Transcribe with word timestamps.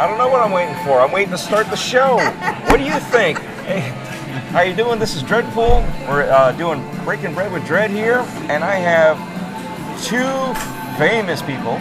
I 0.00 0.06
don't 0.06 0.16
know 0.16 0.30
what 0.30 0.40
I'm 0.40 0.50
waiting 0.50 0.74
for. 0.76 0.98
I'm 0.98 1.12
waiting 1.12 1.30
to 1.32 1.36
start 1.36 1.66
the 1.66 1.76
show. 1.76 2.16
what 2.70 2.78
do 2.78 2.84
you 2.84 2.98
think? 2.98 3.38
Hey, 3.66 3.80
how 4.50 4.62
you 4.62 4.74
doing? 4.74 4.98
This 4.98 5.14
is 5.14 5.22
Dreadpool. 5.22 6.08
We're 6.08 6.22
uh, 6.22 6.52
doing 6.52 6.82
Breaking 7.04 7.34
Bread 7.34 7.52
with 7.52 7.66
Dread 7.66 7.90
here, 7.90 8.24
and 8.48 8.64
I 8.64 8.76
have 8.76 9.18
two 10.02 10.24
famous 10.98 11.42
people. 11.42 11.72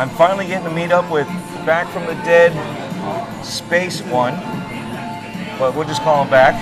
I'm 0.00 0.08
finally 0.10 0.48
getting 0.48 0.68
to 0.68 0.74
meet 0.74 0.90
up 0.90 1.08
with 1.08 1.28
Back 1.64 1.88
from 1.92 2.06
the 2.06 2.14
Dead 2.24 2.50
Space 3.44 4.02
One, 4.02 4.34
but 5.60 5.76
we'll 5.76 5.86
just 5.86 6.02
call 6.02 6.24
him 6.24 6.28
Back. 6.28 6.56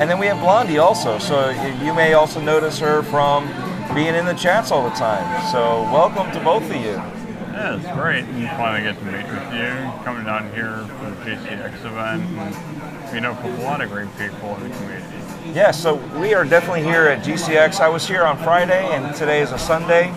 And 0.00 0.10
then 0.10 0.18
we 0.18 0.26
have 0.26 0.40
Blondie 0.40 0.78
also, 0.78 1.20
so 1.20 1.50
you 1.80 1.94
may 1.94 2.14
also 2.14 2.40
notice 2.40 2.80
her 2.80 3.04
from 3.04 3.46
being 3.94 4.16
in 4.16 4.24
the 4.24 4.34
chats 4.34 4.72
all 4.72 4.82
the 4.82 4.96
time. 4.96 5.48
So 5.52 5.82
welcome 5.92 6.28
to 6.32 6.40
both 6.40 6.68
of 6.68 6.74
you. 6.74 7.19
Yeah, 7.60 7.76
it's 7.76 8.00
great. 8.00 8.24
You 8.40 8.46
finally 8.56 8.90
get 8.90 8.98
to 8.98 9.04
meet 9.04 9.26
with 9.26 9.52
you, 9.52 10.02
coming 10.02 10.24
down 10.24 10.50
here 10.54 10.78
for 10.96 11.10
the 11.10 11.16
GCX 11.26 11.84
event, 11.84 12.22
and 12.24 13.12
meet 13.12 13.22
up 13.22 13.44
with 13.44 13.60
a 13.60 13.62
lot 13.62 13.82
of 13.82 13.90
great 13.90 14.08
people 14.16 14.56
in 14.56 14.70
the 14.70 14.76
community. 14.76 15.06
Yeah, 15.52 15.70
so 15.70 15.96
we 16.18 16.32
are 16.32 16.46
definitely 16.46 16.84
here 16.84 17.08
at 17.08 17.22
GCX. 17.22 17.80
I 17.80 17.88
was 17.90 18.08
here 18.08 18.24
on 18.24 18.38
Friday, 18.38 18.88
and 18.94 19.14
today 19.14 19.42
is 19.42 19.52
a 19.52 19.58
Sunday. 19.58 20.08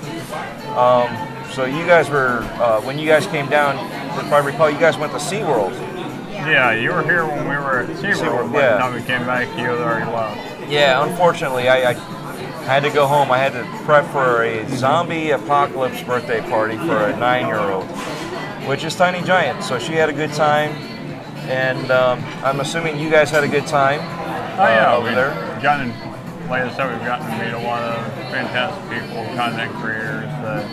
Um, 0.78 1.12
so 1.52 1.66
you 1.66 1.86
guys 1.86 2.10
were, 2.10 2.44
uh, 2.62 2.80
when 2.84 2.98
you 2.98 3.06
guys 3.06 3.28
came 3.28 3.50
down, 3.50 3.76
if 4.26 4.32
I 4.32 4.38
recall, 4.38 4.70
you 4.70 4.80
guys 4.80 4.98
went 4.98 5.12
to 5.12 5.20
SeaWorld. 5.20 5.74
Yeah, 6.32 6.72
you 6.72 6.94
were 6.94 7.04
here 7.04 7.26
when 7.26 7.44
we 7.44 7.58
were 7.58 7.82
at 7.82 7.90
SeaWorld, 7.90 8.14
SeaWorld, 8.14 8.54
but 8.54 8.60
yeah. 8.60 8.78
now 8.78 8.94
we 8.94 9.02
came 9.02 9.26
back, 9.26 9.50
you 9.60 9.66
had 9.66 9.80
already 9.80 10.10
left. 10.10 10.72
Yeah, 10.72 11.06
unfortunately, 11.06 11.68
I, 11.68 11.92
I 11.92 12.23
had 12.66 12.84
to 12.84 12.90
go 12.90 13.06
home. 13.08 13.32
I 13.32 13.38
had 13.38 13.54
to 13.54 13.64
prep 13.86 14.06
for 14.12 14.44
a 14.44 14.68
zombie 14.70 15.32
apocalypse 15.32 16.02
birthday 16.04 16.42
party 16.42 16.78
for 16.78 16.98
a 17.08 17.18
nine-year-old, 17.18 17.86
which 18.68 18.84
is 18.84 18.96
Tiny 18.96 19.22
Giant. 19.26 19.64
So 19.64 19.80
she 19.80 19.94
had 19.94 20.10
a 20.10 20.14
good 20.14 20.32
time, 20.34 20.72
and 21.50 21.92
um, 21.92 22.24
I'm 22.44 22.60
assuming 22.62 23.00
you 23.00 23.10
guys 23.10 23.30
had 23.30 23.44
a 23.44 23.48
good 23.48 23.68
time 23.68 24.00
Oh 24.56 24.68
yeah, 24.68 24.94
uh, 24.94 24.98
over 24.98 25.12
there. 25.14 25.60
gotten, 25.62 25.90
like 26.48 26.64
I 26.64 26.74
said, 26.76 26.92
we've 26.92 27.06
gotten 27.06 27.26
to 27.28 27.44
meet 27.46 27.54
a 27.54 27.66
lot 27.68 27.82
of 27.84 28.06
fantastic 28.32 28.84
people, 29.02 29.24
content 29.36 29.74
creators 29.76 30.30
that 30.44 30.64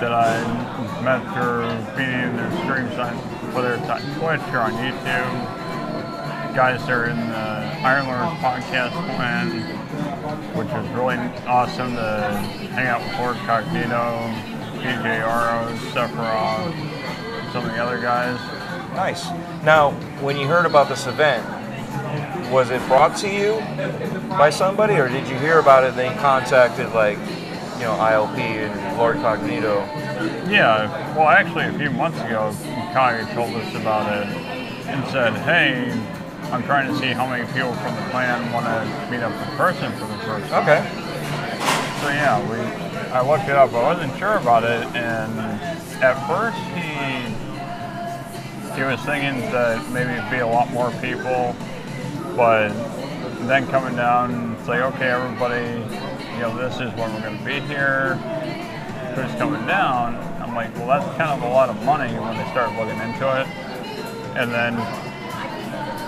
that 0.00 0.12
I 0.12 1.02
met 1.02 1.22
through 1.34 1.68
being 1.96 2.10
in 2.10 2.36
their 2.36 2.50
streams, 2.64 2.98
on, 2.98 3.14
whether 3.54 3.74
it's 3.74 3.88
on 3.88 4.00
Twitch 4.18 4.42
or 4.52 4.58
on 4.60 4.72
YouTube. 4.72 6.54
Guys 6.54 6.80
that 6.86 6.90
are 6.90 7.06
in 7.06 7.16
the 7.16 7.78
Ironlords 7.82 8.36
podcast 8.38 8.92
clan, 9.16 9.50
which 10.54 10.68
is 10.68 10.88
really 10.90 11.16
awesome 11.46 11.94
to 11.94 12.20
hang 12.72 12.86
out 12.86 13.00
with 13.00 13.18
Lord 13.18 13.36
Cognito, 13.38 14.32
DJ 14.80 15.22
Aro, 15.22 15.76
Sephiroth, 15.92 17.52
some 17.52 17.64
of 17.64 17.72
the 17.72 17.82
other 17.82 18.00
guys. 18.00 18.38
Nice. 18.94 19.24
Now, 19.64 19.92
when 20.20 20.36
you 20.36 20.46
heard 20.46 20.66
about 20.66 20.88
this 20.88 21.06
event, 21.06 21.44
was 22.50 22.70
it 22.70 22.80
brought 22.86 23.16
to 23.18 23.28
you 23.28 23.58
by 24.30 24.50
somebody, 24.50 24.94
or 24.94 25.08
did 25.08 25.26
you 25.28 25.36
hear 25.36 25.58
about 25.58 25.84
it 25.84 25.90
and 25.90 25.98
then 25.98 26.18
contacted 26.18 26.92
like, 26.92 27.18
you 27.78 27.84
know, 27.84 27.96
ILP 27.98 28.38
and 28.38 28.98
Lord 28.98 29.16
Cognito? 29.16 29.84
Yeah, 30.48 31.16
well, 31.16 31.28
actually, 31.28 31.64
a 31.64 31.72
few 31.78 31.90
months 31.90 32.20
ago, 32.20 32.54
Kage 32.92 33.26
told 33.34 33.54
us 33.54 33.74
about 33.74 34.12
it 34.12 34.28
and 34.86 35.04
said, 35.08 35.32
"Hey, 35.38 35.90
I'm 36.54 36.62
trying 36.62 36.86
to 36.92 36.96
see 36.98 37.12
how 37.12 37.26
many 37.26 37.44
people 37.52 37.74
from 37.74 37.94
the 37.96 38.02
clan 38.10 38.52
want 38.52 38.66
to 38.66 39.10
meet 39.10 39.22
up 39.22 39.32
in 39.32 39.56
person 39.56 39.92
for 39.92 40.06
the 40.06 40.18
first 40.18 40.48
time." 40.50 40.62
Okay. 40.62 40.80
So 42.00 42.08
yeah, 42.08 42.38
we 42.48 42.58
I 43.12 43.20
looked 43.26 43.48
it 43.48 43.56
up. 43.56 43.72
I 43.72 43.82
wasn't 43.82 44.16
sure 44.18 44.38
about 44.38 44.64
it, 44.64 44.86
and 44.94 45.38
at 46.02 46.14
first 46.26 46.58
he 46.74 47.34
he 48.74 48.82
was 48.82 49.00
thinking 49.02 49.40
that 49.52 49.88
maybe 49.90 50.12
it'd 50.12 50.30
be 50.30 50.38
a 50.38 50.46
lot 50.46 50.70
more 50.70 50.90
people, 51.00 51.54
but 52.36 52.70
then 53.46 53.66
coming 53.68 53.94
down, 53.94 54.56
it's 54.58 54.68
like, 54.68 54.80
okay, 54.94 55.10
everybody, 55.10 55.78
you 56.34 56.40
know, 56.40 56.56
this 56.56 56.74
is 56.80 56.92
when 56.98 57.12
we're 57.14 57.20
going 57.20 57.38
to 57.38 57.44
be 57.44 57.60
here. 57.60 58.14
Who's 59.14 59.32
coming 59.38 59.64
down? 59.66 60.16
I'm 60.42 60.54
like, 60.54 60.74
well, 60.74 60.88
that's 60.88 61.06
kind 61.16 61.30
of 61.30 61.42
a 61.42 61.52
lot 61.52 61.68
of 61.68 61.80
money 61.84 62.12
when 62.18 62.36
they 62.36 62.50
start 62.50 62.70
looking 62.74 62.98
into 62.98 63.40
it. 63.40 63.46
And 64.36 64.50
then, 64.50 64.74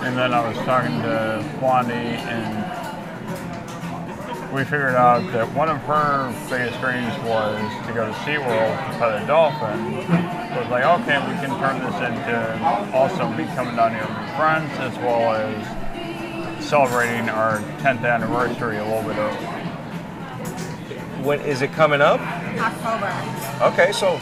and 0.07 0.17
then 0.17 0.33
I 0.33 0.47
was 0.47 0.57
talking 0.59 1.03
to 1.03 1.45
Blondie, 1.59 1.93
and 1.93 2.55
we 4.55 4.63
figured 4.63 4.95
out 4.95 5.33
that 5.33 5.53
one 5.53 5.69
of 5.69 5.79
her 5.79 6.33
biggest 6.49 6.81
dreams 6.81 7.13
was 7.27 7.59
to 7.89 7.93
go 7.93 8.07
to 8.07 8.13
SeaWorld 8.23 8.93
to 8.93 8.99
pet 8.99 9.21
a 9.21 9.27
dolphin. 9.27 10.07
So 10.07 10.15
it 10.55 10.63
was 10.63 10.71
like, 10.71 10.85
okay, 11.01 11.19
we 11.27 11.35
can 11.43 11.51
turn 11.59 11.83
this 11.83 11.97
into 12.07 12.39
also 12.95 13.29
me 13.31 13.47
coming 13.57 13.75
down 13.75 13.91
here 13.97 14.07
with 14.07 14.37
friends 14.37 14.71
as 14.79 14.97
well 14.99 15.35
as 15.35 16.65
celebrating 16.65 17.29
our 17.29 17.59
10th 17.81 18.05
anniversary 18.09 18.77
a 18.77 18.85
little 18.85 19.03
bit 19.03 19.19
early. 19.19 19.47
When 21.25 21.41
is 21.41 21.63
it 21.63 21.73
coming 21.73 22.01
up? 22.01 22.21
October. 22.21 23.11
Okay, 23.73 23.91
so 23.91 24.21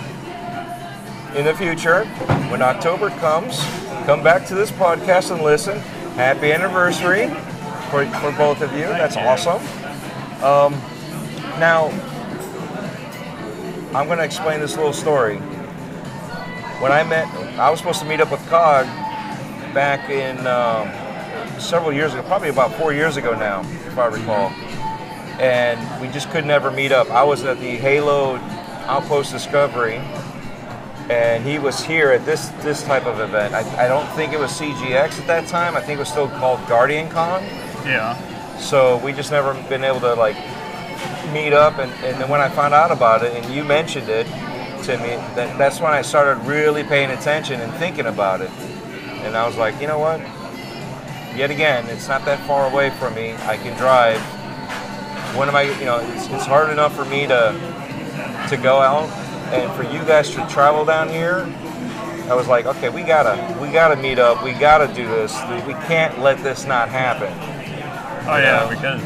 in 1.35 1.45
the 1.45 1.55
future, 1.55 2.05
when 2.51 2.63
October 2.63 3.11
comes, 3.11 3.59
come 4.07 4.23
back 4.23 4.47
to 4.47 4.55
this 4.55 4.71
podcast 4.71 5.33
and 5.35 5.43
listen. 5.43 5.79
Happy 6.15 6.53
anniversary 6.53 7.27
for, 7.91 8.07
for 8.21 8.31
both 8.39 8.63
of 8.63 8.73
you. 8.73 8.85
That's 8.85 9.17
awesome. 9.17 9.61
Um, 10.45 10.73
now, 11.59 11.89
I'm 13.95 14.07
going 14.07 14.19
to 14.19 14.25
explain 14.25 14.61
this 14.61 14.77
little 14.77 14.93
story. 14.93 15.39
When 16.79 16.93
I 16.93 17.03
met, 17.03 17.27
I 17.59 17.69
was 17.69 17.81
supposed 17.81 18.01
to 18.01 18.07
meet 18.07 18.21
up 18.21 18.31
with 18.31 18.47
Cog 18.49 18.87
back 19.75 20.09
in 20.11 20.39
um, 20.47 20.89
several 21.61 21.93
years 21.93 22.13
ago, 22.13 22.23
probably 22.29 22.51
about 22.51 22.73
four 22.75 22.93
years 22.93 23.17
ago 23.17 23.35
now, 23.35 23.63
if 23.87 23.99
I 23.99 24.07
recall. 24.07 24.51
And 25.41 26.01
we 26.01 26.07
just 26.09 26.31
could 26.31 26.47
never 26.47 26.71
meet 26.71 26.93
up. 26.93 27.11
I 27.11 27.25
was 27.25 27.43
at 27.43 27.59
the 27.59 27.71
Halo 27.71 28.37
Outpost 28.87 29.33
Discovery, 29.33 30.01
and 31.11 31.45
he 31.45 31.59
was 31.59 31.85
here 31.85 32.11
at 32.11 32.25
this 32.25 32.49
this 32.63 32.83
type 32.83 33.07
of 33.07 33.21
event. 33.21 33.55
I, 33.55 33.85
I 33.85 33.89
don't 33.89 34.09
think 34.17 34.33
it 34.33 34.39
was 34.39 34.51
CGX 34.53 35.21
at 35.21 35.27
that 35.27 35.47
time. 35.47 35.77
I 35.77 35.81
think 35.81 35.97
it 35.97 36.01
was 36.01 36.09
still 36.09 36.29
called 36.29 36.67
Guardian 36.69 37.09
Con. 37.09 37.43
Yeah. 37.85 38.17
So 38.59 38.99
we 38.99 39.13
just 39.13 39.31
never 39.31 39.55
been 39.69 39.85
able 39.85 40.01
to 40.01 40.15
like 40.15 40.37
meet 41.33 41.53
up, 41.53 41.79
and, 41.79 41.91
and 42.05 42.21
then 42.21 42.29
when 42.29 42.41
I 42.41 42.49
found 42.49 42.75
out 42.75 42.91
about 42.91 43.23
it, 43.25 43.33
and 43.35 43.55
you 43.55 43.65
mentioned 43.65 44.09
it 44.09 44.27
to 44.85 44.99
me, 44.99 45.17
that, 45.35 45.57
that's 45.59 45.81
when 45.81 45.93
I 45.93 46.03
started 46.03 46.41
really 46.47 46.85
paying 46.85 47.11
attention 47.11 47.61
and 47.61 47.73
thinking 47.75 48.07
about 48.07 48.41
it. 48.41 48.51
And 49.25 49.37
I 49.37 49.47
was 49.47 49.57
like, 49.57 49.81
you 49.81 49.87
know 49.87 49.99
what? 49.99 50.21
Yet 51.37 51.51
again, 51.51 51.87
it's 51.89 52.07
not 52.09 52.25
that 52.27 52.39
far 52.47 52.71
away 52.71 52.91
from 52.91 53.15
me. 53.15 53.33
I 53.33 53.57
can 53.57 53.77
drive. 53.77 54.21
When 55.37 55.49
am 55.49 55.57
I? 55.57 55.63
You 55.63 55.85
know, 55.85 55.99
it's, 56.01 56.29
it's 56.29 56.47
hard 56.47 56.71
enough 56.71 56.95
for 56.95 57.05
me 57.05 57.27
to 57.27 57.53
to 58.49 58.57
go 58.57 58.79
out, 58.79 59.09
and 59.53 59.73
for 59.75 59.83
you 59.83 60.01
guys 60.05 60.31
to 60.31 60.47
travel 60.49 60.85
down 60.85 61.09
here. 61.09 61.47
I 62.31 62.35
was 62.35 62.49
like, 62.49 62.65
okay, 62.65 62.89
we 62.89 63.03
gotta, 63.03 63.37
we 63.61 63.71
gotta 63.71 63.97
meet 63.97 64.19
up. 64.19 64.43
We 64.43 64.53
gotta 64.53 64.87
do 64.95 65.07
this. 65.07 65.35
We, 65.67 65.75
can't 65.85 66.21
let 66.21 66.43
this 66.43 66.65
not 66.65 66.89
happen. 66.89 67.31
Oh 68.27 68.37
yeah, 68.39 68.65
Yeah. 68.65 68.69
because 68.71 69.03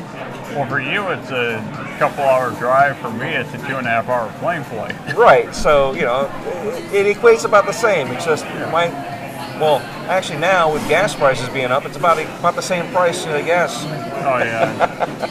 well 0.55 0.67
for 0.69 0.81
you 0.81 1.09
it's 1.09 1.31
a 1.31 1.97
couple 1.99 2.23
hour 2.23 2.53
drive. 2.53 2.97
For 2.99 3.11
me 3.11 3.29
it's 3.35 3.53
a 3.55 3.59
two 3.67 3.77
and 3.77 3.87
a 3.87 3.91
half 3.91 4.09
hour 4.09 4.33
plane 4.39 4.63
flight. 4.65 4.95
Right. 5.17 5.53
So 5.53 5.93
you 5.95 6.03
know, 6.03 6.31
it, 6.93 7.07
it 7.07 7.17
equates 7.17 7.45
about 7.45 7.67
the 7.67 7.73
same. 7.73 8.07
It's 8.09 8.25
just 8.25 8.45
my. 8.71 8.89
Well, 9.59 9.81
actually, 10.09 10.39
now 10.39 10.73
with 10.73 10.87
gas 10.89 11.17
prices 11.17 11.49
being 11.49 11.73
up, 11.73 11.85
it's 11.85 11.97
about 11.97 12.21
about 12.21 12.55
the 12.55 12.63
same 12.63 12.89
price 12.93 13.25
the 13.25 13.43
gas. 13.43 13.83
Oh 13.85 14.39
yeah. 14.45 15.27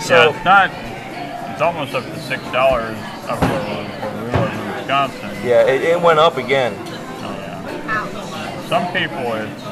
So 0.00 0.14
yeah, 0.14 0.36
it's 0.36 0.44
not. 0.44 0.70
It's 1.54 1.62
almost 1.62 1.94
up 1.94 2.04
to 2.04 2.20
six 2.20 2.42
dollars 2.52 2.98
Wisconsin. 4.84 5.30
yeah, 5.42 5.66
it, 5.66 5.80
it 5.82 6.00
went 6.00 6.18
up 6.18 6.36
again. 6.36 6.74
Oh 6.76 7.32
yeah. 7.40 8.68
Some 8.68 8.86
people 8.92 9.32
it's 9.34 9.62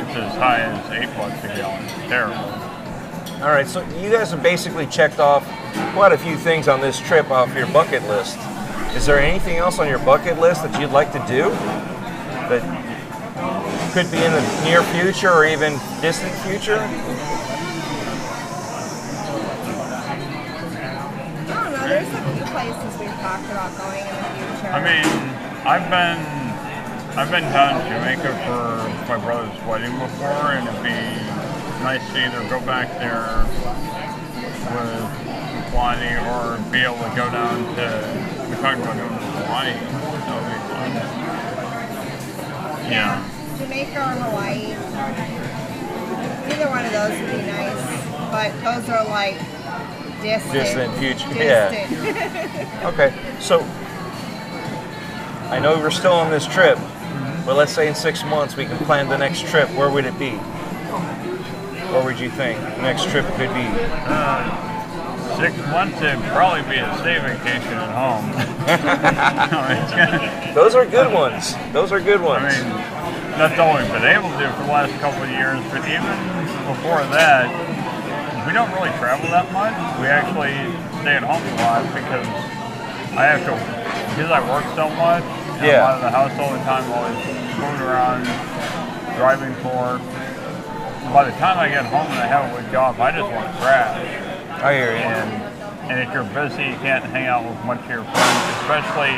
it's 0.00 0.16
as 0.16 0.34
high 0.36 0.60
as 0.60 0.90
eight 0.92 1.16
bucks 1.16 1.42
a 1.44 1.48
gallon. 1.48 1.84
It's 1.84 1.94
terrible. 2.08 2.36
All 3.42 3.48
right. 3.50 3.66
So 3.66 3.80
you 3.98 4.10
guys 4.10 4.30
have 4.30 4.42
basically 4.42 4.86
checked 4.86 5.18
off 5.18 5.44
quite 5.94 6.12
a 6.12 6.18
few 6.18 6.36
things 6.36 6.68
on 6.68 6.80
this 6.80 7.00
trip 7.00 7.30
off 7.30 7.54
your 7.56 7.66
bucket 7.68 8.02
list. 8.04 8.38
Is 8.94 9.06
there 9.06 9.18
anything 9.18 9.56
else 9.56 9.78
on 9.78 9.88
your 9.88 10.00
bucket 10.00 10.38
list 10.38 10.62
that 10.64 10.78
you'd 10.78 10.90
like 10.90 11.12
to 11.12 11.18
do 11.26 11.48
that 12.52 12.60
could 13.94 14.10
be 14.10 14.18
in 14.18 14.32
the 14.32 14.64
near 14.64 14.82
future 14.92 15.30
or 15.30 15.46
even 15.46 15.72
distant 16.02 16.32
future? 16.44 16.76
I 16.78 16.86
don't 21.48 21.72
know. 21.72 21.88
There's 21.88 22.08
a 22.08 22.20
few 22.36 22.44
places 22.52 23.00
we've 23.00 23.16
talked 23.20 23.48
about 23.50 23.72
going 23.78 24.00
in 24.00 24.16
the 24.16 24.28
future. 24.36 24.61
I 24.72 24.80
mean, 24.80 25.04
I've 25.68 25.84
been 25.92 26.16
I've 27.18 27.30
been 27.30 27.44
down 27.52 27.76
to 27.76 27.88
Jamaica 27.92 28.32
for 28.48 28.88
my 29.06 29.18
brother's 29.22 29.52
wedding 29.68 29.92
before, 29.98 30.56
and 30.56 30.66
it'd 30.66 30.82
be 30.82 30.96
nice 31.84 32.00
to 32.12 32.16
either 32.24 32.40
go 32.48 32.58
back 32.64 32.88
there 32.96 33.44
with 34.72 35.04
Blondie 35.72 36.16
or 36.24 36.56
be 36.72 36.80
able 36.80 37.04
to 37.04 37.12
go 37.14 37.28
down 37.28 37.68
to. 37.76 37.84
We 38.48 38.56
talked 38.64 38.80
about 38.80 38.96
going 38.96 39.12
to 39.12 39.28
Hawaii. 39.44 39.76
That 39.76 40.40
would 40.40 40.48
be 40.48 40.60
fun. 40.72 40.90
Yeah. 42.90 43.28
Jamaica 43.58 44.00
or 44.00 44.16
Hawaii. 44.24 44.72
Either 46.48 46.68
one 46.70 46.84
of 46.86 46.92
those 46.92 47.12
would 47.20 47.30
be 47.30 47.44
nice, 47.44 47.84
but 48.32 48.48
those 48.64 48.88
are 48.88 49.04
like 49.04 49.36
distant. 50.22 50.52
Distant 50.54 50.94
future, 50.96 51.28
yeah. 51.34 51.68
Distant. 51.68 52.84
Okay, 52.84 53.12
so 53.38 53.60
I 55.52 55.58
know 55.58 55.76
we're 55.78 55.90
still 55.90 56.14
on 56.14 56.30
this 56.30 56.46
trip, 56.46 56.78
but 57.44 57.56
let's 57.56 57.72
say 57.72 57.86
in 57.86 57.94
six 57.94 58.24
months 58.24 58.56
we 58.56 58.64
can 58.64 58.78
plan 58.86 59.10
the 59.10 59.18
next 59.18 59.46
trip. 59.46 59.68
Where 59.76 59.90
would 59.90 60.06
it 60.06 60.18
be? 60.18 60.30
Where 61.92 62.02
would 62.02 62.18
you 62.18 62.30
think 62.30 62.58
the 62.58 62.80
next 62.80 63.04
trip 63.10 63.26
could 63.36 63.52
be? 63.52 63.68
Uh, 64.08 65.36
six 65.36 65.54
months 65.68 66.00
it'd 66.00 66.18
probably 66.32 66.62
be 66.72 66.80
a 66.80 66.88
stay 67.04 67.20
vacation 67.20 67.76
at 67.76 67.92
home. 67.92 68.32
Those 70.54 70.74
are 70.74 70.86
good 70.86 71.12
ones. 71.12 71.54
Those 71.74 71.92
are 71.92 72.00
good 72.00 72.22
ones. 72.22 72.48
I 72.48 72.48
mean, 72.48 72.72
that's 73.36 73.60
all 73.60 73.76
we've 73.76 73.92
been 73.92 74.08
able 74.08 74.32
to 74.32 74.38
do 74.40 74.48
for 74.56 74.64
the 74.64 74.72
last 74.72 74.98
couple 75.04 75.20
of 75.20 75.28
years. 75.28 75.60
But 75.68 75.84
even 75.84 76.16
before 76.64 77.04
that, 77.12 77.52
we 78.46 78.54
don't 78.56 78.72
really 78.72 78.96
travel 78.96 79.28
that 79.28 79.52
much. 79.52 79.76
We 80.00 80.08
actually 80.08 80.56
stay 81.04 81.20
at 81.20 81.28
home 81.28 81.44
a 81.44 81.54
lot 81.60 81.84
because 81.92 82.24
I 83.12 83.28
have 83.28 83.44
to, 83.44 83.52
because 84.16 84.32
I 84.32 84.40
work 84.48 84.64
so 84.72 84.88
much. 84.96 85.41
Yeah. 85.60 85.84
I'm 85.84 85.90
out 85.90 85.94
of 85.96 86.02
the 86.02 86.10
house 86.10 86.32
all 86.40 86.52
the 86.52 86.64
time, 86.64 86.84
always 86.92 87.18
moving 87.58 87.86
around, 87.86 88.24
driving 89.16 89.54
for. 89.60 89.98
By 91.12 91.24
the 91.28 91.36
time 91.36 91.58
I 91.58 91.68
get 91.68 91.84
home 91.84 92.06
and 92.08 92.20
I 92.22 92.26
have 92.26 92.48
a 92.48 92.56
week 92.56 92.72
off, 92.74 92.98
I 92.98 93.10
just 93.12 93.28
want 93.28 93.44
to 93.44 93.52
crash. 93.60 94.00
I 94.62 94.74
hear 94.74 94.92
you. 94.92 95.02
And 95.02 95.52
and 95.90 96.00
if 96.00 96.14
you're 96.14 96.24
busy, 96.32 96.62
you 96.62 96.78
can't 96.78 97.04
hang 97.04 97.26
out 97.26 97.44
with 97.44 97.58
much 97.66 97.80
of 97.82 97.90
your 97.90 98.04
friends. 98.06 98.42
Especially 98.62 99.12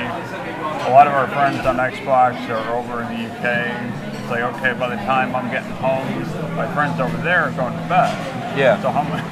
a 0.89 0.91
lot 0.91 1.07
of 1.07 1.13
our 1.13 1.29
friends 1.29 1.65
on 1.67 1.77
Xbox 1.77 2.41
are 2.49 2.67
over 2.75 3.03
in 3.05 3.09
the 3.15 3.29
UK. 3.31 3.69
It's 4.17 4.31
like 4.31 4.43
okay, 4.57 4.73
by 4.73 4.89
the 4.89 5.01
time 5.05 5.37
I'm 5.37 5.51
getting 5.53 5.71
home, 5.79 6.09
my 6.57 6.67
friends 6.75 6.99
over 6.99 7.17
there 7.23 7.45
are 7.45 7.53
going 7.53 7.77
to 7.77 7.85
bed. 7.87 8.11
Yeah. 8.59 8.81
So 8.81 8.91
how 8.91 9.03
many? 9.13 9.23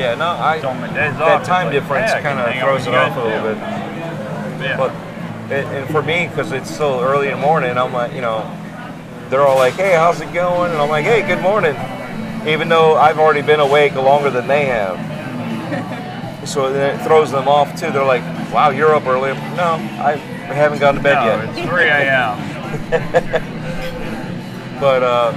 Yeah, 0.00 0.14
no, 0.16 0.30
I. 0.30 0.60
So 0.60 0.74
my 0.74 0.88
days. 0.88 1.16
That 1.18 1.40
it's 1.40 1.48
time 1.48 1.66
like, 1.66 1.74
difference 1.74 2.12
hey, 2.12 2.22
kind 2.22 2.40
of 2.40 2.50
throws 2.58 2.86
it 2.86 2.94
off 2.94 3.16
a 3.16 3.20
little 3.20 3.54
bit. 3.54 3.58
Yeah. 4.64 4.76
But 4.76 4.92
and, 5.50 5.68
and 5.76 5.90
for 5.90 6.02
me, 6.02 6.28
because 6.28 6.52
it's 6.52 6.70
still 6.70 7.00
early 7.00 7.28
in 7.28 7.40
the 7.40 7.46
morning, 7.46 7.76
I'm 7.76 7.92
like, 7.92 8.12
you 8.12 8.20
know, 8.20 8.44
they're 9.30 9.46
all 9.46 9.56
like, 9.56 9.74
"Hey, 9.74 9.94
how's 9.94 10.20
it 10.20 10.32
going?" 10.32 10.72
And 10.72 10.80
I'm 10.80 10.88
like, 10.88 11.04
"Hey, 11.04 11.26
good 11.26 11.40
morning," 11.40 11.76
even 12.46 12.68
though 12.68 12.96
I've 12.96 13.18
already 13.18 13.42
been 13.42 13.60
awake 13.60 13.94
longer 13.94 14.30
than 14.30 14.46
they 14.46 14.66
have. 14.66 14.98
So 16.46 16.72
then 16.72 16.94
it 16.94 17.02
throws 17.02 17.32
them 17.32 17.48
off 17.48 17.74
too. 17.74 17.90
They're 17.90 18.04
like, 18.04 18.22
"Wow, 18.52 18.70
you're 18.70 18.94
up 18.94 19.04
early." 19.06 19.32
No, 19.56 19.74
I 19.98 20.14
haven't 20.46 20.78
gone 20.78 20.94
to 20.94 21.00
bed 21.00 21.14
no, 21.14 21.24
yet. 21.42 21.58
it's 21.58 21.68
3 21.68 21.88
a.m. 21.88 23.56
But 24.80 25.02
uh, 25.02 25.32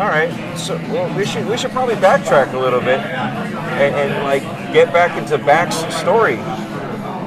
all 0.00 0.08
right, 0.08 0.56
so 0.56 0.76
well, 0.90 1.12
we 1.16 1.26
should 1.26 1.46
we 1.48 1.56
should 1.56 1.72
probably 1.72 1.96
backtrack 1.96 2.54
a 2.54 2.58
little 2.58 2.80
bit 2.80 3.00
and, 3.00 3.94
and 3.94 4.24
like 4.24 4.42
get 4.72 4.92
back 4.92 5.18
into 5.18 5.38
Back's 5.38 5.76
story. 5.96 6.36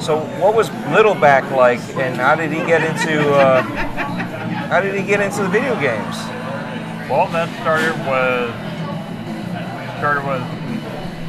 So, 0.03 0.19
what 0.41 0.53
was 0.53 0.69
Little 0.91 1.15
Back 1.15 1.49
like, 1.51 1.79
and 1.95 2.17
how 2.17 2.35
did 2.35 2.51
he 2.51 2.57
get 2.65 2.83
into 2.83 3.33
uh, 3.35 3.61
how 3.61 4.81
did 4.81 4.95
he 4.95 5.01
get 5.03 5.21
into 5.21 5.43
the 5.43 5.47
video 5.49 5.75
games? 5.79 6.17
Well, 7.09 7.27
that 7.31 7.47
started 7.61 7.95
with 8.03 8.51
started 9.99 10.27
with 10.27 10.43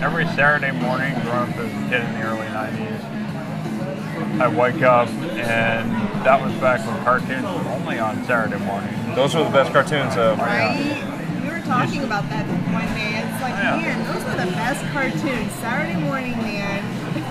every 0.02 0.26
Saturday 0.34 0.72
morning 0.72 1.14
growing 1.22 1.52
up 1.52 1.56
as 1.56 1.70
a 1.70 1.88
kid 1.88 2.02
in 2.02 2.12
the 2.14 2.22
early 2.22 2.48
'90s. 2.48 4.40
I 4.40 4.48
wake 4.48 4.82
up, 4.82 5.08
and 5.08 5.92
that 6.26 6.42
was 6.42 6.52
back 6.54 6.84
when 6.84 6.98
cartoons 7.04 7.44
were 7.44 7.70
only 7.70 8.00
on 8.00 8.24
Saturday 8.24 8.62
morning. 8.64 8.92
Those 9.14 9.36
were 9.36 9.44
the 9.44 9.50
best 9.50 9.72
cartoons. 9.72 10.16
Uh, 10.16 10.34
Right? 10.40 10.74
We 11.44 11.48
were 11.50 11.60
talking 11.60 12.02
about 12.02 12.28
that 12.30 12.44
one 12.74 12.86
day. 12.94 13.22
It's 13.22 13.40
like, 13.40 13.54
Yeah. 13.54 13.76
man, 13.76 14.04
those 14.12 14.24
were 14.24 14.44
the 14.44 14.50
best 14.52 14.84
cartoons. 14.92 15.52
Saturday 15.62 16.00
morning, 16.00 16.36
man. 16.38 16.83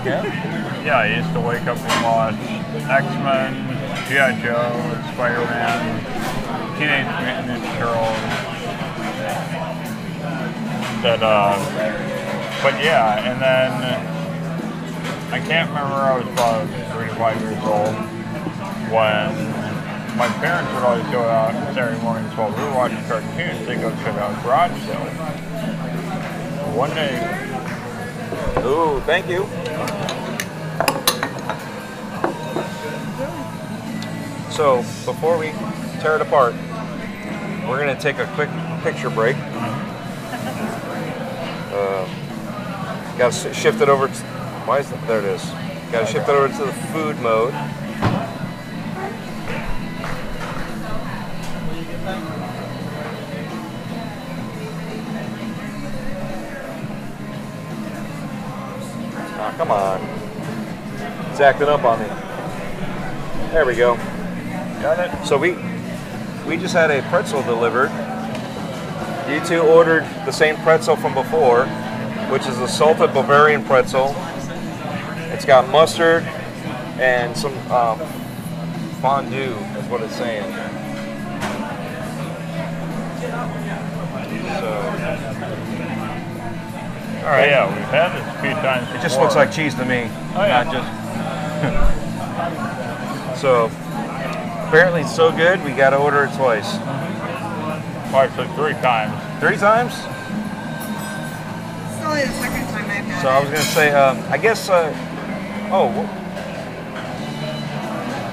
Yeah. 0.04 0.84
Yeah, 0.84 0.98
I 0.98 1.16
used 1.16 1.32
to 1.32 1.40
wake 1.40 1.66
up 1.66 1.78
and 1.78 2.04
watch 2.04 2.34
X-Men, 2.90 3.54
G.I. 4.08 4.40
Joe, 4.42 4.68
Spider-Man, 5.14 5.80
Teenage 6.76 7.08
Mutant 7.24 7.48
Ninja 7.48 7.72
Turtles. 7.78 8.44
That, 11.02 11.22
uh, 11.22 11.56
but 12.62 12.82
yeah, 12.82 13.30
and 13.30 13.40
then 13.40 14.14
I 15.32 15.38
can't 15.46 15.68
remember. 15.68 15.94
I 15.94 16.18
was 16.18 16.26
about 16.28 16.66
three 16.92 17.08
to 17.08 17.14
five 17.16 17.40
years 17.40 17.62
old 17.64 17.94
when 18.92 19.64
my 20.16 20.28
parents 20.38 20.72
would 20.74 20.84
always 20.84 21.06
go 21.08 21.22
out 21.22 21.54
on 21.54 21.74
Saturday 21.74 22.00
mornings 22.02 22.32
while 22.36 22.50
we 22.50 22.62
were 22.62 22.74
watching 22.74 23.02
cartoons. 23.04 23.66
They 23.66 23.76
go 23.76 23.90
check 24.04 24.14
out 24.16 24.42
garage 24.44 24.72
sales. 24.84 25.10
One 26.76 26.90
day, 26.90 27.18
Ooh, 28.64 29.00
thank 29.00 29.28
you. 29.28 29.46
So, 34.50 34.78
before 35.04 35.36
we 35.38 35.50
tear 36.00 36.16
it 36.16 36.22
apart, 36.22 36.54
we're 37.68 37.84
to 37.94 38.00
take 38.00 38.18
a 38.18 38.26
quick 38.34 38.50
picture 38.82 39.10
break. 39.10 39.36
Uh, 41.72 42.08
Got 43.18 43.32
to 43.32 43.54
shift 43.54 43.80
it 43.80 43.88
over. 43.88 44.08
To, 44.08 44.14
why 44.66 44.80
is 44.80 44.90
that? 44.90 45.06
There 45.06 45.20
it 45.20 45.24
is. 45.24 45.42
Got 45.92 46.06
to 46.06 46.12
shift 46.12 46.28
it 46.28 46.32
over 46.32 46.48
to 46.48 46.64
the 46.64 46.72
food 46.92 47.16
mode. 47.20 47.54
Come 59.56 59.70
on. 59.70 60.00
It's 61.30 61.40
acting 61.40 61.68
up 61.68 61.84
on 61.84 62.00
me. 62.00 62.06
There 63.52 63.64
we 63.64 63.74
go. 63.74 63.96
got 64.82 64.98
it. 64.98 65.26
So 65.26 65.38
we 65.38 65.56
we 66.46 66.56
just 66.56 66.74
had 66.74 66.90
a 66.90 67.02
pretzel 67.08 67.42
delivered. 67.42 67.90
You 69.28 69.44
two 69.44 69.60
ordered 69.60 70.04
the 70.26 70.32
same 70.32 70.56
pretzel 70.56 70.96
from 70.96 71.14
before, 71.14 71.66
which 72.30 72.46
is 72.46 72.58
a 72.58 72.68
salted 72.68 73.14
Bavarian 73.14 73.64
pretzel. 73.64 74.14
It's 75.32 75.44
got 75.44 75.68
mustard 75.70 76.22
and 77.00 77.36
some 77.36 77.56
um, 77.70 77.98
fondue, 79.00 79.54
is 79.78 79.86
what 79.86 80.02
it's 80.02 80.14
saying. 80.16 80.44
So 84.60 85.93
All 87.24 87.30
right, 87.30 87.48
yeah, 87.48 87.66
we've 87.66 87.82
had 87.88 88.12
this 88.12 88.20
a 88.36 88.40
few 88.42 88.50
times. 88.60 88.86
it 88.90 89.00
just 89.00 89.18
looks 89.18 89.34
like 89.34 89.50
cheese 89.50 89.74
to 89.76 89.84
me. 89.86 90.10
Oh, 90.36 90.44
yeah. 90.44 90.62
Not 90.62 90.74
just. 93.32 93.40
so 93.40 93.70
apparently 94.68 95.00
it's 95.00 95.16
so 95.16 95.32
good, 95.32 95.64
we 95.64 95.70
got 95.70 95.90
to 95.90 95.96
order 95.96 96.24
it 96.24 96.34
twice. 96.34 96.74
Well, 98.12 98.16
actually, 98.16 98.48
three 98.48 98.74
times. 98.74 99.16
Three 99.40 99.56
times? 99.56 99.94
It's 101.94 102.04
only 102.04 102.26
the 102.26 102.32
second 102.34 102.66
time 102.68 102.84
I've 102.90 103.04
had 103.06 103.22
So 103.22 103.28
I 103.30 103.40
was 103.40 103.48
gonna 103.48 103.62
say, 103.62 103.92
um, 103.92 104.22
I 104.30 104.36
guess. 104.36 104.68
Uh, 104.68 104.92
oh, 105.72 105.88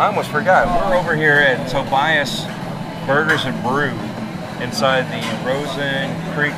I 0.02 0.08
almost 0.08 0.32
forgot. 0.32 0.68
We're 0.68 0.98
over 0.98 1.16
here 1.16 1.36
at 1.40 1.70
Tobias 1.70 2.44
Burgers 3.08 3.46
and 3.46 3.56
Brew 3.64 3.96
inside 4.62 5.08
the 5.08 5.24
Rosen 5.48 6.12
Creek. 6.36 6.54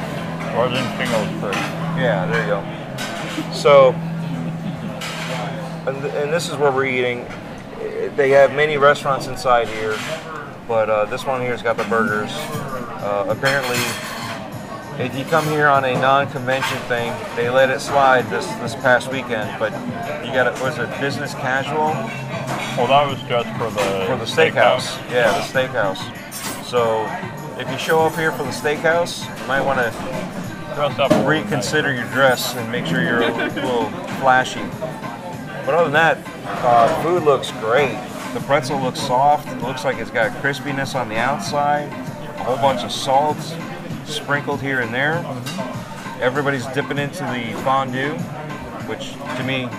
Northern 0.52 0.84
Shingles 0.98 1.30
Creek. 1.40 1.83
Yeah, 1.96 2.26
there 2.26 2.42
you 2.42 2.48
go. 2.48 3.54
So, 3.54 3.92
and, 5.88 6.02
th- 6.02 6.14
and 6.16 6.34
this 6.34 6.50
is 6.50 6.56
where 6.58 6.72
we're 6.72 6.86
eating. 6.86 7.26
They 8.16 8.30
have 8.32 8.54
many 8.54 8.78
restaurants 8.78 9.28
inside 9.28 9.68
here, 9.68 9.96
but 10.68 10.90
uh, 10.90 11.06
this 11.06 11.26
one 11.26 11.42
here's 11.42 11.62
got 11.62 11.78
the 11.78 11.84
burgers. 11.86 12.32
Uh, 12.32 13.26
apparently, 13.28 13.78
if 15.04 15.16
you 15.18 15.26
come 15.26 15.46
here 15.46 15.68
on 15.68 15.84
a 15.86 15.94
non-convention 15.94 16.78
thing, 16.82 17.14
they 17.36 17.50
let 17.50 17.70
it 17.70 17.80
slide 17.80 18.30
this 18.30 18.46
this 18.62 18.76
past 18.76 19.12
weekend. 19.12 19.58
But 19.60 19.72
you 20.26 20.32
got 20.32 20.48
it. 20.48 20.62
Was 20.62 20.78
it 20.80 20.90
business 21.02 21.34
casual 21.34 21.92
Well, 22.78 22.88
that 22.88 23.08
was 23.08 23.22
just 23.24 23.50
for 23.58 23.70
the 23.70 24.06
for 24.08 24.16
the 24.18 24.26
steakhouse? 24.26 24.98
Yeah, 25.12 25.32
the 25.32 25.42
steakhouse. 25.42 26.02
So 26.66 27.06
if 27.60 27.70
you 27.70 27.78
show 27.78 28.02
up 28.02 28.16
here 28.16 28.32
for 28.32 28.44
the 28.44 28.50
steakhouse, 28.52 29.26
you 29.42 29.48
might 29.48 29.62
want 29.62 29.80
to 29.80 29.92
Dress 30.76 30.98
up. 30.98 31.28
reconsider 31.28 31.94
your 31.94 32.06
dress 32.06 32.56
and 32.56 32.72
make 32.72 32.86
sure 32.88 33.04
you're 33.04 33.22
a 33.22 33.32
little 33.32 33.90
flashy. 34.20 34.64
But 35.66 35.76
other 35.76 35.84
than 35.84 35.94
that, 35.94 36.18
uh, 36.46 37.04
food 37.04 37.24
looks 37.24 37.52
great. 37.52 37.96
The 38.34 38.40
pretzel 38.42 38.80
looks 38.80 39.00
soft. 39.00 39.48
It 39.50 39.62
looks 39.62 39.86
like 39.86 39.98
it's 39.98 40.10
got 40.10 40.32
crispiness 40.42 40.96
on 40.96 41.10
the 41.10 41.18
outside. 41.18 41.90
A 42.40 42.44
whole 42.44 42.58
bunch 42.58 42.84
of 42.84 42.92
salt 42.92 43.38
sprinkled 44.06 44.62
here 44.62 44.80
and 44.80 44.92
there. 44.92 45.24
Everybody's 46.20 46.66
dipping 46.68 46.98
into 46.98 47.24
the 47.26 47.54
fondue, 47.64 48.14
which 48.88 49.14
to 49.38 49.44
me 49.44 49.70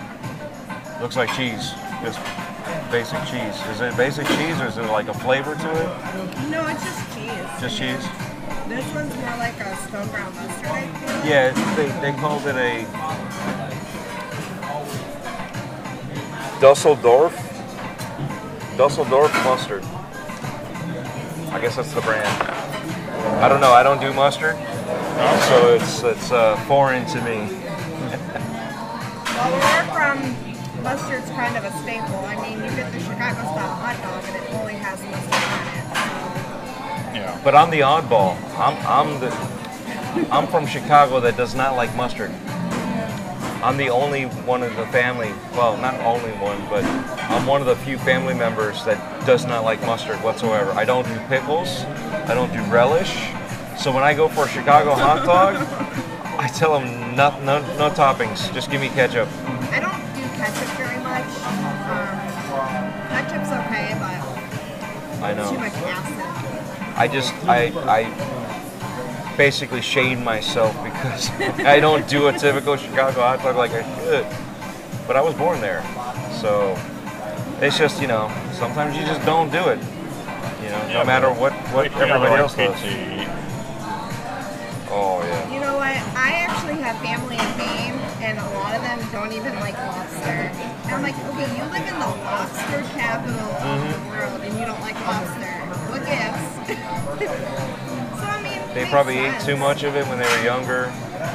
looks 1.00 1.16
like 1.16 1.28
cheese. 1.34 1.72
Just 2.02 2.20
basic 2.92 3.18
cheese? 3.26 3.60
Is 3.66 3.80
it 3.80 3.96
basic 3.96 4.26
cheese 4.28 4.60
or 4.60 4.66
is 4.66 4.78
it 4.78 4.84
like 4.84 5.08
a 5.08 5.14
flavor 5.14 5.56
to 5.56 5.70
it? 5.70 6.50
No, 6.50 6.66
it's 6.68 6.84
just 6.84 7.14
cheese. 7.14 7.60
Just 7.60 7.78
cheese? 7.78 8.23
This 8.68 8.94
one's 8.94 9.14
more 9.16 9.36
like 9.36 9.60
a 9.60 9.76
stone 9.76 10.08
ground 10.08 10.34
mustard, 10.36 10.66
I 10.66 10.86
think. 10.86 11.24
Yeah, 11.28 11.52
they, 11.76 11.88
they 12.00 12.18
called 12.18 12.46
it 12.46 12.56
a 12.56 12.86
Dusseldorf 16.60 17.34
Dusseldorf 18.76 19.32
mustard. 19.44 19.84
I 21.52 21.60
guess 21.60 21.76
that's 21.76 21.92
the 21.92 22.00
brand. 22.00 22.26
I 23.42 23.48
don't 23.48 23.60
know. 23.60 23.70
I 23.70 23.82
don't 23.82 24.00
do 24.00 24.12
mustard, 24.12 24.56
so 24.56 25.74
it's 25.74 26.02
it's 26.02 26.32
uh, 26.32 26.56
foreign 26.66 27.06
to 27.06 27.20
me. 27.20 27.36
Well, 29.34 29.50
where 29.52 29.84
we're 29.84 29.92
from, 29.92 30.82
mustard's 30.82 31.30
kind 31.30 31.56
of 31.56 31.64
a 31.64 31.70
staple. 31.82 32.18
I 32.24 32.36
mean, 32.42 32.64
you 32.64 32.70
get 32.76 32.90
the 32.92 33.00
Chicago 33.00 33.42
style 33.42 33.74
hot 33.76 33.96
dog 34.02 34.24
and 34.24 34.36
it 34.42 34.50
only 34.54 34.74
has 34.74 35.02
mustard. 35.04 35.53
Yeah. 37.14 37.40
But 37.44 37.54
I'm 37.54 37.70
the 37.70 37.80
oddball. 37.80 38.36
I'm 38.58 38.76
I'm 38.86 39.20
the 39.20 39.30
I'm 40.30 40.46
from 40.48 40.66
Chicago 40.66 41.20
that 41.20 41.36
does 41.36 41.54
not 41.54 41.76
like 41.76 41.94
mustard. 41.94 42.30
I'm 43.62 43.78
the 43.78 43.88
only 43.88 44.24
one 44.44 44.62
in 44.62 44.74
the 44.76 44.86
family, 44.88 45.32
well, 45.52 45.78
not 45.78 45.94
only 46.00 46.32
one, 46.32 46.60
but 46.68 46.84
I'm 47.30 47.46
one 47.46 47.62
of 47.62 47.66
the 47.66 47.76
few 47.76 47.96
family 47.96 48.34
members 48.34 48.84
that 48.84 48.98
does 49.26 49.46
not 49.46 49.64
like 49.64 49.80
mustard 49.86 50.16
whatsoever. 50.22 50.72
I 50.72 50.84
don't 50.84 51.06
do 51.08 51.18
pickles. 51.28 51.84
I 52.28 52.34
don't 52.34 52.52
do 52.52 52.62
relish. 52.70 53.14
So 53.78 53.90
when 53.90 54.04
I 54.04 54.12
go 54.12 54.28
for 54.28 54.44
a 54.44 54.48
Chicago 54.48 54.94
hot 54.94 55.24
dog, 55.24 55.56
I 56.38 56.48
tell 56.48 56.78
them 56.78 57.16
no, 57.16 57.30
no, 57.40 57.60
no 57.78 57.88
toppings. 57.88 58.52
Just 58.52 58.70
give 58.70 58.82
me 58.82 58.88
ketchup. 58.88 59.28
I 59.72 59.80
don't 59.80 60.04
do 60.14 60.22
ketchup 60.36 60.68
very 60.76 61.00
much. 61.02 61.24
Um, 61.48 62.92
ketchup's 63.08 63.50
okay, 63.50 63.96
but 63.98 65.22
I 65.24 65.32
it's 65.32 65.48
too 65.48 65.56
know. 65.56 65.63
Much 66.96 67.10
acid. 67.10 67.48
I 67.48 67.60
just 67.70 67.78
I 67.88 68.06
I 68.06 69.36
basically 69.36 69.80
shame 69.82 70.22
myself 70.24 70.72
because 70.84 71.30
I 71.66 71.80
don't 71.80 72.06
do 72.08 72.28
a 72.28 72.32
typical 72.32 72.76
Chicago 72.76 73.20
hot 73.20 73.42
dog 73.42 73.56
like 73.56 73.72
I 73.72 73.82
should. 74.04 74.26
But 75.06 75.16
I 75.16 75.20
was 75.20 75.34
born 75.34 75.60
there, 75.60 75.82
so 76.40 76.76
it's 77.60 77.76
just 77.78 78.00
you 78.00 78.08
know 78.08 78.30
sometimes 78.52 78.96
you 78.96 79.02
just 79.04 79.24
don't 79.26 79.50
do 79.50 79.68
it. 79.68 79.78
You 80.62 80.70
know, 80.70 80.80
Yeah, 80.88 80.98
no 81.00 81.04
matter 81.04 81.28
what 81.30 81.52
what 81.74 81.84
We 81.84 81.90
got 81.90 81.98
the 82.08 82.14
everybody 82.14 82.40
else 82.40 82.54
does. 82.54 82.72
pizza 82.80 82.86
to 82.88 83.22
eat. 83.22 83.28
Oh 84.90 85.20
yeah. 85.26 85.52
You 85.52 85.60
know 85.60 85.76
what? 85.76 85.92
I 86.16 86.46
actually 86.46 86.80
have 86.80 86.96
family 87.02 87.36
in 87.36 87.50
Maine, 87.58 87.98
and 88.24 88.38
a 88.38 88.48
lot 88.56 88.72
of 88.74 88.80
them 88.80 88.98
don't 89.12 89.32
even 89.32 89.52
like 89.60 89.76
lobster. 89.76 90.48
And 90.86 90.90
I'm 90.94 91.02
like, 91.02 91.16
okay, 91.34 91.48
you 91.52 91.64
live 91.68 91.84
in 91.84 91.98
the 92.00 92.06
lobster 92.16 92.80
capital 92.96 93.36
of 93.44 93.60
Mm-hmm. 93.64 93.92
the 93.92 94.02
world, 94.08 94.40
and 94.40 94.52
you 94.58 94.64
don't 94.64 94.80
like 94.80 94.94
lobster. 95.04 95.43
So 96.66 96.74
I 98.24 98.42
mean, 98.42 98.74
They 98.74 98.84
probably 98.90 99.14
sense. 99.16 99.42
ate 99.42 99.46
too 99.46 99.56
much 99.56 99.82
of 99.82 99.96
it 99.96 100.06
when 100.08 100.18
they 100.18 100.26
were 100.26 100.42
younger. 100.44 100.86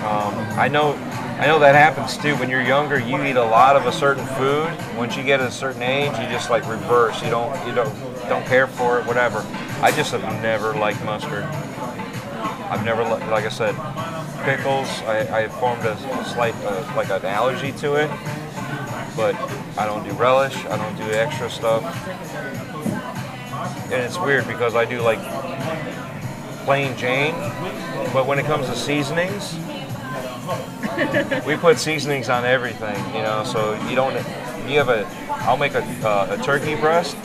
Um, 0.05 0.33
I 0.57 0.67
know, 0.67 0.93
I 1.39 1.47
know 1.47 1.59
that 1.59 1.75
happens 1.75 2.17
too. 2.17 2.35
When 2.37 2.49
you're 2.49 2.61
younger, 2.61 2.99
you 2.99 3.23
eat 3.23 3.35
a 3.37 3.43
lot 3.43 3.75
of 3.75 3.85
a 3.85 3.91
certain 3.91 4.25
food. 4.37 4.71
Once 4.97 5.15
you 5.17 5.23
get 5.23 5.39
a 5.39 5.49
certain 5.51 5.81
age, 5.81 6.11
you 6.19 6.25
just 6.27 6.49
like 6.49 6.67
reverse. 6.69 7.21
You 7.23 7.29
don't, 7.29 7.67
you 7.67 7.73
don't, 7.73 7.93
don't 8.27 8.45
care 8.45 8.67
for 8.67 8.99
it, 8.99 9.05
whatever. 9.05 9.45
I 9.81 9.91
just 9.91 10.11
have 10.11 10.21
never 10.41 10.73
liked 10.73 11.03
mustard. 11.03 11.43
I've 11.43 12.83
never, 12.85 13.03
li- 13.03 13.25
like 13.31 13.45
I 13.45 13.49
said, 13.49 13.73
pickles. 14.43 14.87
I, 15.03 15.43
I 15.45 15.47
formed 15.47 15.83
a 15.85 15.95
slight, 16.25 16.55
uh, 16.63 16.93
like 16.95 17.09
an 17.09 17.25
allergy 17.25 17.71
to 17.73 17.95
it. 17.95 18.09
But 19.15 19.35
I 19.77 19.85
don't 19.85 20.03
do 20.07 20.11
relish. 20.13 20.55
I 20.65 20.77
don't 20.77 20.95
do 20.97 21.11
extra 21.13 21.49
stuff. 21.49 21.83
And 23.91 23.93
it's 23.93 24.19
weird 24.19 24.47
because 24.47 24.75
I 24.75 24.85
do 24.85 25.01
like 25.01 25.19
plain 26.65 26.95
Jane, 26.97 27.33
but 28.13 28.27
when 28.27 28.37
it 28.37 28.45
comes 28.45 28.67
to 28.67 28.75
seasonings, 28.75 29.55
we 31.45 31.55
put 31.55 31.79
seasonings 31.79 32.29
on 32.29 32.45
everything, 32.45 32.97
you 33.15 33.21
know. 33.21 33.43
So 33.43 33.73
you 33.89 33.95
don't, 33.95 34.13
you 34.69 34.77
have 34.77 34.89
a, 34.89 35.07
I'll 35.45 35.57
make 35.57 35.73
a, 35.73 35.83
uh, 36.07 36.37
a 36.39 36.43
turkey 36.43 36.75
breast, 36.75 37.17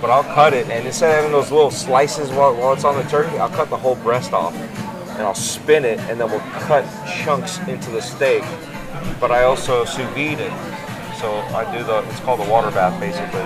but 0.00 0.10
I'll 0.10 0.22
cut 0.22 0.52
it, 0.54 0.68
and 0.68 0.86
instead 0.86 1.10
of 1.10 1.16
having 1.16 1.32
those 1.32 1.50
little 1.50 1.70
slices 1.70 2.30
while, 2.30 2.54
while 2.54 2.72
it's 2.72 2.84
on 2.84 2.96
the 2.96 3.08
turkey, 3.10 3.38
I'll 3.38 3.50
cut 3.50 3.70
the 3.70 3.76
whole 3.76 3.96
breast 3.96 4.32
off, 4.32 4.54
and 4.54 5.22
I'll 5.22 5.34
spin 5.34 5.84
it, 5.84 5.98
and 6.00 6.20
then 6.20 6.30
we'll 6.30 6.40
cut 6.62 6.84
chunks 7.24 7.58
into 7.66 7.90
the 7.90 8.00
steak. 8.00 8.44
But 9.18 9.30
I 9.30 9.44
also 9.44 9.84
sous 9.84 10.06
vide 10.10 10.40
it, 10.40 10.52
so 11.20 11.32
I 11.54 11.66
do 11.76 11.82
the, 11.84 12.00
it's 12.08 12.20
called 12.20 12.40
the 12.40 12.50
water 12.50 12.70
bath 12.70 12.98
basically. 13.00 13.44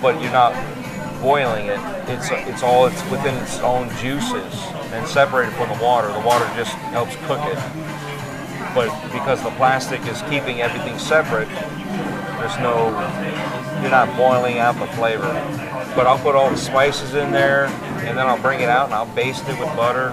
But 0.00 0.20
you're 0.22 0.32
not 0.32 0.54
boiling 1.20 1.66
it. 1.66 1.78
It's 2.08 2.28
it's 2.30 2.62
all 2.62 2.86
it's 2.86 3.02
within 3.10 3.34
its 3.36 3.58
own 3.60 3.88
juices 3.96 4.54
and 4.92 5.06
separated 5.06 5.52
from 5.54 5.68
the 5.76 5.82
water. 5.82 6.08
The 6.08 6.20
water 6.20 6.44
just 6.56 6.72
helps 6.92 7.16
cook 7.26 7.40
it. 7.44 7.58
But 8.74 8.90
because 9.12 9.42
the 9.42 9.50
plastic 9.50 10.00
is 10.06 10.22
keeping 10.22 10.60
everything 10.60 10.98
separate, 10.98 11.48
there's 11.48 12.58
no 12.58 12.90
you're 13.80 13.90
not 13.90 14.14
boiling 14.16 14.58
out 14.58 14.78
the 14.78 14.86
flavor. 14.94 15.32
But 15.94 16.06
I'll 16.06 16.18
put 16.18 16.34
all 16.34 16.50
the 16.50 16.56
spices 16.56 17.14
in 17.14 17.32
there 17.32 17.66
and 18.06 18.16
then 18.16 18.26
I'll 18.26 18.40
bring 18.40 18.60
it 18.60 18.68
out 18.68 18.86
and 18.86 18.94
I'll 18.94 19.14
baste 19.14 19.44
it 19.48 19.58
with 19.58 19.74
butter. 19.76 20.10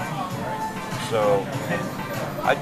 So 1.09 1.45
I 2.43 2.55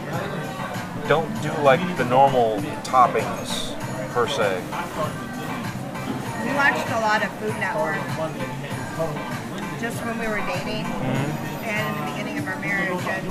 don't 1.08 1.30
do 1.42 1.52
like 1.64 1.82
the 1.98 2.06
normal 2.06 2.58
toppings 2.84 3.74
per 4.14 4.28
se. 4.28 5.23
We 6.54 6.60
watched 6.62 6.86
a 6.86 7.02
lot 7.02 7.26
of 7.26 7.34
Food 7.42 7.58
Network 7.58 7.98
just 9.82 9.98
when 10.06 10.20
we 10.22 10.28
were 10.28 10.38
dating 10.46 10.86
Mm-hmm. 10.86 11.66
and 11.66 11.82
in 11.90 11.98
the 11.98 12.12
beginning 12.14 12.38
of 12.38 12.46
our 12.46 12.60
marriage. 12.62 12.94
And, 13.10 13.26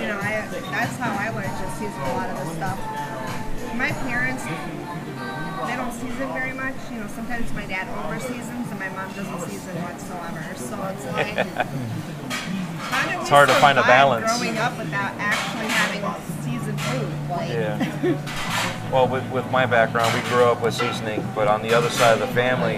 you 0.00 0.08
know, 0.08 0.16
I, 0.16 0.48
that's 0.72 0.96
how 0.96 1.12
I 1.12 1.28
learned 1.36 1.52
to 1.52 1.68
season 1.76 2.00
a 2.00 2.12
lot 2.16 2.30
of 2.30 2.40
the 2.40 2.48
stuff. 2.56 2.80
My 3.76 3.92
parents, 4.08 4.40
they 5.68 5.76
don't 5.76 5.92
season 5.92 6.32
very 6.32 6.56
much. 6.56 6.80
You 6.90 7.00
know, 7.00 7.08
sometimes 7.08 7.52
my 7.52 7.66
dad 7.66 7.84
over 8.08 8.18
seasons 8.20 8.72
and 8.72 8.80
my 8.80 8.88
mom 8.88 9.12
doesn't 9.12 9.40
season 9.52 9.76
whatsoever. 9.84 10.40
So 10.56 10.80
it's 10.96 11.04
like. 11.12 11.44
It's 13.20 13.30
hard 13.30 13.48
to 13.48 13.54
find 13.56 13.78
a 13.78 13.82
balance. 13.82 14.26
Growing 14.38 14.58
up 14.58 14.76
without 14.76 15.12
actually 15.18 15.66
having 15.68 16.02
Yeah. 17.48 17.78
Well, 18.92 19.08
with, 19.08 19.28
with 19.30 19.50
my 19.50 19.66
background, 19.66 20.12
we 20.14 20.28
grew 20.28 20.44
up 20.44 20.62
with 20.62 20.74
seasoning, 20.74 21.26
but 21.34 21.48
on 21.48 21.62
the 21.62 21.72
other 21.74 21.88
side 21.90 22.20
of 22.20 22.26
the 22.28 22.34
family, 22.34 22.76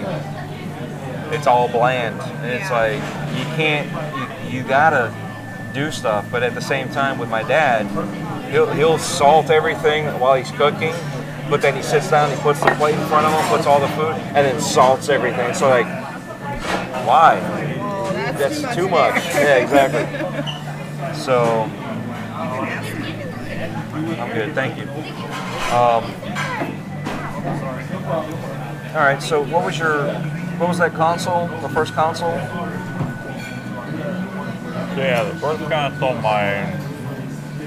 it's 1.36 1.46
all 1.46 1.68
bland. 1.68 2.20
And 2.20 2.46
it's 2.52 2.70
Yeah. 2.70 2.80
like, 2.80 3.38
you 3.38 3.44
can't, 3.56 4.48
you, 4.52 4.58
you 4.60 4.62
gotta 4.64 5.12
do 5.74 5.90
stuff. 5.90 6.26
But 6.30 6.42
at 6.42 6.54
the 6.54 6.60
same 6.60 6.88
time, 6.90 7.18
with 7.18 7.28
my 7.28 7.42
dad, 7.42 7.86
he'll, 8.50 8.70
he'll 8.72 8.98
salt 8.98 9.50
everything 9.50 10.06
while 10.20 10.34
he's 10.36 10.50
cooking, 10.52 10.94
but 11.50 11.60
then 11.60 11.74
he 11.74 11.82
sits 11.82 12.08
down, 12.10 12.30
he 12.30 12.36
puts 12.42 12.60
the 12.60 12.70
plate 12.76 12.94
in 12.94 13.06
front 13.08 13.26
of 13.26 13.32
him, 13.32 13.48
puts 13.48 13.66
all 13.66 13.80
the 13.80 13.88
food, 13.88 14.14
and 14.14 14.46
then 14.46 14.60
salts 14.60 15.08
everything. 15.08 15.52
So, 15.54 15.68
like, 15.68 15.86
why? 17.06 17.40
oh, 17.80 18.10
that's, 18.12 18.60
That's 18.62 18.76
too 18.76 18.88
much. 18.88 19.14
too 19.14 19.20
much. 19.20 19.34
Yeah, 19.34 19.56
exactly. 19.56 20.50
So, 21.14 21.64
I'm 23.94 24.32
good, 24.32 24.54
thank 24.54 24.76
you. 24.76 24.84
Um, 25.72 26.04
all 28.94 29.00
right, 29.00 29.22
so 29.22 29.42
what 29.44 29.64
was 29.64 29.78
your, 29.78 30.12
what 30.58 30.68
was 30.68 30.78
that 30.78 30.94
console? 30.94 31.46
The 31.60 31.68
first 31.68 31.94
console? 31.94 32.36
So 34.94 35.00
yeah, 35.00 35.24
the 35.24 35.38
first 35.38 35.62
console 35.70 36.14
my 36.16 36.76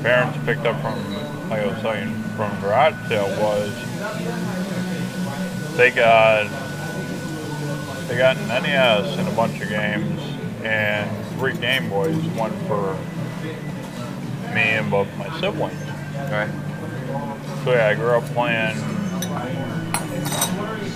parents 0.01 0.38
picked 0.46 0.65
up 0.65 0.79
from, 0.81 1.50
like 1.50 1.62
I 1.62 1.65
was 1.67 1.81
saying, 1.81 2.13
from 2.36 2.60
garage 2.62 2.96
sale 3.07 3.29
was 3.41 3.72
they 5.77 5.91
got 5.91 6.48
they 8.07 8.17
got 8.17 8.38
an 8.38 8.48
NES 8.48 9.17
and 9.17 9.27
a 9.27 9.31
bunch 9.31 9.62
of 9.62 9.69
games 9.69 10.22
and 10.63 11.10
three 11.36 11.53
Game 11.57 11.89
Boys, 11.89 12.15
one 12.36 12.51
for 12.67 12.98
me 14.53 14.62
and 14.62 14.89
both 14.89 15.07
my 15.17 15.29
siblings. 15.39 15.87
Right. 16.29 16.50
So 17.63 17.72
yeah, 17.72 17.88
I 17.88 17.96
grew 17.96 18.12
up 18.12 18.24
playing 18.34 18.75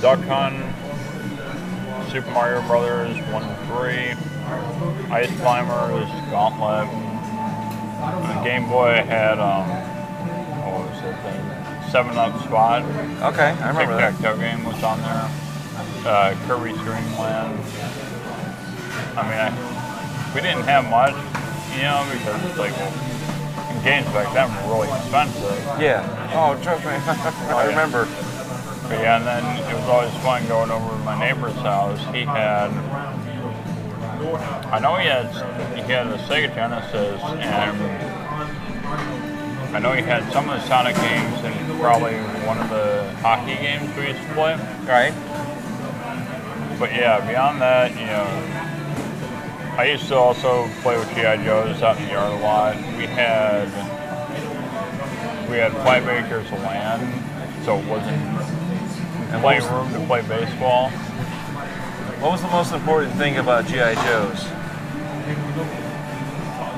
Duck 0.01 0.19
Hunt, 0.21 0.57
Super 2.11 2.31
Mario 2.31 2.61
Brothers 2.67 3.17
1 3.31 3.43
and 3.43 4.17
3, 4.17 5.11
Ice 5.11 5.39
Climbers, 5.39 6.09
Gauntlet. 6.31 6.87
On 8.01 8.43
Game 8.43 8.67
Boy 8.67 9.03
had, 9.05 9.37
um, 9.37 9.69
what 10.65 10.89
was 10.89 10.99
thing? 11.21 11.91
7 11.91 12.17
Up 12.17 12.41
Spot. 12.43 12.83
Okay, 13.33 13.51
I 13.51 13.67
remember 13.69 13.95
that. 13.95 14.11
Tic-Tac-Toe 14.11 14.39
game 14.39 14.65
was 14.65 14.81
on 14.83 14.99
there. 15.01 15.29
Uh, 16.03 16.35
Kirby's 16.47 16.77
Dreamland. 16.81 17.59
I 19.15 19.21
mean, 19.23 19.37
I, 19.37 20.31
we 20.33 20.41
didn't 20.41 20.63
have 20.63 20.89
much, 20.89 21.13
you 21.75 21.83
know, 21.83 22.07
because 22.11 22.43
it's 22.49 22.57
like, 22.57 22.71
well, 22.77 23.10
games 23.83 24.05
back 24.07 24.33
then 24.33 24.49
were 24.67 24.75
really 24.75 24.89
expensive. 24.97 25.57
Yeah. 25.79 26.05
Oh, 26.33 26.61
trust 26.61 26.85
me. 26.85 26.91
I 26.95 27.63
oh, 27.63 27.67
remember. 27.67 28.05
But 28.87 28.99
yeah, 28.99 29.17
and 29.17 29.25
then 29.25 29.43
it 29.69 29.75
was 29.75 29.87
always 29.87 30.13
fun 30.17 30.45
going 30.47 30.69
over 30.69 30.89
to 30.89 30.97
my 31.03 31.17
neighbor's 31.19 31.55
house. 31.55 31.99
He 32.13 32.21
had, 32.21 32.69
I 34.67 34.79
know 34.79 34.95
he 34.97 35.07
had, 35.07 35.31
he 35.75 35.81
had 35.91 36.07
a 36.07 36.17
Sega 36.17 36.53
Genesis, 36.53 37.21
and 37.23 37.81
I 39.75 39.79
know 39.79 39.93
he 39.93 40.01
had 40.01 40.29
some 40.33 40.49
of 40.49 40.59
the 40.59 40.67
Sonic 40.67 40.95
games 40.97 41.39
and 41.45 41.79
probably 41.79 42.15
one 42.45 42.59
of 42.59 42.69
the 42.69 43.09
hockey 43.21 43.55
games 43.55 43.95
we 43.95 44.07
used 44.07 44.21
to 44.21 44.33
play. 44.33 44.55
Right. 44.85 45.13
But 46.77 46.91
yeah, 46.91 47.25
beyond 47.25 47.61
that, 47.61 47.91
you 47.91 48.05
know, 48.05 48.70
I 49.81 49.85
used 49.85 50.07
to 50.09 50.15
also 50.15 50.69
play 50.83 50.95
with 50.95 51.09
GI 51.09 51.43
Joes 51.43 51.81
out 51.81 51.97
in 51.97 52.05
the 52.05 52.11
yard 52.11 52.31
a 52.31 52.35
lot. 52.43 52.75
We 52.97 53.07
had 53.07 53.65
we 55.49 55.57
had 55.57 55.71
five 55.77 56.07
acres 56.07 56.45
of 56.51 56.59
land, 56.59 57.01
so 57.65 57.79
it 57.79 57.85
wasn't 57.87 58.15
And 58.15 59.41
what 59.41 59.57
plenty 59.57 59.61
was- 59.61 59.65
of 59.65 59.71
room 59.71 60.01
to 60.01 60.05
play 60.07 60.21
baseball. 60.21 60.89
What 62.19 62.31
was 62.31 62.43
the 62.43 62.47
most 62.49 62.71
important 62.73 63.15
thing 63.15 63.37
about 63.39 63.65
GI 63.65 63.95
Joes? 64.05 64.45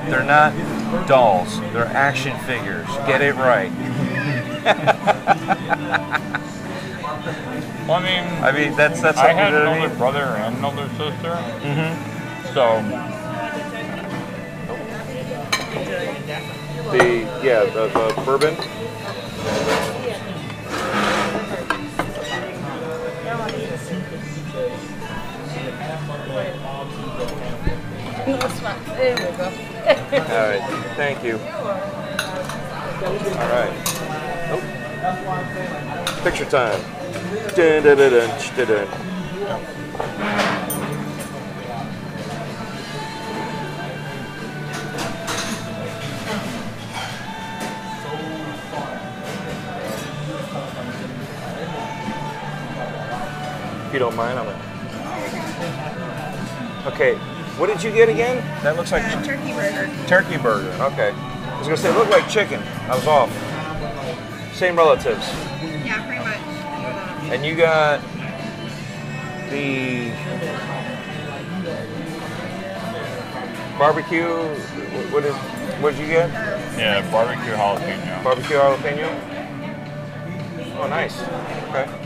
They're 0.08 0.24
not 0.24 0.54
dolls. 1.06 1.60
They're 1.74 1.84
action 1.84 2.38
figures. 2.46 2.86
Get 3.06 3.20
it 3.20 3.34
right. 3.34 3.70
Well, 7.86 7.98
I 7.98 8.02
mean, 8.02 8.24
I 8.42 8.50
mean, 8.50 8.74
that's 8.78 9.02
that's 9.02 9.18
I 9.18 9.34
had 9.34 9.52
an 9.52 9.66
I 9.66 9.74
older 9.76 9.88
mean. 9.90 9.98
brother 9.98 10.20
and 10.24 10.56
an 10.56 10.64
older 10.64 10.88
sister, 10.96 11.34
Mm-hmm. 11.60 12.13
So 12.54 12.80
The 16.92 17.26
yeah, 17.42 17.64
the, 17.64 17.88
the 17.88 18.22
bourbon. 18.24 18.54
There 28.94 29.16
we 29.16 29.22
go. 29.36 29.44
All 29.44 29.50
right. 30.48 30.62
Thank 30.94 31.24
you. 31.24 31.34
All 31.34 31.40
right. 33.50 33.72
Oh. 34.52 34.60
Picture 36.22 36.44
time. 36.44 36.80
Dun, 37.56 37.82
dun, 37.82 37.96
dun, 37.98 38.30
you 53.94 54.00
don't 54.00 54.16
mind, 54.16 54.38
I'm 54.38 54.44
gonna. 54.46 54.58
Okay, 56.88 57.14
what 57.56 57.68
did 57.68 57.82
you 57.82 57.92
get 57.92 58.08
again? 58.08 58.44
That 58.64 58.76
looks 58.76 58.90
like 58.92 59.04
Uh, 59.04 59.22
turkey 59.22 59.52
burger. 59.52 59.88
Turkey 60.08 60.36
burger. 60.36 60.70
Okay. 60.92 61.12
I 61.12 61.58
was 61.58 61.68
gonna 61.68 61.76
say 61.76 61.90
it 61.90 61.96
looked 61.96 62.10
like 62.10 62.28
chicken. 62.28 62.60
I 62.90 62.96
was 62.96 63.06
off. 63.06 63.30
Same 64.52 64.76
relatives. 64.76 65.24
Yeah, 65.84 66.04
pretty 66.06 66.24
much. 66.24 67.32
And 67.32 67.46
you 67.46 67.54
got 67.54 68.00
the 69.50 70.10
barbecue. 73.78 74.26
What 75.12 75.24
is? 75.24 75.34
What 75.80 75.92
did 75.92 76.00
you 76.00 76.06
get? 76.08 76.30
yeah, 76.76 77.00
barbecue 77.12 77.52
jalapeno. 77.52 78.24
Barbecue 78.24 78.56
jalapeno. 78.56 79.08
Oh, 80.80 80.88
nice. 80.88 81.16
Okay. 81.70 82.03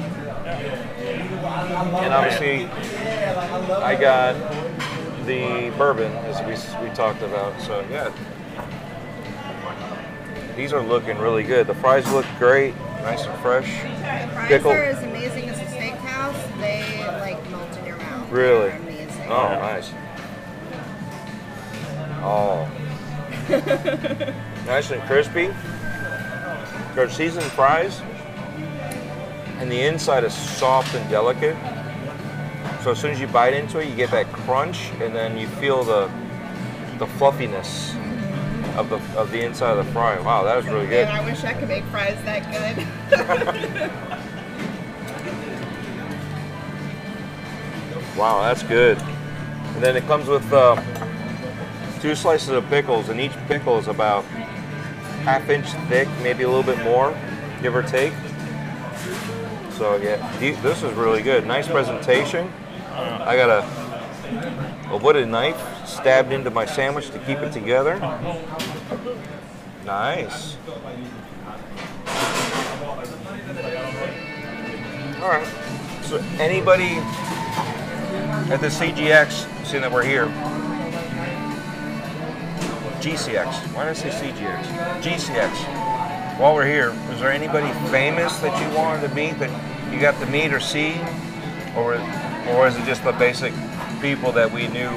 And 1.78 2.12
obviously, 2.12 2.66
I 2.66 3.94
got 3.94 4.34
the 5.26 5.72
bourbon 5.78 6.10
as 6.26 6.40
we 6.40 6.88
we 6.88 6.94
talked 6.94 7.22
about. 7.22 7.60
So 7.60 7.84
yeah, 7.90 8.12
these 10.56 10.72
are 10.72 10.82
looking 10.82 11.18
really 11.18 11.44
good. 11.44 11.68
The 11.68 11.74
fries 11.74 12.10
look 12.12 12.26
great, 12.38 12.74
nice 13.02 13.26
and 13.26 13.38
fresh. 13.40 13.66
the 13.66 14.32
fries 14.32 14.48
Pickle. 14.48 14.72
are 14.72 14.82
as 14.82 15.02
amazing 15.04 15.48
as 15.50 15.60
a 15.60 15.64
steakhouse. 15.66 16.60
They 16.60 17.06
like 17.20 17.48
melt 17.50 17.78
in 17.78 17.86
your 17.86 17.96
mouth. 17.98 18.30
Really? 18.30 18.72
Oh, 19.28 19.48
nice. 19.50 19.92
Oh. 22.20 22.68
nice 24.66 24.90
and 24.90 25.02
crispy. 25.02 25.54
They're 26.94 27.08
seasoned 27.08 27.44
fries. 27.52 28.00
And 29.58 29.70
the 29.70 29.80
inside 29.82 30.24
is 30.24 30.32
soft 30.34 30.94
and 30.94 31.08
delicate. 31.10 31.56
So 32.82 32.92
as 32.92 32.98
soon 32.98 33.10
as 33.10 33.20
you 33.20 33.26
bite 33.26 33.54
into 33.54 33.78
it, 33.80 33.88
you 33.88 33.94
get 33.96 34.10
that 34.12 34.32
crunch, 34.32 34.90
and 35.00 35.14
then 35.14 35.36
you 35.36 35.48
feel 35.48 35.84
the 35.84 36.10
the 36.98 37.06
fluffiness 37.06 37.94
of 38.76 38.88
the 38.88 38.96
of 39.18 39.30
the 39.30 39.44
inside 39.44 39.76
of 39.76 39.84
the 39.84 39.92
fry. 39.92 40.18
Wow, 40.20 40.44
that 40.44 40.56
was 40.56 40.66
really 40.66 40.86
good. 40.86 41.06
Man, 41.08 41.20
I 41.20 41.24
wish 41.24 41.44
I 41.44 41.52
could 41.54 41.68
make 41.68 41.84
fries 41.84 42.16
that 42.24 42.50
good. 42.52 44.22
Wow, 48.18 48.42
that's 48.42 48.64
good. 48.64 48.98
And 48.98 49.80
then 49.80 49.96
it 49.96 50.04
comes 50.08 50.26
with 50.26 50.52
uh, 50.52 50.74
two 52.00 52.16
slices 52.16 52.48
of 52.48 52.68
pickles, 52.68 53.10
and 53.10 53.20
each 53.20 53.30
pickle 53.46 53.78
is 53.78 53.86
about 53.86 54.24
half 55.22 55.48
inch 55.48 55.68
thick, 55.88 56.08
maybe 56.20 56.42
a 56.42 56.48
little 56.48 56.64
bit 56.64 56.82
more, 56.82 57.16
give 57.62 57.76
or 57.76 57.84
take. 57.84 58.12
So 59.78 59.94
yeah, 59.94 60.16
this 60.40 60.82
is 60.82 60.92
really 60.94 61.22
good. 61.22 61.46
Nice 61.46 61.68
presentation. 61.68 62.52
I 62.90 63.36
got 63.36 63.48
a, 63.48 64.90
a 64.90 64.96
wooden 64.96 65.30
knife 65.30 65.86
stabbed 65.86 66.32
into 66.32 66.50
my 66.50 66.66
sandwich 66.66 67.10
to 67.10 67.18
keep 67.20 67.38
it 67.38 67.52
together. 67.52 67.96
Nice. 69.86 70.56
All 75.22 75.28
right. 75.28 75.46
So 76.02 76.16
anybody 76.40 76.96
at 78.50 78.60
the 78.60 78.66
CGX, 78.66 79.64
seeing 79.64 79.82
that 79.82 79.92
we're 79.92 80.02
here. 80.02 80.26
GCX. 83.00 83.72
Why 83.74 83.84
did 83.84 83.90
I 83.90 83.92
say 83.92 84.08
CGX? 84.08 85.02
GCX. 85.02 85.87
While 86.38 86.54
we're 86.54 86.66
here, 86.66 86.94
is 87.10 87.18
there 87.18 87.32
anybody 87.32 87.66
famous 87.90 88.38
that 88.38 88.54
you 88.62 88.76
wanted 88.78 89.08
to 89.08 89.12
meet 89.12 89.40
that 89.40 89.50
you 89.92 89.98
got 89.98 90.20
to 90.20 90.26
meet 90.26 90.52
or 90.52 90.60
see, 90.60 90.94
or 91.76 91.94
or 92.54 92.68
is 92.68 92.76
it 92.76 92.84
just 92.84 93.02
the 93.02 93.10
basic 93.10 93.52
people 94.00 94.30
that 94.30 94.48
we 94.48 94.68
knew 94.68 94.88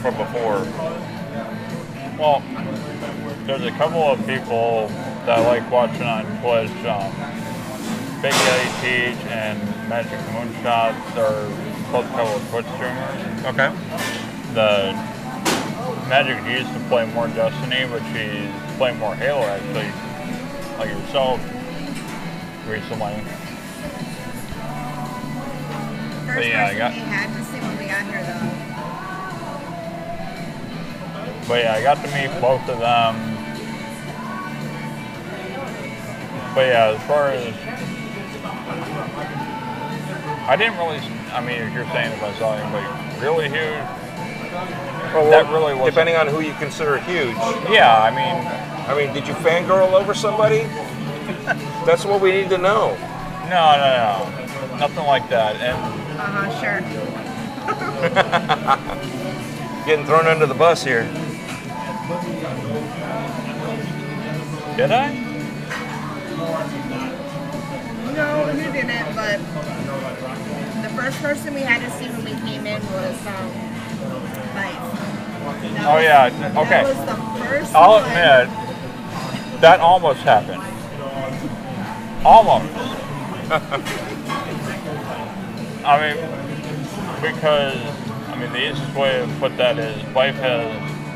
from 0.00 0.16
before? 0.16 0.64
Well, 2.18 2.42
there's 3.44 3.64
a 3.64 3.72
couple 3.72 4.04
of 4.04 4.18
people 4.26 4.88
that 5.26 5.38
I 5.38 5.46
like 5.46 5.70
watching 5.70 6.00
on 6.00 6.24
Twitch. 6.40 6.70
Um, 6.86 7.12
Big 8.22 8.32
Daddy 8.32 8.70
Teach 8.80 9.26
and 9.26 9.60
Magic 9.86 10.18
Moonshot 10.32 10.96
are 11.18 11.92
both 11.92 12.06
a 12.06 12.14
couple 12.16 12.36
of 12.36 12.48
Twitch 12.48 12.66
streamers. 12.72 13.44
Okay. 13.52 13.68
The 14.54 14.96
Magic 16.08 16.42
used 16.50 16.72
to 16.72 16.80
play 16.88 17.04
more 17.12 17.28
Destiny, 17.28 17.84
but 17.86 18.00
she's 18.14 18.76
playing 18.78 18.98
more 18.98 19.14
Halo 19.14 19.42
actually, 19.42 19.92
like 20.78 20.90
yourself, 20.90 21.40
recently. 22.68 23.14
First 26.26 26.48
yeah, 26.48 26.64
I 26.64 26.66
person 26.66 26.78
got- 26.78 26.92
we 26.92 26.98
had 27.00 27.28
to 27.36 27.44
see 27.44 27.58
when 27.60 27.78
we 27.78 27.84
got 27.86 28.04
here, 28.06 28.22
though. 28.24 28.50
But 31.46 31.62
yeah, 31.62 31.74
I 31.74 31.82
got 31.82 32.02
to 32.02 32.08
meet 32.10 32.40
both 32.40 32.66
of 32.68 32.78
them. 32.80 33.14
But 36.54 36.66
yeah, 36.68 36.94
as 36.96 37.02
far 37.06 37.30
as 37.30 37.52
I 40.48 40.56
didn't 40.56 40.76
really. 40.78 41.00
I 41.32 41.40
mean, 41.40 41.56
if 41.62 41.72
you're 41.74 41.86
saying 41.86 42.12
if 42.12 42.22
I 42.22 42.32
saw 42.38 42.54
anybody 42.54 42.86
really 43.20 43.48
huge, 43.48 43.82
Well, 45.12 45.30
That 45.30 45.48
really 45.50 45.74
wasn't- 45.74 45.94
Depending 45.94 46.16
on 46.16 46.26
who 46.26 46.40
you 46.40 46.54
consider 46.54 46.98
huge. 46.98 47.36
yeah, 47.70 48.02
I 48.02 48.10
mean, 48.10 48.44
I 48.86 48.94
mean, 48.96 49.12
did 49.14 49.26
you 49.26 49.34
fangirl 49.34 49.92
over 49.92 50.14
somebody? 50.14 50.66
That's 51.86 52.04
what 52.04 52.20
we 52.20 52.32
need 52.32 52.50
to 52.50 52.58
know. 52.58 52.94
no, 53.48 53.76
no, 53.76 54.28
no, 54.70 54.76
nothing 54.78 55.04
like 55.06 55.28
that. 55.30 55.56
And 55.56 55.76
Uh 56.20 56.24
huh, 56.24 56.50
sure. 56.60 56.80
Getting 59.86 60.04
thrown 60.06 60.26
under 60.26 60.46
the 60.46 60.54
bus 60.54 60.82
here. 60.84 61.04
did 64.76 64.90
I? 64.90 65.14
No, 68.14 68.50
you 68.50 68.70
didn't, 68.72 69.14
but 69.16 69.38
the 70.82 70.88
first 70.96 71.18
person 71.20 71.54
we 71.54 71.60
had 71.62 71.80
to 71.80 71.90
see 71.98 72.08
when 72.08 72.24
we 72.24 72.34
came 72.48 72.66
in 72.66 72.82
was 72.92 73.26
um, 73.26 73.50
Byf. 74.54 74.80
That 75.74 75.86
Oh 75.86 75.94
was- 75.96 76.04
yeah, 76.04 76.28
That 76.30 76.56
okay. 76.56 76.82
was 76.84 76.96
the 76.96 77.16
first 77.44 77.74
I'll 77.74 78.00
one. 78.00 78.10
admit 78.10 78.48
that 79.64 79.80
almost 79.80 80.20
happened. 80.20 80.60
Almost. 82.22 82.68
I 85.86 85.98
mean, 86.04 86.16
because 87.22 87.80
I 88.28 88.36
mean 88.38 88.52
the 88.52 88.58
easiest 88.58 88.94
way 88.94 89.24
to 89.24 89.32
put 89.40 89.56
that 89.56 89.78
is 89.78 90.04
wife 90.14 90.34
has 90.34 90.70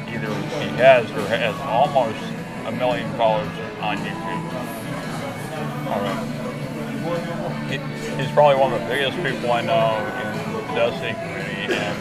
either 0.09 0.33
he 0.65 0.71
has 0.79 1.11
or 1.11 1.27
has 1.29 1.55
almost 1.61 2.17
a 2.65 2.73
million 2.73 3.13
followers 3.19 3.51
on 3.83 3.99
YouTube. 3.99 4.53
All 5.93 6.01
right. 6.01 6.25
He's 8.19 8.33
probably 8.33 8.57
one 8.57 8.73
of 8.73 8.81
the 8.81 8.87
biggest 8.87 9.23
people 9.23 9.53
I 9.53 9.61
know 9.61 9.99
in 10.25 10.33
the 10.55 10.63
Destiny 10.73 11.13
community, 11.13 11.75
and 11.75 11.99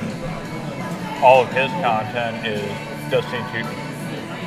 all 1.21 1.41
of 1.41 1.51
his 1.51 1.69
content 1.83 2.47
is 2.47 2.63
Destiny 3.11 3.43
2, 3.51 3.65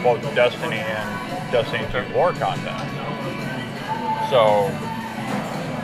both 0.03 0.23
Destiny 0.35 0.77
and 0.77 1.30
Destiny 1.51 1.87
2 1.93 2.15
lore 2.15 2.33
content. 2.33 2.79
So 4.31 4.71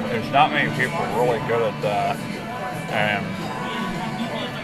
there's 0.09 0.31
not 0.33 0.53
many 0.53 0.71
people 0.81 0.99
really 1.19 1.41
good 1.49 1.63
at 1.63 1.83
that, 1.83 2.17
and 2.91 3.25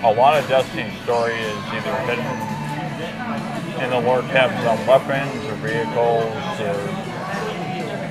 a 0.04 0.12
lot 0.12 0.38
of 0.38 0.48
Destiny 0.48 0.90
story 1.02 1.34
is 1.34 1.58
either 1.74 1.94
hidden 2.06 3.82
in 3.82 3.90
the 3.90 4.00
lore 4.00 4.22
tabs 4.22 4.64
on 4.64 4.78
weapons 4.86 5.44
or 5.46 5.54
vehicles, 5.56 6.60
or 6.60 6.78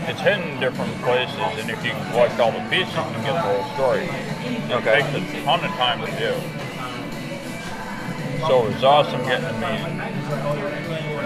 it's 0.09 0.19
hidden 0.19 0.49
in 0.49 0.59
different 0.59 0.93
places. 1.01 1.37
And 1.39 1.69
if 1.69 1.83
you 1.85 1.91
can 1.91 2.11
collect 2.11 2.39
all 2.39 2.51
the 2.51 2.59
pieces, 2.69 2.93
you 2.93 3.01
can 3.01 3.23
get 3.23 3.33
the 3.33 3.39
whole 3.39 3.63
story. 3.75 4.03
It 4.03 4.71
Okay. 4.71 5.01
takes 5.01 5.13
a 5.15 5.43
ton 5.45 5.63
of 5.63 5.71
time 5.71 6.01
to 6.05 6.11
do. 6.19 6.33
So 8.47 8.65
it 8.65 8.73
was 8.73 8.83
awesome 8.83 9.23
getting 9.23 9.47
to 9.47 9.53
meet, 9.53 9.85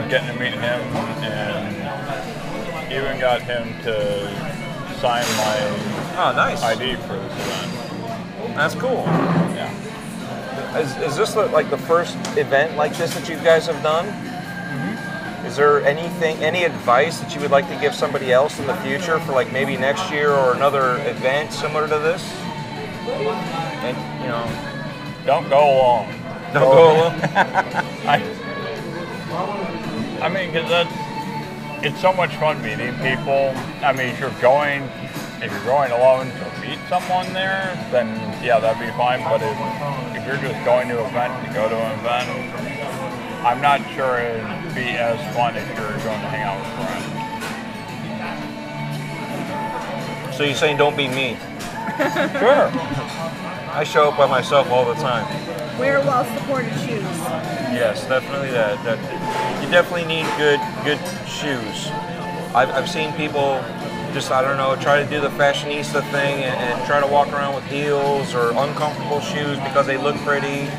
getting 0.10 0.28
to 0.34 0.40
meet 0.40 0.54
him, 0.54 0.82
and 1.24 2.92
even 2.92 3.20
got 3.20 3.42
him 3.42 3.68
to 3.84 4.28
sign 5.00 5.26
my 5.38 5.58
Oh, 6.18 6.32
nice. 6.36 6.62
ID 6.64 6.96
for 7.02 7.14
this 7.14 7.34
event. 7.34 8.56
That's 8.56 8.76
cool. 8.76 9.04
Yeah. 9.56 10.78
Is, 10.80 10.96
is 10.98 11.18
this 11.18 11.34
the, 11.34 11.48
like 11.48 11.70
the 11.70 11.78
first 11.78 12.16
event 12.38 12.78
like 12.78 12.96
this 12.96 13.14
that 13.16 13.28
you 13.28 13.36
guys 13.38 13.66
have 13.68 13.82
done? 13.84 14.06
Mm-hmm. 14.06 15.46
Is 15.48 15.56
there 15.58 15.84
anything, 15.86 16.38
any 16.38 16.64
advice 16.64 17.20
that 17.20 17.34
you 17.36 17.42
would 17.42 17.52
like 17.52 17.68
to 17.70 17.76
give 17.82 17.94
somebody 17.94 18.32
else 18.32 18.58
in 18.60 18.68
the 18.68 18.76
future 18.78 19.20
for 19.22 19.34
like 19.34 19.52
maybe 19.52 19.76
next 19.78 20.10
year 20.12 20.32
or 20.32 20.54
another 20.54 20.98
event 21.08 21.52
similar 21.52 21.88
to 21.88 22.00
this? 22.00 22.24
And 23.84 23.98
you 24.22 24.30
know, 24.30 24.46
Don't 25.26 25.50
go 25.50 25.60
alone. 25.60 26.08
don't 26.54 26.64
go 26.64 26.94
alone. 26.94 27.20
I, 28.08 28.22
I 30.26 30.28
mean, 30.28 30.50
because 30.52 30.68
that's 30.68 30.90
it's 31.86 32.02
so 32.02 32.12
much 32.12 32.36
fun 32.38 32.60
meeting 32.64 32.96
people. 32.96 33.54
I 33.86 33.94
mean, 33.94 34.08
if 34.08 34.20
you're 34.20 34.34
going, 34.42 34.82
if 35.38 35.52
you're 35.52 35.66
going 35.66 35.92
alone 35.92 36.26
to 36.26 36.52
meet 36.66 36.80
someone 36.90 37.32
there, 37.32 37.78
then 37.92 38.08
yeah, 38.44 38.60
that'd 38.60 38.82
be 38.82 38.90
fine. 38.98 39.22
But 39.22 39.44
if, 39.44 39.56
if 40.18 40.26
you're 40.26 40.42
just 40.42 40.66
going 40.66 40.90
to 40.90 40.98
an 40.98 41.06
event 41.06 41.46
to 41.46 41.54
go 41.54 41.70
to 41.70 41.76
an 41.78 42.00
event, 42.00 42.26
I'm 43.46 43.62
not 43.62 43.86
sure 43.94 44.18
it'd 44.18 44.74
be 44.74 44.98
as 44.98 45.22
fun 45.36 45.56
if 45.56 45.68
you're 45.68 45.94
going 46.02 46.02
to 46.02 46.30
hang 46.34 46.42
out 46.42 46.58
with 46.58 46.74
friends. 50.26 50.36
So 50.36 50.44
you're 50.44 50.56
saying 50.56 50.78
don't 50.78 50.98
be 50.98 51.08
me? 51.08 51.38
Sure. 52.40 52.72
I 53.72 53.84
show 53.86 54.10
up 54.10 54.18
by 54.18 54.26
myself 54.26 54.72
all 54.72 54.86
the 54.86 54.96
time. 54.96 55.45
Wear 55.80 56.00
well-supported 56.00 56.72
shoes. 56.80 57.04
Yes, 57.76 58.08
definitely 58.08 58.52
that. 58.52 58.82
That 58.86 58.98
you 59.62 59.70
definitely 59.70 60.06
need 60.06 60.26
good 60.38 60.60
good 60.86 61.00
shoes. 61.28 61.92
I've, 62.56 62.70
I've 62.70 62.90
seen 62.90 63.12
people 63.14 63.62
just 64.14 64.32
I 64.32 64.42
don't 64.42 64.56
know 64.56 64.76
try 64.82 65.04
to 65.04 65.10
do 65.10 65.20
the 65.20 65.28
fashionista 65.30 66.02
thing 66.12 66.44
and, 66.44 66.56
and 66.56 66.86
try 66.88 67.02
to 67.02 67.08
walk 67.08 67.28
around 67.34 67.56
with 67.56 67.66
heels 67.66 68.34
or 68.34 68.52
uncomfortable 68.52 69.20
shoes 69.20 69.60
because 69.60 69.86
they 69.86 69.98
look 69.98 70.16
pretty. 70.18 70.70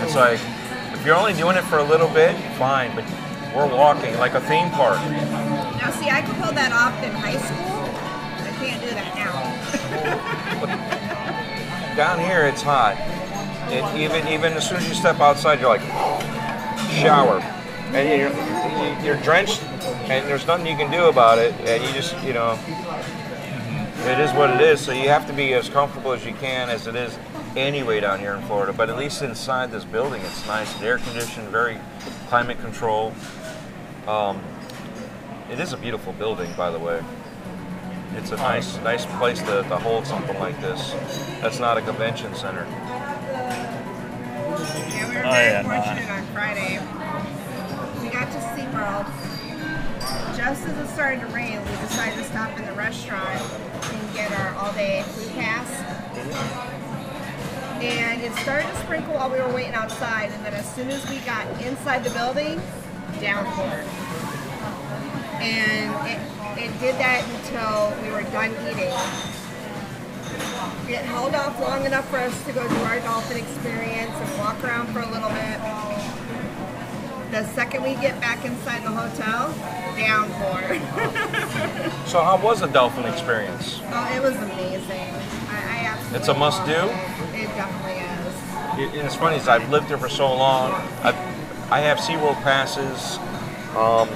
It's 0.00 0.16
like 0.16 0.40
if 0.94 1.04
you're 1.04 1.16
only 1.16 1.34
doing 1.34 1.56
it 1.56 1.64
for 1.64 1.78
a 1.78 1.84
little 1.84 2.08
bit, 2.08 2.34
fine. 2.56 2.94
But 2.94 3.04
we're 3.54 3.68
walking 3.68 4.16
like 4.18 4.32
a 4.32 4.40
theme 4.40 4.70
park. 4.70 4.96
Now, 5.76 5.90
see, 5.90 6.08
I 6.08 6.22
could 6.22 6.36
pull 6.36 6.52
that 6.54 6.72
off 6.72 6.96
in 7.04 7.10
high 7.12 7.36
school. 7.36 7.84
I 8.40 8.52
can't 8.56 8.80
do 8.80 8.90
that 8.96 9.14
now. 9.16 9.36
Down 11.96 12.18
here 12.20 12.46
it's 12.46 12.62
hot. 12.62 12.96
Even 13.70 14.26
even 14.28 14.52
as 14.54 14.68
soon 14.68 14.78
as 14.78 14.88
you 14.88 14.94
step 14.94 15.20
outside, 15.20 15.60
you're 15.60 15.68
like 15.68 15.82
shower, 16.90 17.40
and 17.94 18.20
you're, 18.20 19.04
you're 19.04 19.22
drenched, 19.22 19.62
and 20.10 20.26
there's 20.26 20.46
nothing 20.46 20.66
you 20.66 20.76
can 20.76 20.90
do 20.90 21.06
about 21.06 21.38
it. 21.38 21.54
And 21.60 21.82
you 21.82 21.92
just 21.92 22.16
you 22.24 22.32
know, 22.32 22.58
it 24.06 24.18
is 24.18 24.32
what 24.32 24.50
it 24.50 24.60
is. 24.60 24.80
So 24.80 24.92
you 24.92 25.08
have 25.08 25.26
to 25.28 25.32
be 25.32 25.54
as 25.54 25.68
comfortable 25.68 26.12
as 26.12 26.24
you 26.26 26.32
can, 26.34 26.68
as 26.68 26.86
it 26.86 26.96
is 26.96 27.16
anyway 27.56 28.00
down 28.00 28.18
here 28.18 28.34
in 28.34 28.42
Florida. 28.42 28.72
But 28.72 28.90
at 28.90 28.96
least 28.98 29.22
inside 29.22 29.70
this 29.70 29.84
building, 29.84 30.20
it's 30.22 30.46
nice, 30.46 30.72
it's 30.74 30.82
air 30.82 30.98
conditioned, 30.98 31.48
very 31.48 31.78
climate 32.28 32.60
control. 32.60 33.12
Um, 34.06 34.42
it 35.50 35.60
is 35.60 35.72
a 35.72 35.76
beautiful 35.76 36.12
building, 36.14 36.52
by 36.56 36.70
the 36.70 36.78
way. 36.78 37.02
It's 38.16 38.32
a 38.32 38.36
nice, 38.36 38.76
nice 38.78 39.06
place 39.18 39.40
to, 39.40 39.62
to 39.62 39.76
hold 39.76 40.06
something 40.06 40.38
like 40.38 40.60
this. 40.60 40.92
That's 41.40 41.60
not 41.60 41.76
a 41.76 41.82
convention 41.82 42.34
center. 42.34 42.66
We 45.10 45.16
were 45.16 45.26
Oh, 45.26 45.30
very 45.32 45.50
yeah, 45.50 45.62
no, 45.62 45.68
fortunate 45.74 46.10
on 46.10 46.24
Friday. 46.26 46.78
We 48.00 48.08
got 48.10 48.30
to 48.30 48.38
SeaWorld. 48.54 49.06
Just 50.36 50.62
as 50.68 50.78
it 50.78 50.86
started 50.94 51.20
to 51.22 51.26
rain, 51.34 51.58
we 51.58 51.70
decided 51.82 52.14
to 52.18 52.24
stop 52.24 52.56
in 52.56 52.64
the 52.64 52.72
restaurant 52.74 53.42
and 53.92 54.14
get 54.14 54.30
our 54.30 54.54
all-day 54.54 55.02
food 55.08 55.32
pass. 55.34 55.68
And 57.82 58.22
it 58.22 58.32
started 58.34 58.68
to 58.70 58.76
sprinkle 58.84 59.14
while 59.14 59.30
we 59.30 59.40
were 59.40 59.52
waiting 59.52 59.74
outside, 59.74 60.30
and 60.30 60.46
then 60.46 60.54
as 60.54 60.72
soon 60.76 60.88
as 60.90 61.02
we 61.10 61.16
got 61.26 61.44
inside 61.60 62.04
the 62.04 62.10
building, 62.10 62.60
downpour. 63.20 63.82
And 65.42 65.90
it, 66.06 66.20
it 66.62 66.78
did 66.78 66.94
that 66.96 67.26
until 67.34 68.00
we 68.04 68.12
were 68.12 68.22
done 68.30 68.52
eating. 68.70 69.29
It 70.88 71.04
held 71.04 71.34
off 71.34 71.58
long 71.60 71.84
enough 71.86 72.08
for 72.10 72.16
us 72.18 72.44
to 72.46 72.52
go 72.52 72.66
do 72.68 72.76
our 72.84 73.00
dolphin 73.00 73.36
experience 73.38 74.12
and 74.14 74.38
walk 74.38 74.62
around 74.64 74.88
for 74.92 75.00
a 75.00 75.06
little 75.06 75.28
bit. 75.30 75.58
The 77.30 77.44
second 77.54 77.84
we 77.84 77.94
get 77.94 78.20
back 78.20 78.44
inside 78.44 78.82
the 78.82 78.90
hotel, 78.90 79.54
downpour. 79.96 80.78
So 82.06 82.20
how 82.22 82.38
was 82.42 82.58
the 82.60 82.66
dolphin 82.66 83.04
experience? 83.04 83.80
oh, 83.84 84.12
it 84.16 84.20
was 84.20 84.34
amazing. 84.34 85.14
I, 85.48 85.78
I 85.82 85.86
absolutely 85.86 86.18
It's 86.18 86.28
a 86.28 86.34
must 86.34 86.64
do? 86.66 86.72
It 86.72 87.44
It 87.44 87.54
definitely 87.54 88.02
is. 88.02 88.92
It- 88.92 88.98
and 88.98 89.06
it's 89.06 89.14
funny 89.14 89.36
is 89.36 89.46
I've 89.46 89.68
lived 89.70 89.86
here 89.86 89.98
for 89.98 90.08
so 90.08 90.26
long. 90.34 90.72
I, 91.04 91.10
I 91.70 91.78
have 91.80 91.98
SeaWorld 91.98 92.42
passes, 92.42 93.18
um, 93.76 94.08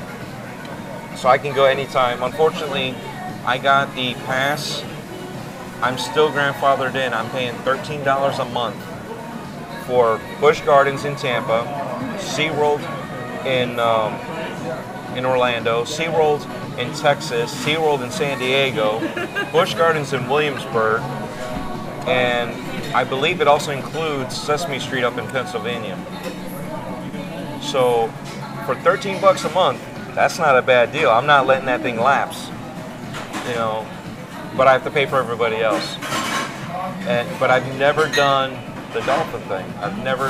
so 1.17 1.29
I 1.29 1.39
can 1.39 1.55
go 1.55 1.67
anytime. 1.67 2.21
Unfortunately, 2.25 2.97
I 3.47 3.59
got 3.59 3.95
the 3.95 4.15
pass. 4.27 4.83
I'm 5.83 5.99
still 5.99 6.31
grandfathered 6.31 6.95
in. 6.95 7.13
I'm 7.13 7.31
paying 7.31 7.55
$13 7.57 8.39
a 8.39 8.45
month 8.47 8.77
for 9.87 10.21
Busch 10.41 10.61
Gardens 10.63 11.05
in 11.05 11.17
Tampa, 11.17 11.65
SeaWorld 12.19 12.81
in 13.45 13.79
um, 13.79 14.15
in 15.17 15.25
Orlando, 15.25 15.85
SeaWorld 15.85 16.43
in 16.79 16.93
Texas, 16.95 17.55
SeaWorld 17.65 18.03
in 18.03 18.11
San 18.11 18.39
Diego, 18.39 19.01
Busch 19.53 19.75
Gardens 19.75 20.13
in 20.13 20.29
Williamsburg, 20.29 21.01
and 22.07 22.51
I 22.95 23.05
believe 23.05 23.41
it 23.41 23.49
also 23.49 23.71
includes 23.71 24.37
Sesame 24.37 24.79
Street 24.79 25.05
up 25.05 25.19
in 25.19 25.27
Pennsylvania. 25.29 25.97
So 27.61 28.09
for 28.67 28.75
13 28.77 29.21
bucks 29.21 29.45
a 29.45 29.51
month, 29.51 29.81
that's 30.15 30.39
not 30.39 30.57
a 30.57 30.63
bad 30.63 30.93
deal. 30.93 31.11
I'm 31.11 31.27
not 31.27 31.47
letting 31.47 31.67
that 31.67 31.83
thing 31.83 31.99
lapse. 31.99 32.49
You 33.49 33.55
know, 33.57 33.87
but 34.57 34.69
I 34.69 34.73
have 34.73 34.85
to 34.85 34.91
pay 34.91 35.07
for 35.07 35.17
everybody 35.17 35.57
else. 35.57 35.97
And 37.07 37.29
but 37.39 37.51
I've 37.51 37.67
never 37.79 38.09
done 38.09 38.53
the 38.93 39.01
dolphin 39.01 39.41
thing. 39.43 39.67
I've 39.79 39.99
never 40.03 40.29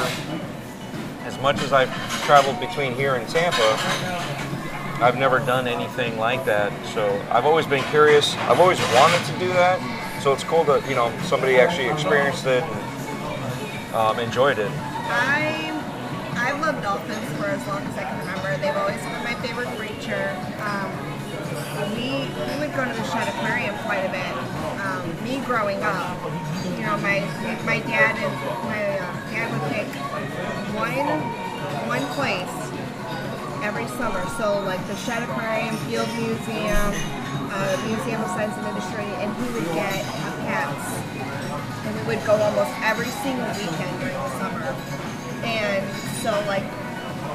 as 1.25 1.39
much 1.41 1.63
as 1.63 1.73
I've 1.73 1.93
traveled 2.25 2.61
between 2.61 2.95
here 2.95 3.15
and 3.15 3.29
Tampa, 3.29 3.77
I've 5.03 5.19
never 5.19 5.39
done 5.41 5.67
anything 5.67 6.19
like 6.19 6.45
that. 6.45 6.73
So 6.87 7.07
I've 7.31 7.47
always 7.47 7.67
been 7.67 7.83
curious. 7.85 8.35
I've 8.49 8.61
always 8.61 8.79
wanted 8.95 9.25
to 9.33 9.39
do 9.39 9.49
that. 9.49 9.81
So 10.23 10.33
it's 10.33 10.45
cool 10.45 10.65
that 10.65 10.89
you 10.89 10.95
know 10.95 11.13
somebody 11.25 11.57
actually 11.57 11.89
experienced 11.89 12.47
it 12.47 12.63
and 12.63 13.95
um, 13.95 14.19
enjoyed 14.19 14.59
it. 14.59 14.71
I 14.71 15.71
I've 16.37 16.61
loved 16.61 16.83
dolphins 16.83 17.29
for 17.39 17.47
as 17.47 17.67
long 17.67 17.83
as 17.83 17.97
I 17.97 18.05
can 18.05 18.19
remember. 18.21 18.57
They've 18.59 18.77
always 18.77 19.01
been 19.01 19.25
my 19.25 19.35
favorite 19.43 19.69
creature. 19.77 20.37
Um, 20.61 21.14
we 21.93 22.25
we 22.29 22.55
would 22.61 22.75
go 22.75 22.85
to 22.85 22.95
the 22.95 23.05
Shedd 23.11 23.29
Aquarium 23.29 23.77
quite 23.85 24.05
a 24.05 24.11
bit. 24.11 24.33
Um, 24.81 25.03
me 25.25 25.45
growing 25.45 25.83
up, 25.83 26.17
you 26.65 26.85
know, 26.85 26.97
my 26.99 27.21
my 27.65 27.79
dad 27.85 28.17
and 28.17 28.33
my 28.65 28.83
uh, 28.99 29.13
dad 29.31 29.47
would 29.53 29.65
pick 29.73 29.89
one 30.73 31.07
one 31.89 32.05
place 32.17 32.57
every 33.63 33.89
summer. 33.97 34.25
So 34.37 34.61
like 34.65 34.81
the 34.87 34.97
Shedd 34.97 35.23
Aquarium, 35.25 35.77
Field 35.89 36.09
Museum, 36.17 36.93
uh, 37.53 37.77
Museum 37.87 38.21
of 38.21 38.31
Science 38.33 38.57
and 38.57 38.67
Industry, 38.69 39.09
and 39.21 39.29
he 39.37 39.47
would 39.53 39.69
get 39.73 40.05
pets, 40.45 40.89
and 41.87 41.93
we 42.01 42.15
would 42.15 42.25
go 42.27 42.37
almost 42.37 42.73
every 42.83 43.13
single 43.25 43.49
weekend 43.57 43.95
during 44.01 44.17
the 44.17 44.33
summer. 44.41 44.75
And 45.45 45.85
so, 46.21 46.33
like, 46.47 46.65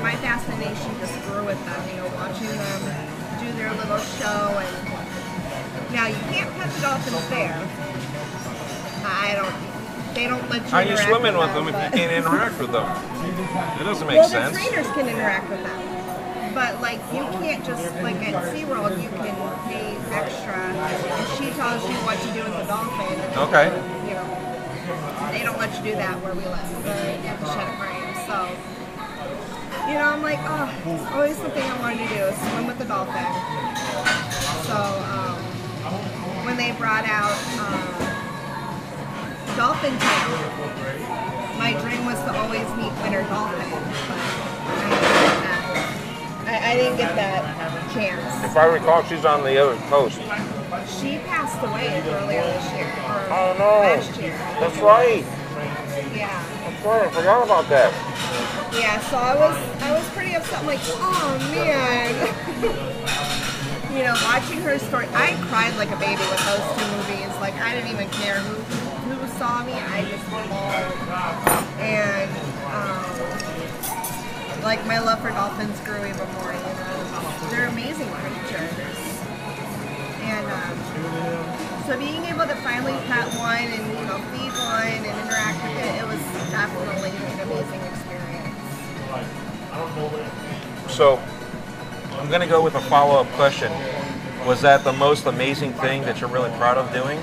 my 0.01 0.15
fascination 0.17 0.91
just 0.99 1.13
grew 1.25 1.45
with 1.45 1.59
them. 1.65 1.79
You 1.89 1.97
know, 2.01 2.07
watching 2.15 2.47
them 2.47 3.09
do 3.49 3.57
their 3.57 3.73
little 3.73 3.97
show, 3.97 4.62
and 4.62 5.93
now 5.93 6.07
you 6.07 6.21
can't 6.29 6.49
pet 6.57 6.69
the 6.73 6.81
dolphins 6.81 7.29
there. 7.29 7.57
I 9.05 9.33
don't. 9.35 10.13
They 10.13 10.27
don't 10.27 10.49
let 10.49 10.63
you. 10.63 10.69
How 10.69 10.77
are 10.77 10.83
you 10.83 10.97
swimming 10.97 11.38
with 11.38 11.53
them 11.53 11.67
if 11.67 11.73
you 11.73 11.97
can't 11.97 12.12
interact 12.12 12.59
with 12.59 12.71
them? 12.71 12.85
It 13.79 13.83
doesn't 13.83 14.07
make 14.07 14.17
well, 14.17 14.29
sense. 14.29 14.53
the 14.53 14.62
trainers 14.62 14.88
can 14.93 15.07
interact 15.07 15.49
with 15.49 15.63
them. 15.63 16.53
But 16.53 16.81
like 16.81 16.99
you 17.13 17.23
can't 17.39 17.63
just 17.63 17.93
like 18.01 18.17
at 18.27 18.53
SeaWorld 18.53 19.01
you 19.01 19.09
can 19.09 19.35
pay 19.69 19.97
extra 20.12 20.53
and 20.53 21.27
she 21.38 21.51
tells 21.51 21.81
you 21.88 21.95
what 22.05 22.17
to 22.19 22.33
do 22.33 22.43
with 22.43 22.53
the 22.57 22.65
dolphin. 22.65 23.19
and, 23.19 23.38
Okay. 23.49 23.69
You 24.09 24.13
know, 24.17 25.31
they 25.31 25.43
don't 25.43 25.57
let 25.57 25.71
you 25.77 25.91
do 25.91 25.95
that 25.95 26.21
where 26.21 26.33
we 26.33 26.41
live. 26.41 26.83
The, 26.83 26.89
at 27.29 27.39
the 27.39 27.45
Shedd 27.53 27.69
Aquarium. 27.69 28.15
So 28.25 28.68
you 29.89 29.95
know, 29.97 30.06
I'm 30.13 30.21
like, 30.21 30.39
oh, 30.43 30.69
it's 30.86 31.12
always 31.12 31.36
something 31.38 31.63
I 31.63 31.80
wanted 31.82 32.08
to 32.08 32.13
do 32.13 32.21
is 32.30 32.38
swim 32.38 32.67
with 32.67 32.78
the 32.78 32.86
dolphin. 32.86 33.25
So 34.69 34.78
um, 34.78 35.38
when 36.45 36.58
they 36.58 36.71
brought 36.78 37.06
out 37.10 37.34
um, 37.58 37.82
Dolphin 39.58 39.97
Tale, 39.97 40.38
my 41.58 41.73
dream 41.82 42.06
was 42.06 42.19
to 42.23 42.32
always 42.38 42.67
meet 42.78 42.93
winter 43.02 43.23
dolphin, 43.28 43.65
but 43.65 43.82
I 44.78 44.86
didn't 44.93 45.28
get 45.28 45.41
that. 45.41 46.45
I, 46.45 46.71
I 46.71 46.75
didn't 46.78 46.97
get 46.97 47.15
that 47.15 47.41
chance. 47.93 48.45
If 48.45 48.56
I 48.56 48.65
recall, 48.65 49.04
she's 49.06 49.25
on 49.25 49.43
the 49.43 49.58
other 49.58 49.75
coast. 49.89 50.17
She 51.02 51.17
passed 51.25 51.58
away 51.65 51.89
earlier 52.13 52.43
this 52.43 52.73
year, 52.73 52.88
or 53.10 53.25
Oh, 53.34 53.56
no. 53.58 53.65
last 53.89 54.19
year. 54.21 54.38
That's 54.62 54.78
right. 54.80 55.25
Yeah, 56.15 56.30
That's 56.63 56.86
right. 56.86 57.08
I 57.08 57.10
forgot 57.12 57.43
about 57.45 57.67
that. 57.69 57.91
Yeah. 58.73 58.99
So 59.10 59.17
I 59.17 59.36
was, 59.36 59.58
I 59.82 59.91
was 59.91 60.08
pretty 60.10 60.36
upset. 60.36 60.60
I'm 60.60 60.67
like, 60.67 60.79
oh 60.84 61.38
man. 61.51 62.13
you 63.95 64.03
know, 64.03 64.13
watching 64.23 64.62
her 64.62 64.77
story, 64.79 65.08
I 65.13 65.34
cried 65.49 65.75
like 65.75 65.89
a 65.89 65.97
baby 65.97 66.21
with 66.21 66.45
those 66.45 66.65
two 66.77 66.88
movies. 66.95 67.34
Like 67.41 67.55
I 67.55 67.73
didn't 67.75 67.91
even 67.91 68.10
care 68.10 68.39
who, 68.39 68.55
who 69.10 69.27
saw 69.38 69.63
me. 69.63 69.73
I 69.73 70.05
just 70.05 70.29
bawled. 70.29 70.49
And 71.82 72.29
um, 72.69 73.19
like 74.63 74.86
my 74.86 74.99
love 74.99 75.21
for 75.21 75.29
dolphins 75.29 75.79
grew 75.82 76.05
even 76.05 76.27
more. 76.38 76.53
You 76.53 76.60
know, 76.60 77.49
they're 77.49 77.67
amazing 77.67 78.08
creatures. 78.08 78.77
And 80.21 80.45
um, 80.45 80.77
so 81.88 81.97
being 81.97 82.23
able 82.25 82.45
to 82.45 82.55
finally 82.62 82.93
pet 83.08 83.25
one 83.39 83.65
and 83.65 83.84
you 83.97 84.05
know 84.05 84.21
feed 84.29 84.53
one 84.69 84.86
and 84.86 85.05
interact 85.05 85.58
with 85.63 85.82
it, 85.82 85.97
it 85.97 86.05
was 86.05 86.21
definitely 86.51 87.10
an 87.10 87.39
amazing 87.41 87.82
experience. 87.82 87.98
So, 90.89 91.17
I'm 92.19 92.28
going 92.30 92.41
to 92.41 92.48
go 92.48 92.62
with 92.62 92.76
a 92.76 92.82
follow 92.82 93.19
up 93.22 93.28
question. 93.30 93.72
Was 94.45 94.62
that 94.62 94.84
the 94.84 94.93
most 94.93 95.26
amazing 95.26 95.74
thing 95.74 96.04
that 96.04 96.22
you're 96.22 96.30
really 96.30 96.52
proud 96.58 96.78
of 96.78 96.91
doing? 96.93 97.17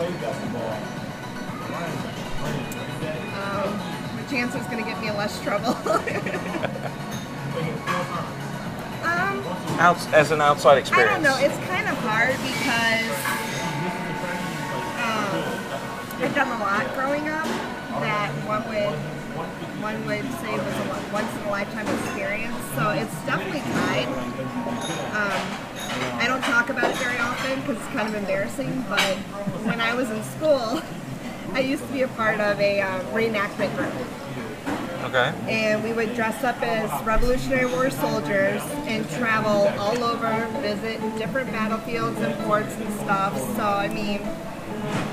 Um, 3.34 3.78
the 4.16 4.30
chance 4.30 4.54
is 4.54 4.66
going 4.66 4.82
to 4.82 4.90
get 4.90 5.00
me 5.00 5.08
in 5.08 5.16
less 5.16 5.40
trouble. 5.42 5.68
um, 9.04 9.44
Outs- 9.78 10.06
as 10.12 10.30
an 10.30 10.40
outside 10.40 10.78
experience. 10.78 11.10
I 11.10 11.14
don't 11.14 11.22
know. 11.22 11.36
It's 11.38 11.56
kind 11.68 11.88
of 11.88 11.96
hard 11.98 12.34
because 12.42 13.10
um, 15.02 16.22
I've 16.22 16.34
done 16.34 16.48
a 16.48 16.58
lot 16.58 16.92
growing 16.94 17.28
up 17.28 17.46
that 18.00 18.30
one 18.46 18.62
would 18.68 19.15
one 19.86 20.04
would 20.04 20.28
say 20.40 20.52
it 20.52 20.58
was 20.58 20.74
a 20.74 21.12
once 21.12 21.32
in 21.36 21.42
a 21.46 21.50
lifetime 21.50 21.86
experience. 21.86 22.56
So 22.74 22.90
it's 22.90 23.14
definitely 23.24 23.60
tied. 23.60 24.08
Um, 25.14 26.18
I 26.18 26.26
don't 26.26 26.42
talk 26.42 26.70
about 26.70 26.90
it 26.90 26.96
very 26.96 27.18
often 27.18 27.60
because 27.60 27.76
it's 27.76 27.94
kind 27.94 28.08
of 28.08 28.16
embarrassing. 28.16 28.84
But 28.88 29.14
when 29.62 29.80
I 29.80 29.94
was 29.94 30.10
in 30.10 30.20
school, 30.24 30.82
I 31.52 31.60
used 31.60 31.86
to 31.86 31.92
be 31.92 32.02
a 32.02 32.08
part 32.08 32.40
of 32.40 32.58
a 32.58 32.80
um, 32.80 33.00
reenactment 33.14 33.76
group 33.76 33.94
Okay. 35.04 35.32
and 35.48 35.84
we 35.84 35.92
would 35.92 36.16
dress 36.16 36.42
up 36.42 36.60
as 36.62 36.90
Revolutionary 37.06 37.66
War 37.66 37.88
soldiers 37.90 38.60
and 38.90 39.08
travel 39.10 39.68
all 39.78 40.02
over, 40.02 40.48
visit 40.62 41.00
different 41.16 41.52
battlefields 41.52 42.20
and 42.20 42.34
forts 42.44 42.74
and 42.74 42.92
stuff. 42.94 43.38
So 43.54 43.62
I 43.62 43.86
mean, 43.86 44.20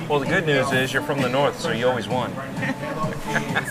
Well, 0.10 0.20
the 0.20 0.28
good 0.28 0.46
news 0.46 0.72
is 0.72 0.94
you're 0.94 1.02
from 1.02 1.22
the 1.22 1.30
north, 1.30 1.60
so 1.60 1.72
you 1.72 1.88
always 1.88 2.08
won. 2.08 2.34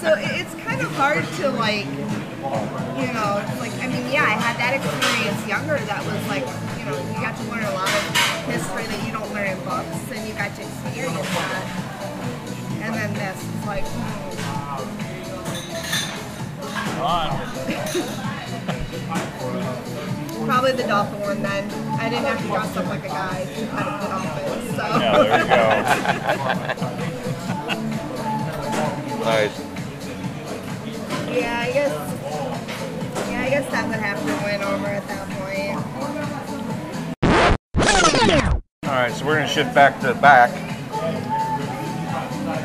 so 0.01 0.15
it's 0.19 0.55
kind 0.65 0.81
of 0.81 0.91
hard 0.97 1.25
to 1.37 1.51
like, 1.51 1.87
you 1.87 3.13
know, 3.13 3.45
like 3.61 3.73
I 3.79 3.87
mean, 3.87 4.11
yeah, 4.11 4.25
I 4.25 4.35
had 4.41 4.57
that 4.59 4.75
experience 4.75 5.47
younger. 5.47 5.79
That 5.87 6.05
was 6.05 6.27
like, 6.29 6.45
you 6.79 6.85
know, 6.85 6.99
you 7.13 7.21
got 7.21 7.37
to 7.37 7.45
learn 7.45 7.65
a 7.65 7.73
lot 7.73 7.89
of 7.89 8.03
history 8.47 8.85
that 8.85 9.07
you 9.07 9.13
don't 9.13 9.33
learn 9.33 9.47
in 9.47 9.59
books, 9.65 10.11
and 10.11 10.27
you 10.27 10.35
got 10.35 10.55
to 10.57 10.63
experience 10.63 11.29
that. 11.29 11.65
And 12.83 12.95
then 12.95 13.15
this 13.15 13.39
is 13.39 13.67
like, 13.67 13.85
hmm, 13.85 14.33
probably 20.47 20.73
the 20.73 20.85
dolphin 20.85 21.21
one. 21.21 21.43
Then 21.43 21.71
I 21.99 22.09
didn't 22.09 22.25
have 22.25 22.41
to 22.41 22.47
dress 22.49 22.77
up 22.77 22.87
like 22.87 23.05
a 23.05 23.09
guy 23.09 23.45
to 23.45 23.67
pet 23.67 23.85
the 24.01 24.09
dolphin. 24.09 24.71
So. 24.73 24.83
Yeah, 24.83 25.19
there 25.19 25.41
you 25.43 25.49
go. 25.49 25.65
Nice. 29.25 29.57
Yeah, 31.31 31.61
I 31.61 31.73
guess. 31.73 31.95
Yeah, 33.31 33.43
I 33.43 33.49
guess 33.51 33.67
that 33.71 33.85
would 33.89 34.01
have 34.01 34.19
to 34.19 34.33
win 34.45 34.63
over 34.63 34.87
at 34.87 35.07
that 35.09 35.29
point. 35.31 35.79
All 38.85 38.99
right, 38.99 39.13
so 39.13 39.25
we're 39.25 39.37
going 39.37 39.47
to 39.47 39.53
shift 39.53 39.75
back 39.75 40.01
to 40.01 40.15
back. 40.15 40.51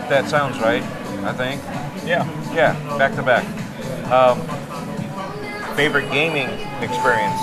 That 0.10 0.28
sounds 0.28 0.60
right, 0.60 0.84
I 1.24 1.34
think. 1.34 1.62
Yeah. 2.06 2.26
Yeah, 2.54 2.76
back 2.98 3.14
to 3.16 3.24
back. 3.24 3.46
Um, 4.12 4.42
favorite 5.78 6.12
gaming 6.12 6.50
experience? 6.82 7.40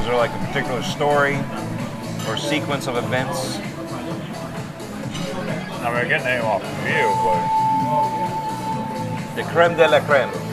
Is 0.00 0.04
there 0.04 0.16
like 0.16 0.32
a 0.32 0.38
particular 0.48 0.82
story 0.82 1.38
or 2.26 2.36
sequence 2.36 2.88
of 2.88 2.96
events? 2.96 3.58
I 5.78 5.90
mean, 5.90 5.96
I 5.96 6.04
get 6.08 6.24
name 6.24 6.42
off 6.42 6.64
of 6.64 6.88
you, 6.88 7.14
but 7.22 7.46
The 9.36 9.44
creme 9.52 9.76
de 9.76 9.86
la 9.86 10.00
creme. 10.00 10.45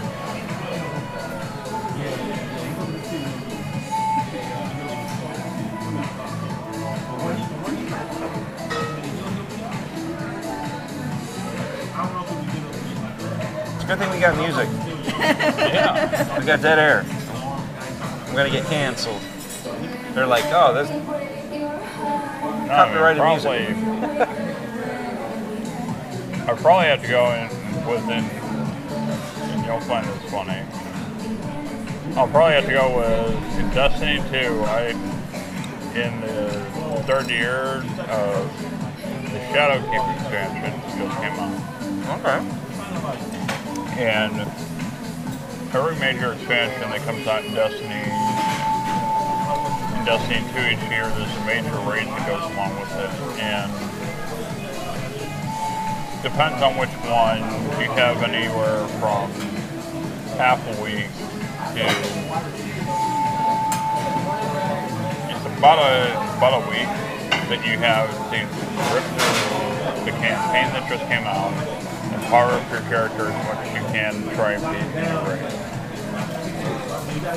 Thing 14.03 14.13
we 14.13 14.19
got 14.19 14.37
music. 14.37 14.69
yeah. 15.17 16.39
We 16.39 16.45
got 16.45 16.61
dead 16.61 16.79
air. 16.79 17.05
I'm 18.27 18.35
gonna 18.35 18.49
get 18.49 18.65
canceled. 18.65 19.21
They're 20.13 20.27
like, 20.27 20.45
oh, 20.47 20.73
this. 20.73 20.89
Copyrighted 22.67 23.21
I 23.21 23.25
mean, 23.25 23.33
music. 23.33 23.75
probably, 23.75 24.21
I 26.47 26.53
probably 26.59 26.85
have 26.87 27.01
to 27.01 27.07
go 27.07 27.31
in 27.31 27.49
within, 27.87 28.23
and 28.23 29.65
you'll 29.65 29.79
find 29.81 30.05
this 30.05 30.31
funny. 30.31 30.61
I'll 32.15 32.27
probably 32.27 32.53
have 32.53 32.65
to 32.65 32.71
go 32.71 32.97
with 32.97 33.73
Destiny 33.73 34.17
2. 34.29 34.63
I, 34.65 34.95
in 35.95 36.21
the 36.21 37.03
third 37.05 37.29
year 37.29 37.83
of 38.09 38.61
the 39.31 39.39
Shadowkeep 39.51 40.15
expansion 40.15 40.73
just 40.97 41.17
came 41.21 41.37
out. 41.39 41.53
Okay. 42.19 42.39
And 43.97 44.41
every 45.73 45.95
major 45.99 46.34
expansion 46.34 46.89
that 46.89 47.01
comes 47.06 47.27
out 47.27 47.45
in 47.45 47.53
Destiny, 47.53 48.03
in 49.97 50.06
Destiny 50.06 50.41
2 50.53 50.60
each 50.73 50.89
year, 50.89 51.08
there's 51.13 51.36
a 51.38 51.45
major 51.45 51.77
raid 51.89 52.08
that 52.08 52.27
goes 52.27 52.41
along 52.53 52.79
with 52.79 52.91
it. 52.97 53.12
And 53.39 53.71
depends 56.23 56.63
on 56.63 56.77
which 56.77 56.89
one. 57.06 57.43
You 57.79 57.91
have 57.91 58.23
anywhere 58.23 58.88
from 58.99 59.29
half 60.38 60.58
a 60.65 60.82
week 60.82 61.12
to 61.75 61.84
it's 65.29 65.45
about 65.58 65.79
a 65.79 66.15
about 66.38 66.63
a 66.63 66.69
week 66.69 66.89
that 67.49 67.62
you 67.67 67.77
have 67.77 68.10
to 68.32 68.39
rip 68.93 69.03
through 69.19 70.06
the 70.06 70.12
campaign 70.17 70.71
that 70.71 70.88
just 70.89 71.06
came 71.08 71.23
out 71.27 71.82
up 72.33 72.71
your 72.71 72.81
character 72.89 73.27
as 73.27 73.45
much 73.45 73.57
as 73.67 73.73
you 73.73 73.81
can 73.93 74.35
try 74.35 74.53
and 74.53 74.63
the 74.63 74.67
raid. 75.29 75.53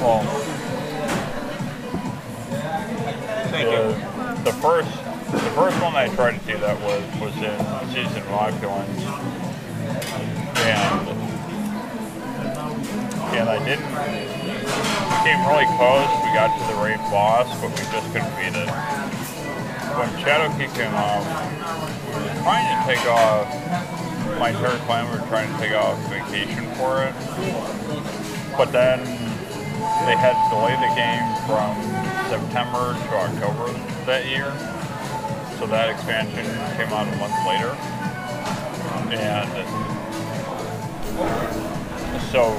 Well, 0.00 0.22
Thank 3.50 3.68
the, 3.68 3.72
you. 3.72 4.44
the 4.44 4.52
first 4.61 4.90
the 5.32 5.50
first 5.52 5.82
one 5.82 5.94
I 5.96 6.09
tried 6.14 6.40
to 6.40 6.46
do 6.46 6.59
that 6.59 6.80
was 6.80 7.02
was 7.20 7.37
in 7.37 7.59
season 7.92 8.22
five 8.24 8.54
Rockdowns, 8.54 8.88
and 10.64 11.09
and 13.37 13.48
I 13.50 13.59
didn't. 13.64 13.92
We 13.92 15.16
came 15.28 15.44
really 15.44 15.68
close. 15.76 16.09
We 16.24 16.32
got 16.32 16.56
to 16.56 16.62
the 16.72 16.80
raid 16.82 17.00
boss, 17.12 17.52
but 17.61 17.68
we 17.68 17.85
just 17.92 18.06
couldn't 18.12 18.32
beat 18.40 18.56
it. 18.56 18.70
When 19.96 20.09
Shadowkeep 20.24 20.72
came 20.74 20.94
out, 20.94 21.24
we 22.09 22.22
were 22.22 22.42
trying 22.42 22.64
to 22.64 22.78
take 22.87 23.04
off. 23.06 23.86
My 24.38 24.51
entire 24.51 24.79
clan 24.85 25.11
we 25.11 25.18
were 25.18 25.27
trying 25.29 25.51
to 25.53 25.59
take 25.59 25.72
off 25.72 25.99
vacation 26.11 26.66
for 26.75 27.03
it, 27.03 27.14
but 28.57 28.70
then 28.70 29.01
they 30.05 30.16
had 30.16 30.37
delayed 30.51 30.79
the 30.79 30.92
game 30.94 31.25
from 31.46 31.75
September 32.29 32.92
to 32.94 33.14
October 33.16 33.72
that 34.05 34.27
year. 34.27 34.53
So 35.59 35.66
that 35.66 35.88
expansion 35.88 36.44
came 36.77 36.92
out 36.92 37.09
a 37.09 37.16
month 37.16 37.35
later. 37.46 37.75
And 39.11 39.49
so 42.31 42.53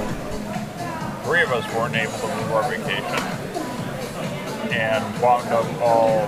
three 1.24 1.42
of 1.42 1.52
us 1.52 1.64
weren't 1.74 1.94
able 1.94 2.18
to 2.18 2.26
move 2.26 2.52
our 2.52 2.68
vacation 2.68 3.22
and 4.72 5.04
wound 5.22 5.48
up 5.48 5.66
all 5.80 6.26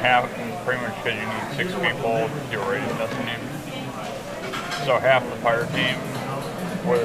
half 0.00 0.30
pretty 0.64 0.80
much 0.80 0.94
because 1.02 1.18
you 1.18 1.26
need 1.26 1.56
six 1.56 1.74
people 1.74 2.28
to 2.28 2.40
do 2.50 2.60
a 2.60 2.70
raid 2.70 2.82
in 2.82 2.96
Destiny. 2.96 3.34
So 4.86 4.98
half 4.98 5.24
the 5.24 5.36
fire 5.42 5.66
team 5.66 5.98
was 6.86 7.02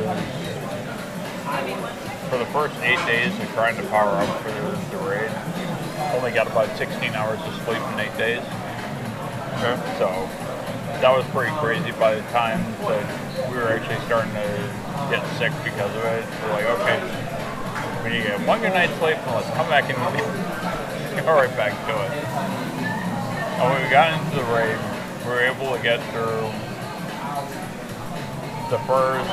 for 2.29 2.37
the 2.37 2.45
first 2.47 2.75
eight 2.81 2.99
days 3.05 3.31
of 3.39 3.47
trying 3.53 3.77
to 3.77 3.83
power 3.87 4.17
up 4.17 4.41
for 4.41 4.51
the 4.51 4.97
raid, 5.05 5.31
only 6.15 6.31
got 6.31 6.47
about 6.47 6.75
16 6.77 7.13
hours 7.15 7.39
of 7.39 7.53
sleep 7.65 7.81
in 7.93 7.99
eight 7.99 8.17
days. 8.17 8.43
So 9.97 10.09
that 11.01 11.13
was 11.15 11.25
pretty 11.33 11.55
crazy 11.57 11.91
by 11.97 12.15
the 12.15 12.21
time 12.29 12.59
that 12.85 13.49
we 13.49 13.57
were 13.57 13.69
actually 13.69 14.03
starting 14.05 14.33
to 14.33 14.47
get 15.09 15.25
sick 15.37 15.53
because 15.63 15.93
of 15.95 16.03
it. 16.05 16.25
We're 16.43 16.53
like, 16.53 16.65
okay, 16.77 16.99
we 18.03 18.09
need 18.09 18.23
to 18.23 18.37
get 18.37 18.47
one 18.47 18.61
good 18.61 18.73
night's 18.73 18.93
sleep 18.99 19.17
and 19.17 19.35
let's 19.35 19.49
come 19.55 19.69
back 19.69 19.89
and 19.89 19.97
go 21.25 21.33
right 21.33 21.55
back 21.57 21.73
to 21.87 21.93
it. 22.05 22.56
And 23.57 23.71
when 23.71 23.83
we 23.83 23.89
got 23.89 24.13
into 24.13 24.35
the 24.37 24.43
raid, 24.53 24.77
we 25.25 25.31
were 25.31 25.41
able 25.41 25.75
to 25.75 25.81
get 25.81 25.99
through 26.11 26.45
the 28.69 28.77
first 28.85 29.27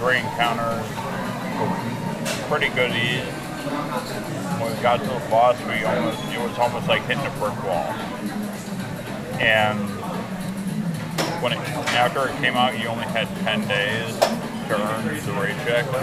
three 0.00 0.18
encounters 0.18 1.00
pretty 2.50 2.68
good 2.74 2.90
ease. 2.90 3.22
When 4.58 4.74
we 4.74 4.82
got 4.82 4.98
to 4.98 5.06
the 5.06 5.22
boss, 5.30 5.56
we 5.66 5.84
almost 5.84 6.18
it 6.34 6.40
was 6.40 6.58
almost 6.58 6.88
like 6.88 7.02
hitting 7.02 7.24
a 7.24 7.30
brick 7.38 7.54
wall. 7.62 7.86
And 9.38 9.78
when 11.40 11.52
it, 11.52 11.58
after 11.94 12.26
it 12.26 12.36
came 12.42 12.54
out, 12.54 12.76
you 12.76 12.88
only 12.88 13.04
had 13.04 13.28
10 13.44 13.68
days 13.68 14.18
to 14.18 14.74
earn 14.74 15.04
the 15.04 15.32
raid 15.40 15.54
jacket. 15.64 15.94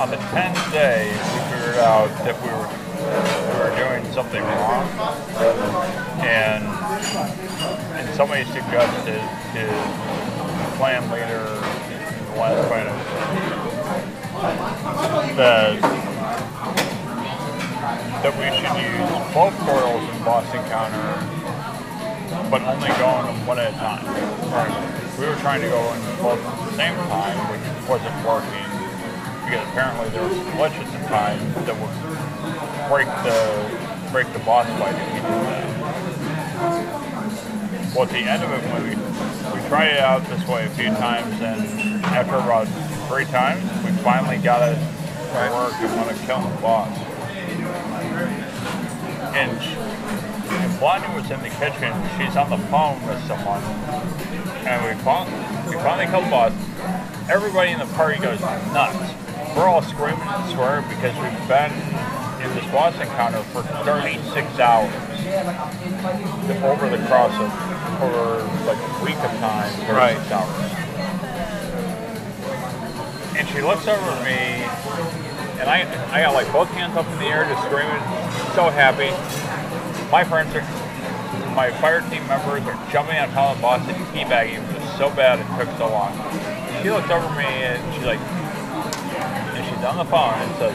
On 0.00 0.10
the 0.10 0.16
10th 0.16 0.72
day, 0.72 1.12
we 1.12 1.38
figured 1.52 1.76
out 1.76 2.08
that 2.24 2.34
we 2.42 2.48
were 2.48 3.43
doing 4.00 4.12
something 4.12 4.42
wrong, 4.42 4.88
and 6.22 6.64
and 7.94 8.14
somebody 8.16 8.44
suggested 8.44 9.20
his 9.54 9.70
plan 10.76 11.08
later 11.10 11.46
in 11.92 12.24
the 12.26 12.40
last 12.40 12.68
fight 12.68 12.86
that 15.36 15.80
that 18.22 18.34
we 18.34 18.46
should 18.56 18.74
use 18.82 19.10
both 19.32 19.54
portals 19.60 20.02
in 20.10 20.24
boss 20.24 20.46
encounter, 20.54 21.06
but 22.50 22.62
only 22.62 22.88
go 22.98 23.20
in 23.20 23.26
them 23.26 23.46
one 23.46 23.58
at 23.58 23.72
a 23.72 23.76
time. 23.76 24.04
We 25.18 25.26
were 25.26 25.36
trying 25.36 25.60
to 25.60 25.68
go 25.68 25.92
in 25.94 26.00
both 26.22 26.40
at 26.44 26.70
the 26.70 26.76
same 26.76 26.96
time, 27.08 27.38
which 27.50 27.88
wasn't 27.88 28.26
working 28.26 28.64
because 29.44 29.68
apparently 29.68 30.08
there 30.08 30.22
was 30.22 30.36
glitch 30.56 30.72
at 30.72 30.88
the 30.90 31.06
time 31.06 31.38
that 31.66 31.76
would 31.76 32.24
break 32.88 33.06
the 33.22 33.83
break 34.14 34.32
the 34.32 34.38
boss 34.46 34.64
fight 34.78 34.94
if 34.94 35.16
do 35.16 35.22
that. 35.42 35.66
Well, 37.96 38.04
at 38.04 38.10
the 38.10 38.18
end 38.18 38.44
of 38.44 38.52
it, 38.52 38.62
when 38.70 38.84
we, 38.84 38.90
we 39.50 39.60
tried 39.66 39.88
it 39.88 39.98
out 39.98 40.24
this 40.28 40.46
way 40.46 40.66
a 40.66 40.70
few 40.70 40.86
times, 41.02 41.34
and 41.42 42.04
after 42.14 42.36
about 42.36 42.68
three 43.10 43.24
times, 43.24 43.64
we 43.84 43.90
finally 44.04 44.38
got 44.38 44.62
it 44.70 44.76
to 44.76 45.50
work 45.50 45.74
and 45.82 45.96
want 45.98 46.16
to 46.16 46.26
kill 46.26 46.38
the 46.42 46.62
boss. 46.62 46.96
And, 49.34 49.50
and 49.50 50.78
Blondie 50.78 51.10
was 51.18 51.28
in 51.32 51.42
the 51.42 51.50
kitchen. 51.58 51.90
She's 52.14 52.36
on 52.36 52.50
the 52.50 52.62
phone 52.70 53.04
with 53.08 53.18
someone, 53.26 53.64
and 54.62 54.78
we 54.86 54.94
finally, 55.02 55.34
we 55.66 55.74
finally 55.82 56.06
killed 56.06 56.26
the 56.26 56.30
boss. 56.30 56.52
Everybody 57.28 57.72
in 57.72 57.80
the 57.80 57.90
party 57.98 58.22
goes 58.22 58.40
nuts. 58.70 58.94
We're 59.56 59.66
all 59.66 59.82
screaming 59.82 60.22
and 60.22 60.52
swearing 60.54 60.86
because 60.86 61.18
we've 61.18 61.48
been 61.48 61.72
in 62.44 62.54
this 62.54 62.64
boss 62.70 62.94
encounter 63.00 63.42
for 63.56 63.62
36 63.62 64.58
hours 64.60 64.92
over 66.62 66.88
the 66.90 67.00
cross 67.06 67.32
of 67.40 67.50
over 68.02 68.42
like 68.66 68.76
a 68.76 69.04
week 69.04 69.16
of 69.16 69.30
time, 69.40 69.70
36 69.88 69.92
Right. 69.92 70.32
hours. 70.32 70.72
And 73.36 73.48
she 73.48 73.62
looks 73.62 73.86
over 73.88 74.10
at 74.10 74.24
me, 74.24 74.62
and 75.60 75.68
I, 75.68 75.82
I 76.12 76.20
got 76.22 76.34
like 76.34 76.50
both 76.52 76.68
hands 76.68 76.96
up 76.96 77.06
in 77.08 77.18
the 77.18 77.26
air, 77.26 77.44
just 77.46 77.64
screaming, 77.64 77.98
so 78.54 78.68
happy. 78.70 79.10
My 80.12 80.22
friends 80.22 80.54
are, 80.54 80.62
my 81.56 81.70
fire 81.80 82.00
team 82.10 82.26
members 82.28 82.62
are 82.66 82.78
jumping 82.92 83.16
on 83.16 83.30
top 83.30 83.56
of 83.56 83.88
and 83.88 83.96
teabagging. 84.14 84.62
It 84.62 84.80
was 84.80 84.98
so 84.98 85.08
bad 85.10 85.40
it 85.40 85.46
took 85.58 85.76
so 85.78 85.88
long. 85.88 86.12
She 86.82 86.90
looks 86.90 87.10
over 87.10 87.26
at 87.26 87.38
me 87.38 87.44
and 87.44 87.94
she's 87.94 88.04
like, 88.04 88.20
on 89.84 89.96
the 89.96 90.04
phone 90.04 90.34
and 90.34 90.54
says, 90.56 90.74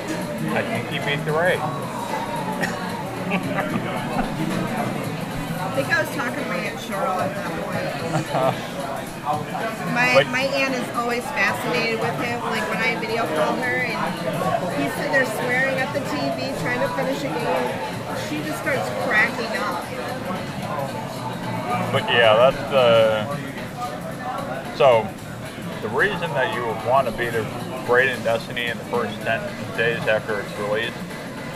I 0.53 0.61
think 0.61 0.87
he 0.89 0.99
beat 0.99 1.23
the 1.25 1.31
raid. 1.31 1.59
I 5.59 5.71
think 5.75 5.89
I 5.89 6.01
was 6.01 6.15
talking 6.15 6.43
to 6.43 6.49
my 6.49 6.57
Aunt 6.57 6.79
Cheryl 6.79 7.17
at 7.19 7.33
that 7.35 7.51
point. 7.63 8.75
My, 9.29 10.23
my 10.31 10.41
aunt 10.41 10.73
is 10.73 10.89
always 10.95 11.23
fascinated 11.23 11.99
with 11.99 12.15
him. 12.15 12.41
Like 12.41 12.67
when 12.67 12.77
I 12.77 12.99
video 12.99 13.27
call 13.37 13.55
her 13.57 13.85
and 13.85 14.81
he's 14.81 14.91
sitting 14.95 15.11
there 15.11 15.25
swearing 15.25 15.77
at 15.77 15.93
the 15.93 15.99
TV, 15.99 16.59
trying 16.61 16.79
to 16.79 16.87
finish 16.95 17.19
a 17.21 17.29
game, 17.29 17.69
she 18.27 18.41
just 18.47 18.59
starts 18.61 18.89
cracking 19.05 19.53
up. 19.61 19.85
But 21.91 22.09
yeah, 22.09 22.49
that's 22.49 22.57
the. 22.73 23.27
So, 24.77 25.07
the 25.81 25.89
reason 25.89 26.31
that 26.31 26.55
you 26.55 26.65
would 26.65 26.85
want 26.87 27.07
to 27.07 27.13
beat 27.13 27.35
a 27.35 27.43
raid 27.89 28.09
in 28.09 28.21
Destiny 28.23 28.67
in 28.67 28.77
the 28.77 28.83
first 28.85 29.19
10 29.21 29.77
days 29.77 29.99
after 30.07 30.39
it's 30.39 30.59
released 30.59 30.93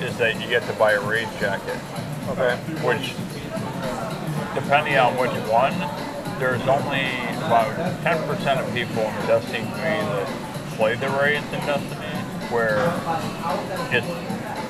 is 0.02 0.18
that 0.18 0.40
you 0.42 0.48
get 0.48 0.64
to 0.68 0.74
buy 0.74 0.94
a 0.94 1.02
raid 1.02 1.28
jacket. 1.40 1.78
Okay. 2.30 2.56
Which, 2.84 3.14
depending 4.56 4.98
on 4.98 5.16
which 5.18 5.32
one, 5.50 5.74
there's 6.40 6.62
only 6.68 7.06
about 7.38 7.72
10% 8.04 8.60
of 8.60 8.74
people 8.74 9.04
in 9.04 9.16
the 9.22 9.28
Destiny 9.28 9.60
community 9.60 10.08
that 10.08 10.28
play 10.76 10.96
the 10.96 11.10
raids 11.10 11.46
in 11.54 11.60
Destiny, 11.62 12.18
where 12.50 12.82
it's, 13.94 14.08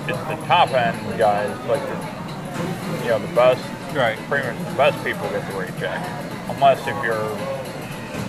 it's 0.10 0.24
the 0.28 0.46
top 0.48 0.70
end 0.72 1.18
guys, 1.18 1.50
like 1.68 1.82
the, 1.82 3.04
you 3.04 3.10
know, 3.10 3.20
the 3.20 3.36
best 3.36 3.64
Right. 3.94 4.18
pretty 4.28 4.48
much 4.48 4.58
the 4.58 4.76
best 4.76 4.98
people 5.06 5.30
get 5.30 5.48
the 5.52 5.60
raid 5.60 5.78
jacket. 5.78 6.10
Unless 6.50 6.80
if 6.88 6.98
you're, 7.04 7.30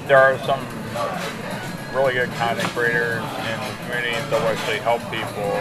there 0.07 0.19
are 0.19 0.39
some 0.45 0.61
really 1.95 2.15
good 2.15 2.31
content 2.33 2.69
creators 2.71 3.23
in 3.23 3.59
the 3.61 3.77
community 3.85 4.11
that 4.11 4.33
will 4.33 4.49
actually 4.49 4.79
help 4.79 5.01
people, 5.15 5.55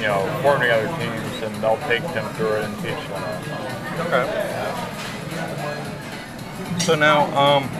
you 0.00 0.06
know, 0.08 0.26
form 0.42 0.60
together 0.60 0.88
teams 0.98 1.42
and 1.42 1.54
they'll 1.62 1.78
take 1.86 2.02
them 2.14 2.26
through 2.34 2.56
it 2.56 2.64
and 2.64 2.74
teach 2.76 2.98
them. 3.08 3.22
Okay. 4.06 4.26
So 6.80 6.94
now, 6.96 7.26
um, 7.36 7.70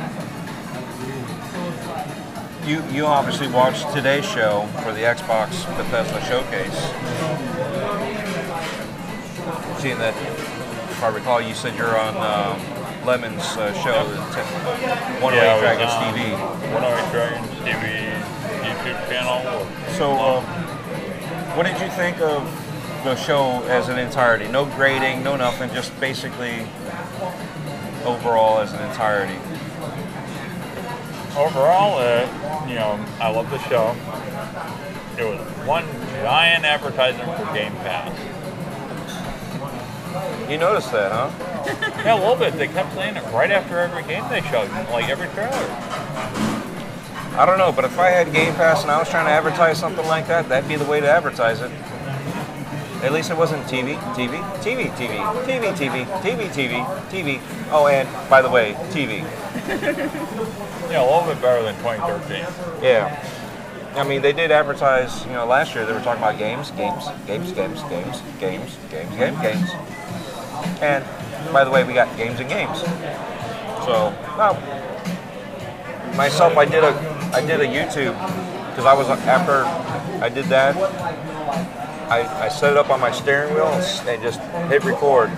you 2.66 2.84
you 2.92 3.06
obviously 3.06 3.48
watched 3.48 3.92
today's 3.92 4.24
show 4.24 4.68
for 4.82 4.92
the 4.92 5.00
Xbox 5.00 5.66
Bethesda 5.76 6.20
showcase. 6.26 6.78
Seeing 9.80 9.98
that, 9.98 10.14
if 10.90 11.02
I 11.02 11.08
recall, 11.08 11.40
you 11.40 11.54
said 11.54 11.76
you're 11.76 11.98
on 11.98 12.16
um, 12.16 12.77
Lemon's 13.08 13.56
uh, 13.56 13.72
show, 13.72 14.04
at 14.36 14.44
108 15.22 15.34
Yeah, 15.34 15.48
I 15.48 15.54
was 15.54 15.62
Dragons 15.62 15.92
on 15.92 16.12
TV. 16.12 16.36
108 16.74 17.10
Dragons 17.10 17.48
TV 17.64 18.12
YouTube 18.68 19.08
channel. 19.08 19.40
So, 19.96 20.12
um, 20.12 20.44
what 21.56 21.64
did 21.64 21.80
you 21.80 21.88
think 21.88 22.20
of 22.20 22.44
the 23.04 23.16
show 23.16 23.62
as 23.68 23.88
an 23.88 23.98
entirety? 23.98 24.46
No 24.48 24.66
grading, 24.66 25.24
no 25.24 25.36
nothing, 25.36 25.72
just 25.72 25.98
basically 25.98 26.66
overall 28.04 28.58
as 28.58 28.74
an 28.74 28.86
entirety. 28.86 29.38
overall, 31.34 31.96
uh, 31.96 32.66
you 32.68 32.74
know, 32.74 33.02
I 33.20 33.30
love 33.30 33.48
the 33.48 33.58
show. 33.70 33.96
It 35.16 35.24
was 35.24 35.40
one 35.66 35.86
giant 36.20 36.66
advertisement 36.66 37.38
for 37.38 37.54
Game 37.54 37.72
Pass. 37.76 38.12
You 40.50 40.58
noticed 40.58 40.92
that, 40.92 41.10
huh? 41.10 41.30
Yeah, 42.08 42.14
a 42.14 42.20
little 42.20 42.36
bit. 42.36 42.54
They 42.54 42.68
kept 42.68 42.94
saying 42.94 43.18
it 43.18 43.34
right 43.34 43.50
after 43.50 43.78
every 43.80 44.02
game 44.04 44.24
they 44.30 44.40
showed, 44.40 44.70
like 44.90 45.10
every 45.10 45.28
trailer. 45.34 45.52
I 47.38 47.44
don't 47.44 47.58
know, 47.58 47.70
but 47.70 47.84
if 47.84 47.98
I 47.98 48.08
had 48.08 48.32
Game 48.32 48.54
Pass 48.54 48.80
and 48.80 48.90
I 48.90 48.98
was 48.98 49.10
trying 49.10 49.26
to 49.26 49.30
advertise 49.30 49.78
something 49.78 50.06
like 50.06 50.26
that, 50.28 50.48
that'd 50.48 50.66
be 50.66 50.76
the 50.76 50.86
way 50.86 51.00
to 51.00 51.06
advertise 51.06 51.60
it. 51.60 51.70
At 53.04 53.12
least 53.12 53.30
it 53.30 53.36
wasn't 53.36 53.62
TV, 53.66 53.98
TV, 54.14 54.40
TV, 54.62 54.88
TV, 54.96 55.18
TV, 55.44 55.74
TV, 55.76 56.06
TV, 56.22 56.48
TV, 56.48 56.86
TV. 57.10 57.68
Oh, 57.70 57.88
and 57.88 58.08
by 58.30 58.40
the 58.40 58.48
way, 58.48 58.72
TV. 58.88 59.22
Yeah, 60.88 61.02
a 61.02 61.04
little 61.04 61.30
bit 61.30 61.42
better 61.42 61.62
than 61.62 61.76
2013. 61.82 62.82
Yeah. 62.82 63.22
I 63.94 64.04
mean, 64.04 64.22
they 64.22 64.32
did 64.32 64.50
advertise, 64.50 65.26
you 65.26 65.32
know, 65.32 65.44
last 65.44 65.74
year 65.74 65.84
they 65.84 65.92
were 65.92 66.00
talking 66.00 66.22
about 66.22 66.38
games, 66.38 66.70
games, 66.70 67.04
games, 67.26 67.52
games, 67.52 67.82
games, 67.82 68.22
games, 68.40 68.78
games, 68.88 69.14
games, 69.18 69.40
games. 69.42 69.70
And 70.80 71.04
by 71.52 71.64
the 71.64 71.70
way, 71.70 71.84
we 71.84 71.92
got 71.92 72.14
games 72.16 72.40
and 72.40 72.48
games. 72.48 72.80
So, 73.84 74.14
well, 74.36 74.54
myself, 76.16 76.56
I 76.56 76.64
did 76.64 76.84
a, 76.84 76.92
I 77.32 77.40
did 77.40 77.60
a 77.60 77.66
YouTube 77.66 78.14
because 78.70 78.84
I 78.84 78.94
was 78.94 79.08
after 79.08 79.64
I 80.22 80.28
did 80.28 80.46
that. 80.46 80.76
I, 82.10 82.44
I 82.44 82.48
set 82.48 82.72
it 82.72 82.78
up 82.78 82.90
on 82.90 83.00
my 83.00 83.10
steering 83.10 83.54
wheel 83.54 83.66
and 83.66 84.22
just 84.22 84.40
hit 84.70 84.84
record. 84.84 85.30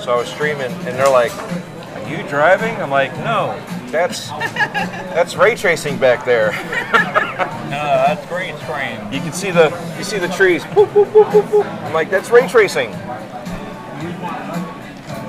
So 0.00 0.12
I 0.12 0.16
was 0.16 0.28
streaming, 0.28 0.70
and 0.70 0.96
they're 0.96 1.10
like, 1.10 1.32
"Are 1.32 2.08
you 2.08 2.26
driving?" 2.28 2.74
I'm 2.76 2.90
like, 2.90 3.14
"No, 3.18 3.60
that's 3.90 4.28
that's 4.28 5.36
ray 5.36 5.54
tracing 5.54 5.98
back 5.98 6.24
there." 6.24 6.52
No, 7.70 7.76
that's 7.76 8.26
green 8.26 8.56
screen. 8.58 8.98
You 9.12 9.20
can 9.20 9.32
see 9.32 9.52
the 9.52 9.70
you 9.96 10.02
see 10.02 10.18
the 10.18 10.28
trees. 10.28 10.64
Boop, 10.64 10.88
boop, 10.88 11.06
boop, 11.12 11.30
boop, 11.30 11.42
boop. 11.48 11.84
I'm 11.84 11.92
like, 11.92 12.10
that's 12.10 12.28
ray 12.28 12.48
tracing. 12.48 12.90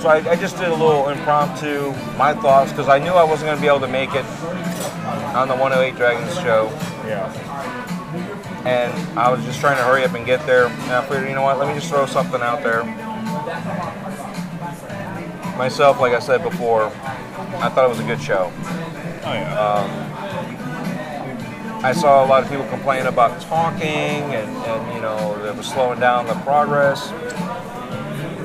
So 0.02 0.10
I, 0.10 0.16
I 0.32 0.36
just 0.36 0.58
did 0.58 0.70
a 0.70 0.74
little 0.74 1.10
impromptu, 1.10 1.92
my 2.18 2.34
thoughts, 2.34 2.72
because 2.72 2.90
I 2.90 2.98
knew 2.98 3.12
I 3.12 3.24
wasn't 3.24 3.50
going 3.50 3.58
to 3.58 3.62
be 3.62 3.68
able 3.68 3.82
to 3.82 3.88
make 3.88 4.16
it 4.16 4.26
on 5.36 5.48
the 5.48 5.56
108 5.56 5.96
Dragons 5.96 6.34
show, 6.38 6.72
Yeah. 7.06 7.32
and 8.66 8.92
I 9.20 9.30
was 9.32 9.46
just 9.46 9.60
trying 9.60 9.78
to 9.78 9.84
hurry 9.84 10.04
up 10.04 10.16
and 10.16 10.26
get 10.26 10.44
there. 10.48 10.66
And 10.66 10.92
I 10.92 11.06
figured, 11.08 11.30
you 11.30 11.36
know 11.36 11.44
what, 11.44 11.60
let 11.60 11.68
me 11.68 11.76
just 11.76 11.88
throw 11.88 12.08
something 12.08 12.42
out 12.42 12.64
there. 12.64 12.84
Myself, 15.56 16.00
like 16.00 16.14
I 16.14 16.20
said 16.20 16.42
before, 16.42 16.86
I 16.86 17.70
thought 17.70 17.86
it 17.86 17.90
was 17.90 18.00
a 18.00 18.04
good 18.04 18.20
show. 18.20 18.52
Oh 19.24 19.34
yeah. 19.34 19.60
Um, 19.60 20.08
I 21.86 21.94
saw 21.94 22.26
a 22.26 22.28
lot 22.28 22.42
of 22.42 22.50
people 22.50 22.66
complain 22.70 23.06
about 23.06 23.40
talking 23.42 24.34
and, 24.34 24.50
and 24.50 24.96
you 24.96 25.02
know, 25.02 25.46
it 25.46 25.56
was 25.56 25.68
slowing 25.68 26.00
down 26.00 26.26
the 26.26 26.34
progress. 26.42 27.12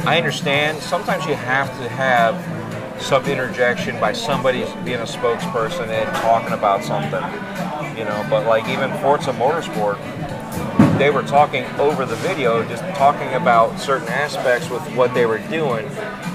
I 0.07 0.18
understand. 0.18 0.80
Sometimes 0.80 1.26
you 1.26 1.34
have 1.34 1.66
to 1.80 1.88
have 1.88 3.02
some 3.02 3.24
interjection 3.26 3.98
by 3.98 4.12
somebody 4.12 4.61
being 4.84 5.00
a 5.00 5.02
spokesperson 5.02 5.88
and 5.88 6.09
talking 6.18 6.52
about 6.52 6.84
something, 6.84 7.20
you 7.98 8.04
know. 8.04 8.24
But 8.30 8.46
like 8.46 8.68
even 8.68 8.92
Forza 8.98 9.32
Motorsport, 9.32 9.98
they 10.96 11.11
were 11.11 11.24
talking 11.24 11.64
over 11.80 12.07
the 12.07 12.14
video, 12.16 12.62
just 12.68 12.84
talking 12.94 13.34
about 13.34 13.80
certain 13.80 14.07
aspects 14.07 14.70
with 14.70 14.80
what 14.94 15.12
they 15.12 15.26
were 15.26 15.40
doing, 15.48 15.86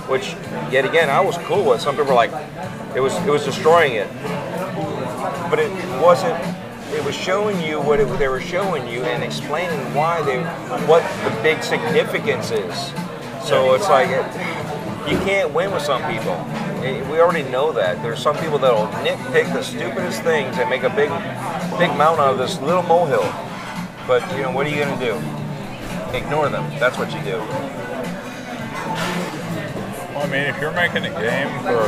which 0.09 0.33
yet 0.69 0.83
again 0.83 1.09
I 1.09 1.21
was 1.21 1.37
cool 1.37 1.63
with. 1.63 1.79
Some 1.79 1.95
people 1.95 2.09
were 2.09 2.13
like, 2.13 2.31
it 2.93 2.99
was 2.99 3.15
it 3.25 3.29
was 3.29 3.45
destroying 3.45 3.93
it, 3.93 4.11
but 5.49 5.59
it 5.59 5.71
wasn't. 6.01 6.37
It 6.91 7.05
was 7.05 7.15
showing 7.15 7.61
you 7.61 7.79
what 7.79 8.01
it, 8.01 8.19
they 8.19 8.27
were 8.27 8.41
showing 8.41 8.85
you 8.85 9.03
and 9.03 9.23
explaining 9.23 9.79
why 9.95 10.21
they, 10.23 10.43
what 10.87 11.01
the 11.23 11.41
big 11.41 11.63
significance 11.63 12.51
is. 12.51 12.91
So 13.45 13.73
it's 13.73 13.89
like 13.89 14.09
you 15.09 15.17
can't 15.19 15.53
win 15.53 15.71
with 15.71 15.83
some 15.83 16.01
people. 16.11 16.35
We 16.81 17.19
already 17.19 17.43
know 17.49 17.71
that. 17.73 18.01
There's 18.01 18.21
some 18.21 18.37
people 18.37 18.57
that'll 18.57 18.87
nitpick 19.03 19.51
the 19.53 19.61
stupidest 19.61 20.21
things 20.23 20.57
and 20.57 20.69
make 20.69 20.83
a 20.83 20.89
big, 20.89 21.09
big 21.77 21.95
mountain 21.97 22.23
out 22.23 22.33
of 22.33 22.37
this 22.37 22.59
little 22.61 22.83
molehill. 22.83 23.29
But 24.07 24.21
you 24.35 24.43
know 24.43 24.51
what 24.51 24.65
are 24.65 24.69
you 24.69 24.83
gonna 24.83 24.99
do? 24.99 25.21
Ignore 26.15 26.49
them. 26.49 26.69
That's 26.79 26.97
what 26.97 27.11
you 27.13 27.21
do. 27.21 27.37
Well, 30.11 30.23
I 30.23 30.27
mean, 30.27 30.43
if 30.43 30.59
you're 30.59 30.73
making 30.73 31.05
a 31.05 31.09
game 31.09 31.49
for, 31.61 31.85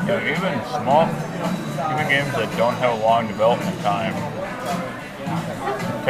you 0.00 0.08
know, 0.08 0.20
even 0.22 0.60
small, 0.70 1.08
even 1.92 2.08
games 2.08 2.32
that 2.34 2.54
don't 2.56 2.74
have 2.76 2.98
a 2.98 3.02
long 3.02 3.26
development 3.26 3.78
time, 3.80 4.14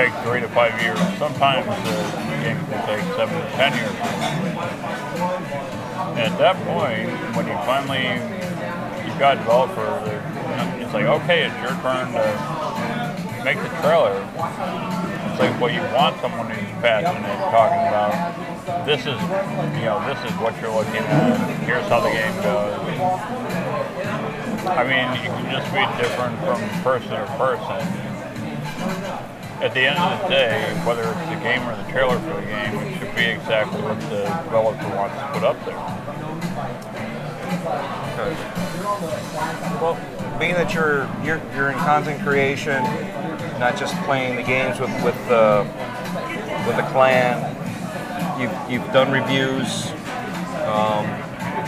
take 0.00 0.14
three 0.24 0.40
to 0.40 0.48
five 0.48 0.72
years. 0.80 0.98
Sometimes 1.18 1.66
the 1.66 2.32
game 2.40 2.56
can 2.56 2.80
take 2.88 3.04
seven 3.20 3.36
to 3.36 3.50
ten 3.52 3.70
years. 3.76 3.92
And 6.16 6.24
at 6.24 6.38
that 6.38 6.56
point, 6.64 7.12
when 7.36 7.44
you 7.44 7.52
finally, 7.68 8.16
you've 9.04 9.18
got 9.18 9.36
a 9.36 9.40
developer, 9.40 10.00
it's 10.80 10.94
like, 10.94 11.04
okay, 11.04 11.44
it's 11.44 11.56
your 11.60 11.76
turn 11.84 12.08
to 12.16 12.24
make 13.44 13.58
the 13.60 13.68
trailer. 13.84 14.16
It's 15.28 15.38
like, 15.38 15.60
well, 15.60 15.68
you 15.68 15.82
want 15.92 16.18
someone 16.22 16.48
who's 16.48 16.72
passionate 16.80 17.36
talking 17.52 17.84
about 17.92 18.86
this 18.86 19.00
is, 19.00 19.20
you 19.76 19.84
know, 19.84 20.00
this 20.08 20.18
is 20.24 20.32
what 20.40 20.58
you're 20.62 20.72
looking 20.72 21.04
at. 21.04 21.36
Here's 21.68 21.86
how 21.88 22.00
the 22.00 22.08
game 22.08 22.34
goes. 22.40 22.72
I 24.64 24.80
mean, 24.80 25.12
you 25.20 25.28
can 25.28 25.44
just 25.52 25.68
be 25.76 25.84
different 26.00 26.38
from 26.40 26.60
person 26.80 27.10
to 27.10 27.26
person. 27.36 28.09
At 29.60 29.74
the 29.74 29.80
end 29.80 29.98
of 29.98 30.22
the 30.22 30.28
day, 30.28 30.72
whether 30.86 31.02
it's 31.02 31.28
the 31.28 31.36
game 31.44 31.60
or 31.68 31.76
the 31.76 31.92
trailer 31.92 32.18
for 32.18 32.40
the 32.40 32.46
game, 32.46 32.74
it 32.80 32.98
should 32.98 33.14
be 33.14 33.24
exactly 33.26 33.82
what 33.82 34.00
the 34.08 34.24
developer 34.44 34.88
wants 34.96 35.16
to 35.16 35.26
put 35.34 35.44
up 35.44 35.62
there. 35.66 35.76
Well, 39.80 39.98
being 40.38 40.54
that 40.54 40.72
you're 40.72 41.06
you're 41.22 41.42
you're 41.54 41.70
in 41.70 41.78
content 41.78 42.22
creation, 42.22 42.82
not 43.60 43.76
just 43.76 43.94
playing 44.04 44.36
the 44.36 44.42
games 44.42 44.80
with 44.80 44.90
with 45.04 45.16
the 45.28 45.66
with 46.66 46.76
the 46.76 46.86
clan. 46.90 47.44
You've 48.40 48.70
you've 48.70 48.92
done 48.94 49.12
reviews, 49.12 49.90
um, 50.64 51.04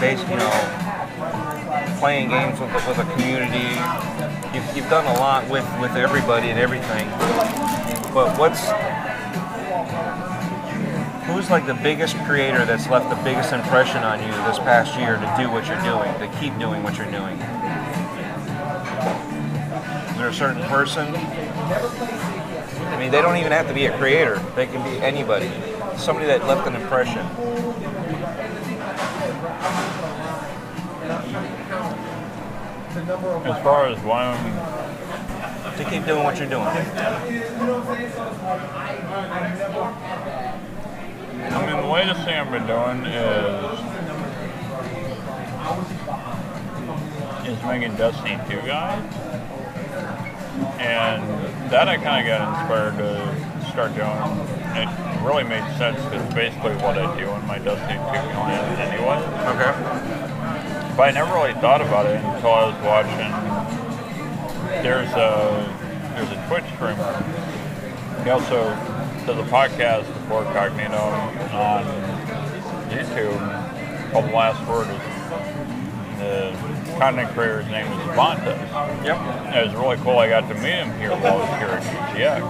based, 0.00 0.26
you 0.28 0.36
know, 0.36 1.96
playing 1.98 2.30
games 2.30 2.58
with 2.58 2.72
with 2.72 2.98
a 2.98 3.04
community. 3.12 3.76
You've, 4.54 4.76
you've 4.76 4.90
done 4.90 5.04
a 5.04 5.20
lot 5.20 5.48
with 5.50 5.66
with 5.80 5.94
everybody 5.94 6.48
and 6.48 6.58
everything. 6.58 7.71
But 8.14 8.38
what's 8.38 8.60
who's 11.24 11.48
like 11.48 11.66
the 11.66 11.74
biggest 11.82 12.14
creator 12.26 12.66
that's 12.66 12.86
left 12.90 13.08
the 13.08 13.16
biggest 13.24 13.54
impression 13.54 14.02
on 14.02 14.20
you 14.20 14.30
this 14.46 14.58
past 14.58 14.98
year 14.98 15.16
to 15.16 15.34
do 15.42 15.50
what 15.50 15.66
you're 15.66 15.80
doing, 15.80 16.12
to 16.20 16.28
keep 16.38 16.58
doing 16.58 16.82
what 16.82 16.98
you're 16.98 17.10
doing? 17.10 17.38
Is 20.10 20.18
there 20.18 20.28
a 20.28 20.34
certain 20.34 20.62
person? 20.64 21.06
I 21.16 22.96
mean, 22.98 23.10
they 23.10 23.22
don't 23.22 23.38
even 23.38 23.52
have 23.52 23.66
to 23.68 23.74
be 23.74 23.86
a 23.86 23.96
creator. 23.96 24.38
They 24.56 24.66
can 24.66 24.82
be 24.84 25.00
anybody. 25.02 25.50
Somebody 25.96 26.26
that 26.26 26.46
left 26.46 26.68
an 26.68 26.74
impression. 26.76 27.26
As 32.94 33.62
far 33.62 33.86
as 33.86 33.98
To 33.98 34.61
keep 35.92 36.06
doing 36.06 36.24
what 36.24 36.38
you're 36.38 36.48
doing. 36.48 36.64
I 36.64 36.74
mean, 41.66 41.76
the 41.76 41.86
latest 41.92 42.24
thing 42.24 42.34
I've 42.34 42.50
been 42.50 42.66
doing 42.66 43.04
is 43.04 43.78
is 47.46 47.62
making 47.64 47.94
Destiny 47.96 48.38
2 48.48 48.66
guys. 48.66 49.02
And 50.78 51.22
that 51.70 51.88
I 51.88 51.98
kind 51.98 52.26
of 52.26 52.38
got 52.38 52.60
inspired 52.60 52.96
to 52.96 53.68
start 53.70 53.94
doing. 53.94 54.08
It 54.74 54.88
really 55.22 55.44
made 55.44 55.64
sense 55.76 56.02
because 56.04 56.32
basically 56.32 56.74
what 56.76 56.96
I 56.96 57.14
do 57.18 57.28
in 57.28 57.46
my 57.46 57.58
Destiny 57.58 57.98
2 57.98 58.00
guides 58.00 58.80
anyway. 58.80 59.18
Okay. 59.52 59.72
But 60.96 61.02
I 61.02 61.10
never 61.12 61.34
really 61.34 61.52
thought 61.60 61.82
about 61.82 62.06
it 62.06 62.16
until 62.24 62.50
I 62.50 62.64
was 62.64 62.80
watching. 62.82 63.30
There's 64.82 65.12
a 65.12 65.81
there's 66.14 66.30
a 66.30 66.46
Twitch 66.48 66.64
streamer. 66.74 67.12
He 68.24 68.30
also 68.30 68.74
does 69.26 69.38
a 69.38 69.44
podcast 69.50 70.06
for 70.28 70.44
Cognito 70.52 71.02
on 71.54 71.84
YouTube 72.90 73.40
called 74.12 74.26
The 74.26 74.32
Last 74.32 74.60
Word. 74.68 74.88
The 76.18 76.54
content 76.98 77.30
creator's 77.30 77.66
name 77.66 77.86
is 77.86 77.98
Vontas. 78.14 78.58
Yep. 79.04 79.18
It 79.56 79.64
was 79.66 79.74
really 79.74 79.96
cool. 79.98 80.18
I 80.18 80.28
got 80.28 80.48
to 80.48 80.54
meet 80.54 80.70
him 80.70 80.92
here 80.98 81.10
while 81.10 81.26
I 81.26 81.36
was 81.40 81.48
here 81.58 81.68
at 81.68 81.82
GTX. 81.82 82.42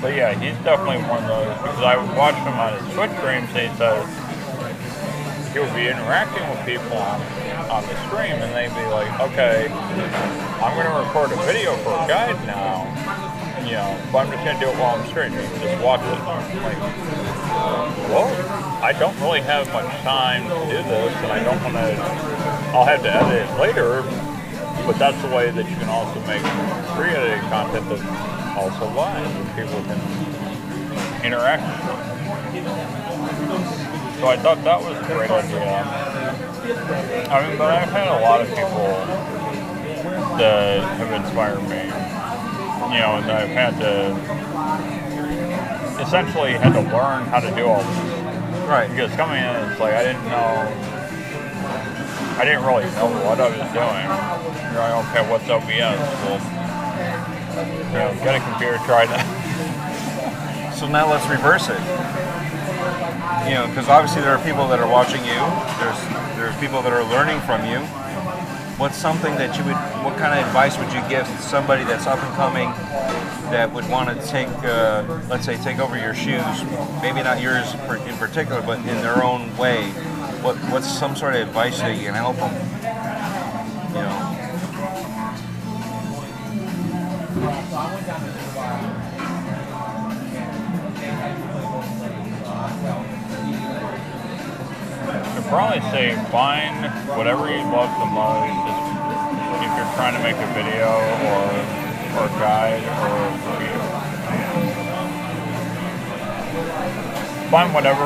But 0.00 0.14
yeah, 0.14 0.32
he's 0.34 0.56
definitely 0.64 1.02
one 1.08 1.22
of 1.24 1.28
those 1.28 1.56
because 1.58 1.82
I 1.82 1.96
watched 2.16 2.38
him 2.38 2.54
on 2.54 2.72
his 2.78 2.94
Twitch 2.94 3.10
streams 3.18 3.50
and 3.54 3.70
he 3.70 3.76
says 3.78 4.06
he'll 5.52 5.74
be 5.74 5.88
interacting 5.88 6.48
with 6.50 6.64
people 6.66 7.02
on 7.68 7.84
the 7.86 7.94
stream, 8.08 8.32
and 8.40 8.50
they'd 8.54 8.74
be 8.74 8.86
like, 8.88 9.12
okay, 9.20 9.68
I'm 10.60 10.74
going 10.74 10.88
to 10.88 10.98
record 11.04 11.32
a 11.32 11.36
video 11.44 11.76
for 11.84 11.90
a 11.90 12.06
guide 12.08 12.36
now, 12.46 12.84
you 13.64 13.72
know, 13.72 13.98
but 14.12 14.26
I'm 14.26 14.32
just 14.32 14.44
going 14.44 14.58
to 14.58 14.64
do 14.64 14.70
it 14.70 14.76
while 14.78 14.96
I'm 14.96 15.06
streaming. 15.08 15.44
Just 15.60 15.82
watch 15.84 16.00
it. 16.00 16.18
I'm 16.24 16.42
like, 16.62 16.78
well, 18.08 18.28
I 18.82 18.92
don't 18.92 19.18
really 19.20 19.42
have 19.42 19.70
much 19.72 19.88
time 20.02 20.48
to 20.48 20.54
do 20.66 20.82
this, 20.88 21.12
and 21.16 21.32
I 21.32 21.44
don't 21.44 21.62
want 21.62 21.74
to. 21.74 21.96
I'll 22.74 22.84
have 22.84 23.02
to 23.02 23.14
edit 23.14 23.48
it 23.48 23.60
later, 23.60 24.02
but 24.86 24.98
that's 24.98 25.20
the 25.22 25.28
way 25.28 25.50
that 25.50 25.68
you 25.68 25.76
can 25.76 25.88
also 25.88 26.20
make 26.26 26.42
pre-edited 26.96 27.40
content 27.50 27.88
that's 27.88 28.02
also 28.56 28.88
live, 28.94 29.24
and 29.24 29.48
people 29.56 29.80
can 29.84 30.00
interact 31.24 31.62
with 31.62 31.84
it. 31.84 32.08
So 34.20 34.26
I 34.26 34.36
thought 34.36 34.62
that 34.64 34.80
was 34.80 34.96
a 34.98 35.04
great 35.06 35.30
idea. 35.30 36.17
I 36.70 37.48
mean, 37.48 37.56
but 37.56 37.70
I've 37.72 37.90
had 37.90 38.08
a 38.08 38.20
lot 38.20 38.40
of 38.40 38.48
people 38.48 38.84
that 40.36 40.80
have 40.98 41.12
inspired 41.12 41.62
me. 41.68 41.84
You 42.92 43.00
know, 43.00 43.16
and 43.16 43.30
I've 43.30 43.48
had 43.48 43.78
to 43.80 44.16
essentially 46.02 46.52
had 46.52 46.72
to 46.72 46.80
learn 46.92 47.24
how 47.26 47.40
to 47.40 47.50
do 47.54 47.66
all 47.66 47.82
this. 47.82 48.68
Right. 48.68 48.88
Because 48.90 49.10
coming 49.12 49.38
in, 49.38 49.70
it's 49.70 49.80
like 49.80 49.94
I 49.94 50.04
didn't 50.04 50.24
know. 50.24 50.68
I 52.38 52.44
didn't 52.44 52.64
really 52.64 52.84
know 52.96 53.08
what 53.24 53.40
I 53.40 53.48
was 53.48 53.58
doing. 53.72 54.08
You're 54.72 54.84
like, 54.84 55.04
okay, 55.08 55.22
what's 55.28 55.48
OBS? 55.48 55.98
Well, 56.22 56.40
you 57.88 57.98
know, 57.98 58.12
get 58.22 58.36
a 58.36 58.40
computer, 58.44 58.78
try 58.84 59.06
that. 59.06 59.26
So 60.78 60.86
now 60.86 61.10
let's 61.10 61.26
reverse 61.28 61.68
it. 61.68 61.80
You 63.48 63.54
know, 63.54 63.66
because 63.68 63.88
obviously 63.88 64.22
there 64.22 64.34
are 64.34 64.44
people 64.44 64.68
that 64.68 64.80
are 64.80 64.90
watching 64.90 65.24
you. 65.24 65.40
There's 65.80 66.00
there's 66.36 66.56
people 66.60 66.82
that 66.82 66.92
are 66.92 67.04
learning 67.04 67.40
from 67.42 67.64
you. 67.64 67.80
What's 68.78 68.96
something 68.96 69.34
that 69.36 69.56
you 69.58 69.64
would? 69.64 69.74
What 70.04 70.16
kind 70.18 70.38
of 70.38 70.46
advice 70.46 70.78
would 70.78 70.92
you 70.92 71.02
give 71.08 71.26
somebody 71.40 71.84
that's 71.84 72.06
up 72.06 72.22
and 72.22 72.34
coming 72.36 72.70
that 73.50 73.72
would 73.72 73.88
want 73.88 74.08
to 74.08 74.26
take, 74.26 74.48
uh, 74.62 75.02
let's 75.28 75.44
say, 75.44 75.56
take 75.56 75.78
over 75.80 75.98
your 75.98 76.14
shoes? 76.14 76.64
Maybe 77.02 77.22
not 77.22 77.40
yours 77.40 77.74
in 77.74 78.16
particular, 78.18 78.62
but 78.62 78.78
in 78.78 79.02
their 79.02 79.24
own 79.24 79.56
way. 79.56 79.90
What 80.42 80.56
what's 80.70 80.86
some 80.88 81.16
sort 81.16 81.34
of 81.34 81.40
advice 81.40 81.80
that 81.80 81.96
you 81.96 82.04
can 82.04 82.14
help 82.14 82.36
them? 82.36 82.54
You 83.94 84.02
know. 84.02 84.27
Probably 95.48 95.80
say 95.90 96.12
find 96.30 96.84
whatever 97.16 97.48
you 97.48 97.64
love 97.72 97.88
the 97.96 98.08
most. 98.12 98.52
Just 98.68 98.84
if 99.64 99.70
you're 99.72 99.92
trying 99.96 100.12
to 100.12 100.22
make 100.22 100.36
a 100.36 100.48
video 100.52 100.92
or 101.24 101.48
or 102.20 102.28
guide 102.36 102.84
or 102.84 103.16
review. 103.48 103.80
Find 107.48 107.72
whatever 107.72 108.04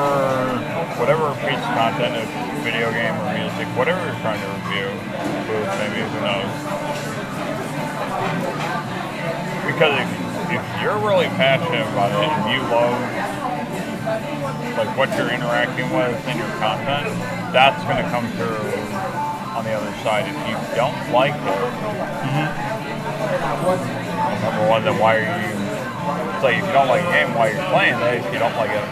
whatever 0.95 1.35
piece 1.43 1.59
of 1.59 1.73
content, 1.75 2.15
a 2.15 2.23
video 2.63 2.91
game 2.95 3.11
or 3.11 3.27
music, 3.35 3.67
whatever 3.75 3.99
you're 4.05 4.21
trying 4.23 4.39
to 4.39 4.47
review. 4.63 4.87
Food, 5.43 5.67
maybe 5.83 5.99
who 5.99 6.19
knows. 6.23 6.47
Because 9.67 9.99
if, 9.99 10.07
if 10.47 10.63
you're 10.81 10.99
really 10.99 11.27
passionate 11.35 11.87
about 11.91 12.11
it 12.15 12.23
and 12.23 12.43
you 12.55 12.61
love 12.71 12.95
like 14.77 14.97
what 14.97 15.09
you're 15.17 15.29
interacting 15.29 15.89
with 15.93 16.17
in 16.27 16.37
your 16.37 16.49
content, 16.57 17.13
that's 17.53 17.83
going 17.85 17.97
to 17.97 18.09
come 18.09 18.25
through 18.33 18.73
on 19.53 19.63
the 19.63 19.73
other 19.73 19.93
side. 20.01 20.25
If 20.25 20.35
you 20.49 20.57
don't 20.75 20.97
like 21.13 21.35
it, 21.35 21.69
number 24.41 24.65
one, 24.69 24.83
then 24.83 24.97
why 24.99 25.17
are 25.17 25.25
you? 25.25 25.53
It's 26.33 26.43
like 26.43 26.57
if 26.57 26.65
you 26.65 26.73
don't 26.73 26.87
like 26.87 27.05
a 27.05 27.11
game, 27.13 27.33
why 27.35 27.51
you're 27.51 27.69
playing 27.69 27.95
it? 27.95 28.25
If 28.25 28.33
you 28.33 28.39
don't 28.39 28.55
like 28.57 28.71
it, 28.71 28.87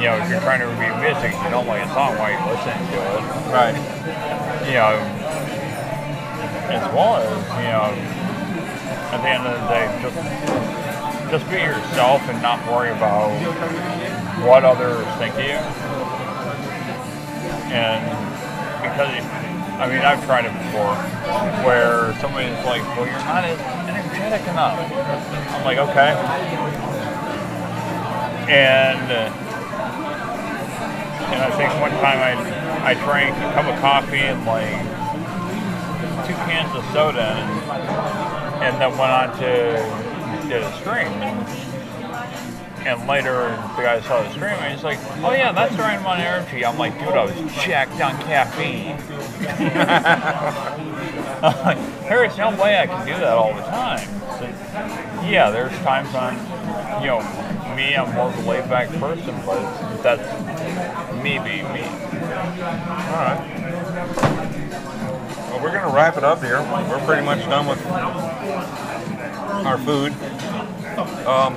you 0.00 0.08
know, 0.08 0.16
if 0.16 0.28
you're 0.28 0.40
trying 0.40 0.60
to 0.60 0.66
review 0.66 0.92
music, 1.00 1.32
if 1.36 1.42
you 1.44 1.50
don't 1.50 1.66
like 1.66 1.84
a 1.84 1.88
song, 1.92 2.16
why 2.18 2.32
are 2.32 2.40
you 2.40 2.44
listening 2.52 2.84
to 2.92 2.98
it? 3.00 3.22
Right. 3.52 3.76
You 4.66 4.74
know, 4.80 4.96
as 6.72 6.82
well 6.92 7.16
as 7.20 7.30
you 7.60 7.68
know, 7.70 7.92
at 9.12 9.20
the 9.22 9.28
end 9.28 9.46
of 9.46 9.54
the 9.54 9.68
day, 9.68 9.86
just 10.02 10.18
just 11.30 11.44
be 11.50 11.56
yourself 11.56 12.22
and 12.28 12.40
not 12.42 12.64
worry 12.70 12.90
about 12.90 13.30
what 14.46 14.64
others 14.64 15.04
think 15.18 15.34
of 15.34 15.40
you. 15.40 15.58
And 17.74 18.00
because, 18.80 19.10
I 19.82 19.88
mean, 19.90 19.98
I've 20.06 20.24
tried 20.24 20.44
it 20.46 20.54
before, 20.54 20.94
where 21.66 22.14
somebody's 22.20 22.54
like, 22.64 22.82
well, 22.94 23.06
you're 23.06 23.18
not 23.26 23.44
as 23.44 23.58
energetic 23.90 24.46
enough. 24.48 24.78
I'm 25.50 25.64
like, 25.64 25.78
okay. 25.78 26.14
And, 28.46 29.10
and 31.26 31.42
I 31.42 31.50
think 31.56 31.74
one 31.80 31.90
time 31.98 32.18
I, 32.22 32.34
I 32.86 32.94
drank 32.94 33.36
a 33.36 33.52
cup 33.52 33.66
of 33.66 33.80
coffee 33.80 34.18
and 34.18 34.46
like 34.46 34.70
two 36.26 36.34
cans 36.46 36.72
of 36.76 36.84
soda 36.92 37.34
and, 37.34 38.62
and 38.62 38.80
then 38.80 38.96
went 38.96 39.10
on 39.10 39.36
to 39.38 40.06
did 40.48 40.62
a 40.62 40.72
stream. 40.78 41.65
And, 42.86 43.08
later, 43.08 43.50
the 43.76 43.82
guy 43.82 44.00
saw 44.00 44.22
the 44.22 44.30
stream 44.30 44.44
and 44.44 44.72
he's 44.72 44.84
like, 44.84 45.00
"Oh 45.24 45.32
yeah, 45.32 45.50
that's 45.50 45.74
amount 45.74 46.20
of 46.20 46.24
energy." 46.24 46.64
I'm 46.64 46.78
like, 46.78 46.96
"Dude, 47.00 47.08
I 47.08 47.24
was 47.24 47.34
jacked 47.64 48.00
on 48.00 48.16
caffeine." 48.22 48.96
Like, 51.42 51.78
"There's 52.08 52.38
no 52.38 52.50
way 52.50 52.78
I 52.78 52.86
can 52.86 53.04
do 53.06 53.12
that 53.12 53.32
all 53.32 53.52
the 53.54 53.62
time." 53.62 54.08
Yeah, 55.28 55.50
there's 55.50 55.76
times 55.80 56.14
on, 56.14 56.34
you 57.02 57.08
know, 57.08 57.20
me, 57.76 57.94
I'm 57.94 58.14
more 58.14 58.28
of 58.28 58.38
a 58.38 58.48
laid-back 58.48 58.88
person, 59.00 59.34
but 59.44 60.02
that's 60.02 60.22
me 61.22 61.38
being 61.40 61.70
me. 61.72 61.82
All 61.82 63.20
right. 63.20 63.40
Well, 65.50 65.60
we're 65.62 65.72
gonna 65.72 65.94
wrap 65.94 66.16
it 66.16 66.24
up 66.24 66.40
here. 66.42 66.62
We're 66.88 67.04
pretty 67.04 67.24
much 67.24 67.44
done 67.46 67.66
with 67.66 67.84
our 69.66 69.78
food. 69.78 70.14
Um, 71.26 71.56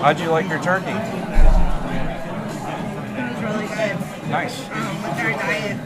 how'd 0.00 0.18
you 0.20 0.30
like 0.30 0.48
your 0.48 0.62
turkey? 0.62 0.86
It 0.90 0.94
was 3.32 3.42
really 3.42 3.66
good. 3.68 3.96
Nice. 4.30 4.68
Um, 4.70 5.02
with 5.02 5.18
our 5.20 5.32
diet, 5.32 5.78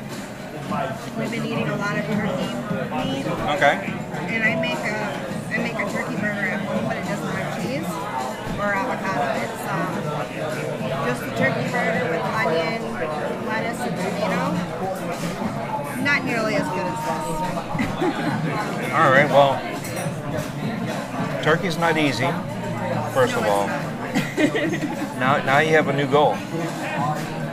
we've 1.19 1.31
been 1.31 1.45
eating 1.45 1.69
a 1.69 1.77
lot 1.77 1.99
of 1.99 2.05
turkey 2.07 2.55
meat, 2.97 3.27
Okay. 3.27 3.77
and 4.31 4.43
I 4.45 4.55
make 4.61 4.79
a 4.79 5.27
I 5.51 5.57
make 5.59 5.75
a 5.75 5.87
turkey 5.93 6.15
burger 6.17 6.47
at 6.55 6.61
home, 6.63 6.85
but 6.87 6.97
it 6.97 7.05
doesn't 7.05 7.27
have 7.27 7.57
cheese 7.61 7.91
or 8.59 8.73
avocado. 8.73 9.27
It's 9.43 9.63
um, 9.67 9.91
just 11.07 11.23
a 11.23 11.31
turkey 11.37 11.67
burger 11.73 12.07
with 12.15 12.23
onion, 12.23 12.81
lettuce, 13.47 13.81
and 13.81 13.97
tomato. 13.97 14.43
Not 16.05 16.25
nearly 16.25 16.55
as 16.55 16.67
good 16.69 16.87
as 16.87 16.99
this. 17.05 18.93
All 18.95 19.11
right. 19.11 19.29
Well, 19.29 19.59
turkey's 21.43 21.77
not 21.79 21.99
easy. 21.99 22.29
First 23.15 23.35
of 23.37 23.45
all, 23.45 23.67
now 25.19 25.43
now 25.45 25.59
you 25.59 25.71
have 25.75 25.89
a 25.89 25.93
new 25.93 26.07
goal. 26.07 26.35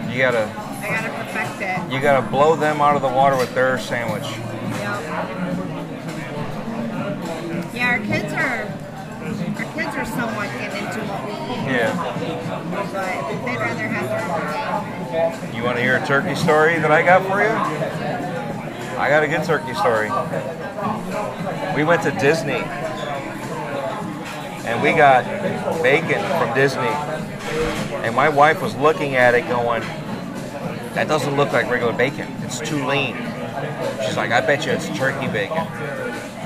You 0.10 0.20
gotta 0.20 0.45
I 0.82 0.88
gotta 0.89 1.10
perfect 1.32 1.62
it. 1.62 1.91
you 1.91 1.99
gotta 2.01 2.22
blow 2.30 2.55
them 2.55 2.80
out 2.82 2.95
of 2.95 3.01
the 3.01 3.08
water 3.08 3.36
with 3.38 3.53
their 3.55 3.78
sandwich. 3.80 4.24
Yep. 4.24 4.38
Yeah, 7.74 7.89
our 7.91 7.99
kids 7.99 8.34
are 8.34 8.68
our 9.28 9.74
kids 9.74 9.95
are 9.95 10.05
somewhat 10.05 10.49
getting 10.60 10.86
into 10.86 10.99
what 11.01 11.26
we 11.26 11.32
eat, 11.34 11.76
Yeah. 11.76 11.91
but 12.72 13.45
they'd 13.45 13.58
rather 13.58 13.88
have 13.88 14.08
their 15.12 15.49
own. 15.49 15.55
You 15.55 15.64
want 15.64 15.78
to 15.78 15.84
hear 15.84 15.97
a 15.97 16.05
turkey 16.05 16.36
story 16.36 16.78
that 16.80 16.91
I 16.91 17.01
got 17.03 17.24
for 17.24 17.41
you? 17.41 17.49
I 18.97 19.10
got 19.10 19.24
a 19.24 19.28
good 19.28 19.43
turkey 19.43 19.74
story. 19.76 20.10
We 21.76 21.84
went 21.84 22.01
to 22.03 22.12
Disney 22.12 22.64
and 24.68 24.82
we 24.84 24.91
got 24.91 25.24
bacon 25.82 26.22
from 26.38 26.53
Disney. 26.53 26.82
And 28.03 28.13
my 28.15 28.28
wife 28.28 28.61
was 28.61 28.76
looking 28.76 29.15
at 29.15 29.34
it 29.34 29.47
going, 29.47 29.82
that 30.93 31.07
doesn't 31.07 31.38
look 31.38 31.53
like 31.53 31.70
regular 31.70 31.93
bacon. 31.93 32.28
It's 32.41 32.59
too 32.59 32.86
lean. 32.86 33.15
She's 34.05 34.18
like, 34.18 34.32
I 34.32 34.41
bet 34.41 34.65
you 34.65 34.74
it's 34.74 34.88
turkey 34.89 35.28
bacon. 35.28 35.65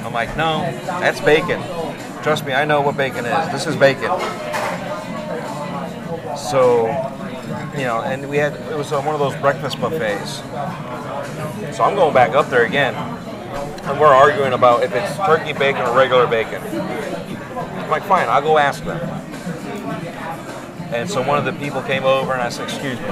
I'm 0.05 0.13
like, 0.13 0.37
no, 0.37 0.61
that's 0.85 1.19
bacon. 1.21 1.61
Trust 2.21 2.45
me, 2.45 2.53
I 2.53 2.63
know 2.63 2.81
what 2.81 2.95
bacon 2.95 3.25
is. 3.25 3.51
This 3.51 3.65
is 3.65 3.75
bacon. 3.75 4.11
So, 6.37 6.87
you 7.75 7.85
know, 7.85 8.01
and 8.05 8.29
we 8.29 8.37
had, 8.37 8.53
it 8.53 8.77
was 8.77 8.91
uh, 8.91 9.01
one 9.01 9.15
of 9.15 9.19
those 9.19 9.35
breakfast 9.41 9.81
buffets. 9.81 10.35
So 11.75 11.83
I'm 11.83 11.95
going 11.95 12.13
back 12.13 12.31
up 12.31 12.49
there 12.49 12.65
again. 12.65 12.93
And 12.93 13.99
we're 13.99 14.07
arguing 14.07 14.53
about 14.53 14.83
if 14.83 14.93
it's 14.93 15.17
turkey 15.17 15.53
bacon 15.53 15.81
or 15.81 15.97
regular 15.97 16.27
bacon. 16.27 16.61
Like, 17.91 18.03
fine, 18.03 18.29
I'll 18.29 18.41
go 18.41 18.57
ask 18.57 18.85
them. 18.85 18.97
And 20.93 21.09
so 21.09 21.21
one 21.21 21.37
of 21.37 21.43
the 21.43 21.51
people 21.59 21.81
came 21.81 22.05
over 22.05 22.31
and 22.31 22.41
I 22.41 22.47
said, 22.47 22.63
excuse 22.63 22.97
me. 22.97 23.07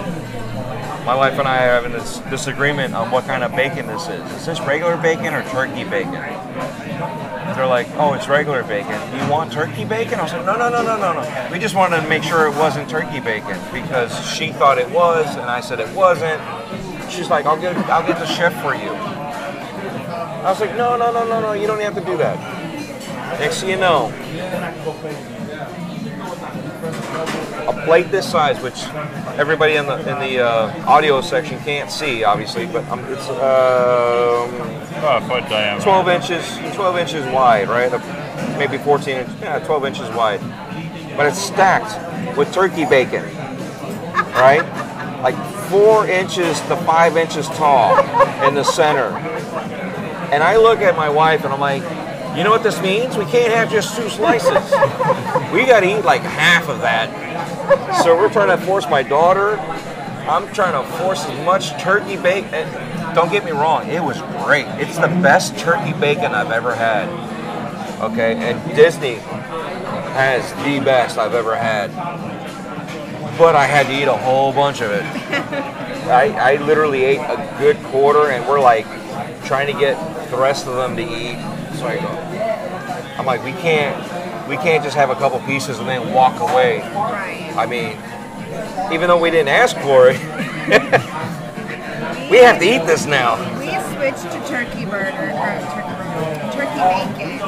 my 1.05 1.15
wife 1.15 1.37
and 1.37 1.49
I 1.49 1.65
are 1.65 1.81
having 1.81 1.91
this 1.91 2.19
disagreement 2.29 2.95
on 2.95 3.11
what 3.11 3.25
kind 3.25 3.43
of 3.43 3.53
bacon 3.53 3.87
this 3.87 4.07
is. 4.07 4.31
Is 4.31 4.45
this 4.45 4.61
regular 4.61 4.95
bacon 4.95 5.33
or 5.33 5.43
turkey 5.49 5.83
bacon? 5.83 6.13
They're 6.13 7.67
like, 7.67 7.89
oh, 7.97 8.13
it's 8.13 8.29
regular 8.29 8.63
bacon. 8.63 8.97
You 9.19 9.29
want 9.29 9.51
turkey 9.51 9.83
bacon? 9.83 10.17
I 10.17 10.23
was 10.23 10.31
like, 10.31 10.45
no, 10.45 10.55
no, 10.55 10.69
no, 10.69 10.81
no, 10.81 10.95
no, 10.97 11.11
no. 11.11 11.49
We 11.51 11.59
just 11.59 11.75
wanted 11.75 11.99
to 11.99 12.07
make 12.07 12.23
sure 12.23 12.47
it 12.47 12.55
wasn't 12.55 12.89
turkey 12.89 13.19
bacon 13.19 13.59
because 13.73 14.17
she 14.33 14.53
thought 14.53 14.77
it 14.77 14.89
was, 14.91 15.25
and 15.35 15.49
I 15.49 15.59
said 15.59 15.81
it 15.81 15.93
wasn't. 15.93 16.41
She's 17.11 17.29
like, 17.29 17.45
I'll 17.45 17.59
get, 17.59 17.75
I'll 17.89 18.07
get 18.07 18.17
the 18.17 18.25
chef 18.25 18.53
for 18.61 18.75
you. 18.75 18.91
I 20.39 20.49
was 20.49 20.61
like, 20.61 20.73
no, 20.77 20.95
no, 20.95 21.11
no, 21.11 21.27
no, 21.27 21.41
no. 21.41 21.51
You 21.51 21.67
don't 21.67 21.81
have 21.81 21.95
to 21.95 22.01
do 22.01 22.15
that. 22.15 22.58
Next 23.37 23.61
thing 23.61 23.69
you 23.69 23.77
know, 23.77 24.07
a 27.67 27.85
plate 27.85 28.09
this 28.11 28.29
size, 28.29 28.61
which 28.61 28.83
everybody 29.37 29.75
in 29.75 29.85
the 29.85 29.97
in 29.99 30.19
the 30.19 30.39
uh, 30.43 30.85
audio 30.87 31.21
section 31.21 31.59
can't 31.59 31.91
see, 31.91 32.23
obviously, 32.23 32.65
but 32.65 32.87
um, 32.89 32.99
it's 33.05 33.29
um, 33.29 34.51
foot 35.29 35.47
diameter. 35.49 35.83
12 35.83 36.09
inches, 36.09 36.75
12 36.75 36.97
inches 36.97 37.25
wide, 37.33 37.69
right? 37.69 37.91
Uh, 37.93 38.55
Maybe 38.57 38.77
14 38.77 39.15
inches, 39.15 39.33
yeah, 39.39 39.59
12 39.59 39.85
inches 39.85 40.09
wide. 40.09 40.41
But 41.15 41.27
it's 41.27 41.39
stacked 41.39 42.37
with 42.37 42.51
turkey 42.53 42.85
bacon, 42.85 43.23
right? 44.33 44.63
Like 45.23 45.35
four 45.69 46.07
inches 46.07 46.59
to 46.61 46.75
five 46.77 47.15
inches 47.15 47.47
tall 47.49 47.97
in 48.47 48.55
the 48.55 48.63
center. 48.63 49.07
And 50.31 50.43
I 50.43 50.57
look 50.57 50.79
at 50.79 50.95
my 50.95 51.09
wife 51.09 51.43
and 51.43 51.53
I'm 51.53 51.59
like, 51.59 51.83
you 52.37 52.43
know 52.43 52.51
what 52.51 52.63
this 52.63 52.79
means? 52.81 53.17
We 53.17 53.25
can't 53.25 53.51
have 53.53 53.69
just 53.71 53.95
two 53.97 54.09
slices. 54.09 54.51
We 55.51 55.65
got 55.65 55.81
to 55.81 55.97
eat 55.97 56.05
like 56.05 56.21
half 56.21 56.69
of 56.69 56.79
that. 56.81 58.03
So 58.03 58.15
we're 58.15 58.31
trying 58.31 58.57
to 58.57 58.65
force 58.65 58.87
my 58.89 59.03
daughter. 59.03 59.57
I'm 60.29 60.51
trying 60.53 60.81
to 60.81 60.89
force 60.97 61.25
as 61.25 61.45
much 61.45 61.71
turkey 61.81 62.17
bacon. 62.17 62.53
and 62.53 63.15
Don't 63.15 63.31
get 63.31 63.43
me 63.43 63.51
wrong, 63.51 63.87
it 63.89 64.03
was 64.03 64.21
great. 64.43 64.67
It's 64.79 64.97
the 64.97 65.07
best 65.07 65.57
turkey 65.57 65.93
bacon 65.93 66.33
I've 66.33 66.51
ever 66.51 66.75
had. 66.75 67.09
Okay, 68.01 68.35
and 68.35 68.75
Disney 68.75 69.15
has 69.15 70.49
the 70.63 70.79
best 70.85 71.17
I've 71.17 71.33
ever 71.33 71.55
had. 71.55 71.89
But 73.37 73.55
I 73.55 73.65
had 73.65 73.87
to 73.87 73.93
eat 73.93 74.07
a 74.07 74.15
whole 74.15 74.53
bunch 74.53 74.81
of 74.81 74.91
it. 74.91 75.03
I, 76.09 76.53
I 76.53 76.55
literally 76.63 77.03
ate 77.03 77.19
a 77.19 77.55
good 77.59 77.77
quarter, 77.85 78.31
and 78.31 78.47
we're 78.47 78.59
like 78.61 78.85
trying 79.45 79.67
to 79.73 79.79
get 79.79 79.97
the 80.29 80.37
rest 80.37 80.67
of 80.67 80.75
them 80.75 80.95
to 80.95 81.01
eat. 81.01 81.37
So 81.79 81.87
I 81.87 81.95
go, 81.95 82.09
I'm 83.17 83.25
like, 83.25 83.41
we 83.43 83.53
can't, 83.53 83.95
we 84.49 84.57
can't 84.57 84.83
just 84.83 84.95
have 84.97 85.09
a 85.09 85.15
couple 85.15 85.39
pieces 85.41 85.79
and 85.79 85.87
then 85.87 86.13
walk 86.13 86.41
away. 86.41 86.79
Right. 86.79 87.53
I 87.55 87.65
mean, 87.65 87.97
even 88.93 89.07
though 89.07 89.17
we 89.17 89.31
didn't 89.31 89.47
ask 89.47 89.77
for 89.77 90.09
it, 90.09 90.19
we 92.29 92.39
have 92.39 92.59
to 92.59 92.65
eat 92.65 92.85
this 92.85 93.05
now. 93.05 93.37
We 93.57 93.67
switched 93.95 94.29
to 94.33 94.39
turkey 94.47 94.83
burger, 94.83 95.31
or 95.31 95.59
turkey, 95.71 95.95
burger, 95.95 96.51
turkey 96.51 96.81
bacon. 96.83 97.39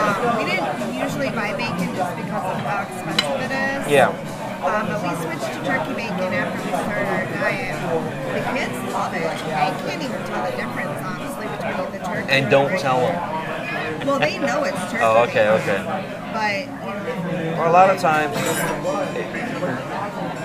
Um, 0.00 0.16
we 0.38 0.44
didn't 0.48 0.72
usually 0.96 1.28
buy 1.30 1.52
bacon 1.52 1.92
just 1.94 2.16
because 2.16 2.56
of 2.56 2.60
how 2.64 2.84
expensive 2.88 3.36
it 3.36 3.52
is. 3.52 3.84
Yeah. 3.92 4.08
Um, 4.62 4.86
but 4.86 5.02
we 5.02 5.10
switched 5.26 5.50
to 5.52 5.58
turkey 5.66 5.92
bacon 5.92 6.32
after 6.32 6.56
we 6.62 6.68
started 6.70 7.04
our 7.04 7.26
diet. 7.36 7.76
The 8.32 8.40
kids 8.56 8.72
love 8.94 9.12
it. 9.12 9.20
They 9.20 9.26
can't 9.84 10.00
even 10.02 10.22
tell 10.24 10.40
the 10.48 10.54
difference, 10.56 10.96
honestly, 11.02 11.48
between 11.50 11.90
the 11.92 11.98
turkey 12.06 12.30
And 12.30 12.48
don't 12.50 12.70
regular. 12.70 12.82
tell 12.82 13.00
them. 13.00 13.16
Well, 14.04 14.18
they 14.18 14.38
know 14.38 14.64
it's 14.64 14.78
turkey. 14.90 14.98
Oh, 15.02 15.22
okay, 15.24 15.48
okay. 15.48 15.80
But 16.32 16.60
you 16.60 16.66
know, 17.50 17.54
Well, 17.58 17.70
a 17.70 17.72
lot 17.72 17.90
of 17.90 18.00
times, 18.00 18.34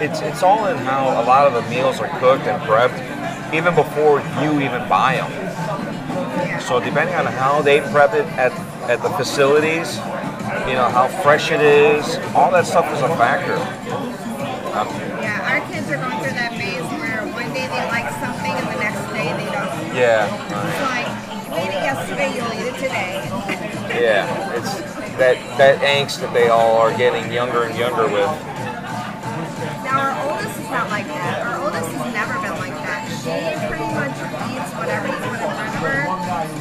it's 0.02 0.22
it's 0.22 0.44
all 0.44 0.68
in 0.68 0.78
how 0.78 1.22
a 1.22 1.26
lot 1.26 1.48
of 1.48 1.54
the 1.54 1.68
meals 1.70 2.00
are 2.00 2.10
cooked 2.20 2.46
and 2.46 2.62
prepped, 2.64 3.00
even 3.54 3.74
before 3.76 4.20
you 4.42 4.60
even 4.62 4.88
buy 4.90 5.16
them. 5.18 6.62
So 6.62 6.80
depending 6.80 7.16
on 7.16 7.26
how 7.26 7.62
they 7.62 7.80
prep 7.82 8.14
it 8.14 8.26
at 8.38 8.52
at 8.90 9.02
the 9.02 9.10
facilities, 9.12 9.98
you 10.68 10.74
know 10.78 10.90
how 10.90 11.08
fresh 11.24 11.52
it 11.52 11.62
is, 11.62 12.18
all 12.36 12.52
that 12.52 12.66
stuff 12.66 12.86
is 12.94 13.02
a 13.02 13.10
factor. 13.18 13.58
Um, 14.78 14.88
Yeah, 15.22 15.42
our 15.50 15.62
kids 15.72 15.90
are 15.90 15.98
going 15.98 16.20
through 16.24 16.38
that 16.38 16.54
phase 16.54 16.84
where 17.02 17.26
one 17.34 17.50
day 17.54 17.66
they 17.68 17.84
like 17.90 18.10
something 18.22 18.52
and 18.54 18.68
the 18.70 18.80
next 18.80 19.02
day 19.12 19.34
they 19.34 19.50
don't. 19.50 19.96
yeah, 19.96 20.28
today. 22.78 23.26
yeah, 23.98 24.54
it's 24.54 24.78
that 25.18 25.38
that 25.58 25.82
angst 25.82 26.22
that 26.22 26.34
they 26.34 26.50
all 26.50 26.78
are 26.78 26.96
getting 26.96 27.32
younger 27.34 27.64
and 27.64 27.78
younger 27.78 28.06
with. 28.06 28.30
now, 29.82 29.98
our 29.98 30.14
oldest 30.30 30.60
is 30.62 30.70
not 30.70 30.90
like 30.94 31.08
that. 31.10 31.42
Our 31.42 31.58
oldest 31.66 31.90
has 31.90 32.14
never 32.14 32.38
been 32.38 32.58
like 32.62 32.78
that. 32.86 33.10
She 33.10 33.34
pretty 33.66 33.90
much 33.98 34.14
eats 34.54 34.70
whatever 34.78 35.10
you 35.10 35.18
put 35.18 35.42
in 35.42 35.50
front 35.50 35.74
of 35.74 35.82
her. 35.82 36.06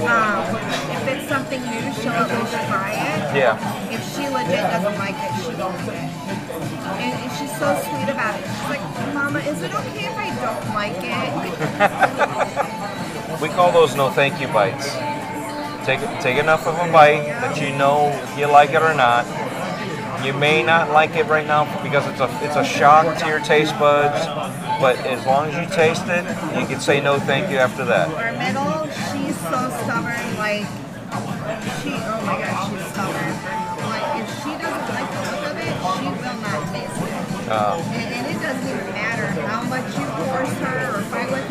Um, 0.09 0.57
if 0.97 1.05
it's 1.13 1.29
something 1.29 1.61
new, 1.61 1.85
she'll 2.01 2.17
at 2.17 2.33
least 2.33 2.57
try 2.73 2.97
it. 2.97 3.37
Yeah. 3.37 3.61
If 3.93 4.01
she 4.17 4.25
legit 4.33 4.65
doesn't 4.73 4.97
like 4.97 5.21
it, 5.21 5.33
she 5.45 5.53
won't 5.61 5.77
eat 5.85 6.01
it. 6.01 6.11
And, 6.97 7.13
and 7.13 7.31
she's 7.37 7.53
so 7.61 7.77
sweet 7.85 8.09
about 8.09 8.41
it. 8.41 8.49
She's 8.49 8.73
like, 8.73 8.85
Mama, 9.13 9.41
is 9.45 9.61
it 9.61 9.75
okay 9.75 10.09
if 10.09 10.17
I 10.17 10.33
don't 10.41 10.65
like 10.73 10.97
it? 11.05 11.29
We 13.41 13.49
call 13.51 13.71
those 13.71 13.95
no 13.95 14.09
thank 14.09 14.41
you 14.41 14.49
bites. 14.49 14.97
Take 15.87 16.01
take 16.21 16.39
enough 16.39 16.67
of 16.67 16.75
a 16.75 16.91
bite 16.93 17.23
that 17.41 17.61
you 17.61 17.71
know 17.79 18.09
if 18.11 18.37
you 18.37 18.47
like 18.51 18.71
it 18.71 18.83
or 18.83 18.93
not. 18.93 19.25
You 20.25 20.33
may 20.33 20.65
not 20.65 20.91
like 20.91 21.15
it 21.15 21.27
right 21.27 21.47
now 21.47 21.63
because 21.81 22.05
it's 22.11 22.19
a 22.19 22.29
it's 22.43 22.57
a 22.57 22.65
shock 22.65 23.17
to 23.19 23.27
your 23.29 23.39
taste 23.39 23.79
buds, 23.79 24.27
but 24.83 24.97
as 25.07 25.25
long 25.25 25.47
as 25.49 25.55
you 25.55 25.67
taste 25.77 26.03
it, 26.09 26.25
you 26.59 26.67
can 26.67 26.81
say 26.81 27.01
no 27.01 27.21
thank 27.21 27.51
you 27.53 27.59
after 27.59 27.85
that. 27.85 28.09
Our 28.11 28.33
middle, 28.35 28.91
she's 29.15 29.39
so 29.47 29.71
stubborn. 29.87 30.27
Like, 30.43 30.67
she, 31.79 31.95
oh 31.95 32.19
my 32.27 32.35
gosh, 32.43 32.67
she's 32.67 32.87
stubborn. 32.91 33.31
Like, 33.87 34.09
if 34.19 34.29
she 34.43 34.53
doesn't 34.59 34.89
like 34.91 35.07
the 35.15 35.23
look 35.31 35.45
of 35.47 35.57
it, 35.63 35.71
she 35.71 36.07
will 36.19 36.39
not 36.43 36.61
taste 36.75 36.99
it. 36.99 37.47
Uh, 37.47 37.79
And, 37.95 38.11
and 38.11 38.27
it 38.27 38.39
doesn't 38.43 38.67
even 38.67 38.91
matter 38.91 39.27
how 39.47 39.63
much 39.71 39.87
you 39.95 40.07
force 40.27 40.55
her 40.67 40.99
or 40.99 41.03
fight 41.15 41.31
with 41.31 41.46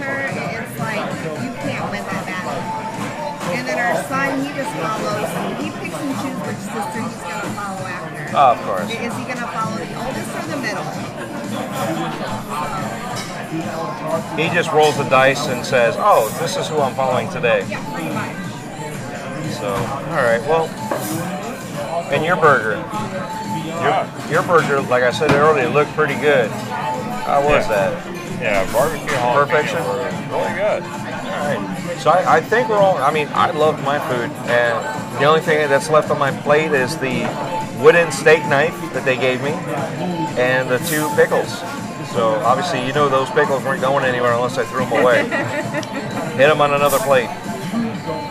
And 3.86 4.06
son, 4.08 4.40
he 4.42 4.50
just 4.58 4.72
follows. 4.82 5.30
He 5.62 5.70
picks 5.70 5.96
and 6.02 6.14
chooses 6.22 6.42
which 6.46 6.58
sister 6.58 7.00
he's 7.06 7.22
going 7.22 7.42
to 7.42 7.54
follow 7.54 7.86
after. 7.86 8.24
oh, 8.36 8.52
of 8.54 8.60
course. 8.66 8.90
Is 8.90 9.14
he 9.16 9.24
going 9.30 9.38
to 9.38 9.50
follow 9.54 9.78
the 9.78 9.96
oldest 10.02 10.30
or 10.36 10.46
the 10.50 10.60
middle? 10.62 11.96
He 14.36 14.50
just 14.54 14.72
rolls 14.72 14.98
the 14.98 15.04
dice 15.06 15.48
and 15.48 15.66
says, 15.66 15.96
"Oh, 15.98 16.28
this 16.42 16.58
is 16.58 16.68
who 16.68 16.80
I'm 16.80 16.94
following 16.96 17.30
today." 17.30 17.66
Yeah, 17.70 17.80
pretty 17.94 18.10
much. 18.10 18.36
So, 19.56 19.70
all 19.70 20.24
right. 20.26 20.42
Well, 20.42 20.68
and 22.12 22.26
your 22.26 22.36
burger, 22.36 22.76
your, 23.82 24.32
your 24.32 24.44
burger, 24.44 24.82
like 24.90 25.04
I 25.04 25.12
said 25.12 25.32
earlier, 25.32 25.70
looked 25.70 25.92
pretty 25.94 26.16
good. 26.16 26.50
How 26.52 27.42
was 27.42 27.68
Yeah. 27.70 27.92
that? 27.92 28.42
Yeah, 28.42 28.74
barbecue 28.74 29.08
jalapeno 29.08 29.46
Perfection? 29.46 29.84
Really 30.30 30.54
good. 30.60 30.84
So 32.00 32.12
I, 32.12 32.38
I 32.38 32.41
think 32.41 32.70
we're 32.70 32.78
all. 32.78 32.98
I 32.98 33.12
mean, 33.12 33.28
I 33.34 33.52
love 33.52 33.84
my 33.84 34.00
food, 34.00 34.30
and 34.50 35.20
the 35.20 35.26
only 35.26 35.41
thing 35.41 35.68
that's 35.70 35.89
left 35.89 36.12
on 36.12 36.20
my 36.20 36.32
plate 36.41 36.72
is 36.72 36.98
the 36.98 37.26
wooden 37.82 38.12
steak 38.12 38.46
knife 38.48 38.76
that 38.93 39.06
they 39.06 39.18
gave 39.18 39.41
me, 39.41 39.52
and 40.39 40.70
the 40.70 40.78
two 40.80 41.10
pickles. 41.16 41.60
So 42.14 42.36
obviously, 42.46 42.86
you 42.86 42.93
know 42.93 43.10
those 43.10 43.30
pickles 43.32 43.64
weren't 43.64 43.82
going 43.82 44.06
anywhere 44.06 44.34
unless 44.34 44.58
I 44.58 44.66
threw 44.66 44.86
them 44.86 45.02
away. 45.02 45.24
Hit 46.38 46.48
them 46.48 46.62
on 46.62 46.74
another 46.74 47.00
plate. 47.00 47.30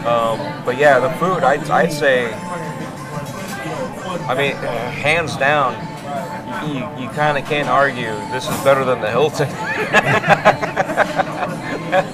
Um, 0.06 0.38
but 0.64 0.78
yeah, 0.78 1.00
the 1.00 1.10
food, 1.18 1.42
I'd, 1.42 1.68
I'd 1.70 1.92
say. 1.92 2.32
I 4.26 4.34
mean, 4.34 4.54
hands 4.54 5.36
down, 5.36 5.74
you, 6.68 7.02
you 7.02 7.10
kind 7.10 7.36
of 7.36 7.44
can't 7.44 7.68
argue. 7.68 8.12
This 8.30 8.48
is 8.48 8.56
better 8.64 8.84
than 8.84 9.00
the 9.00 9.10
Hilton. 9.10 9.48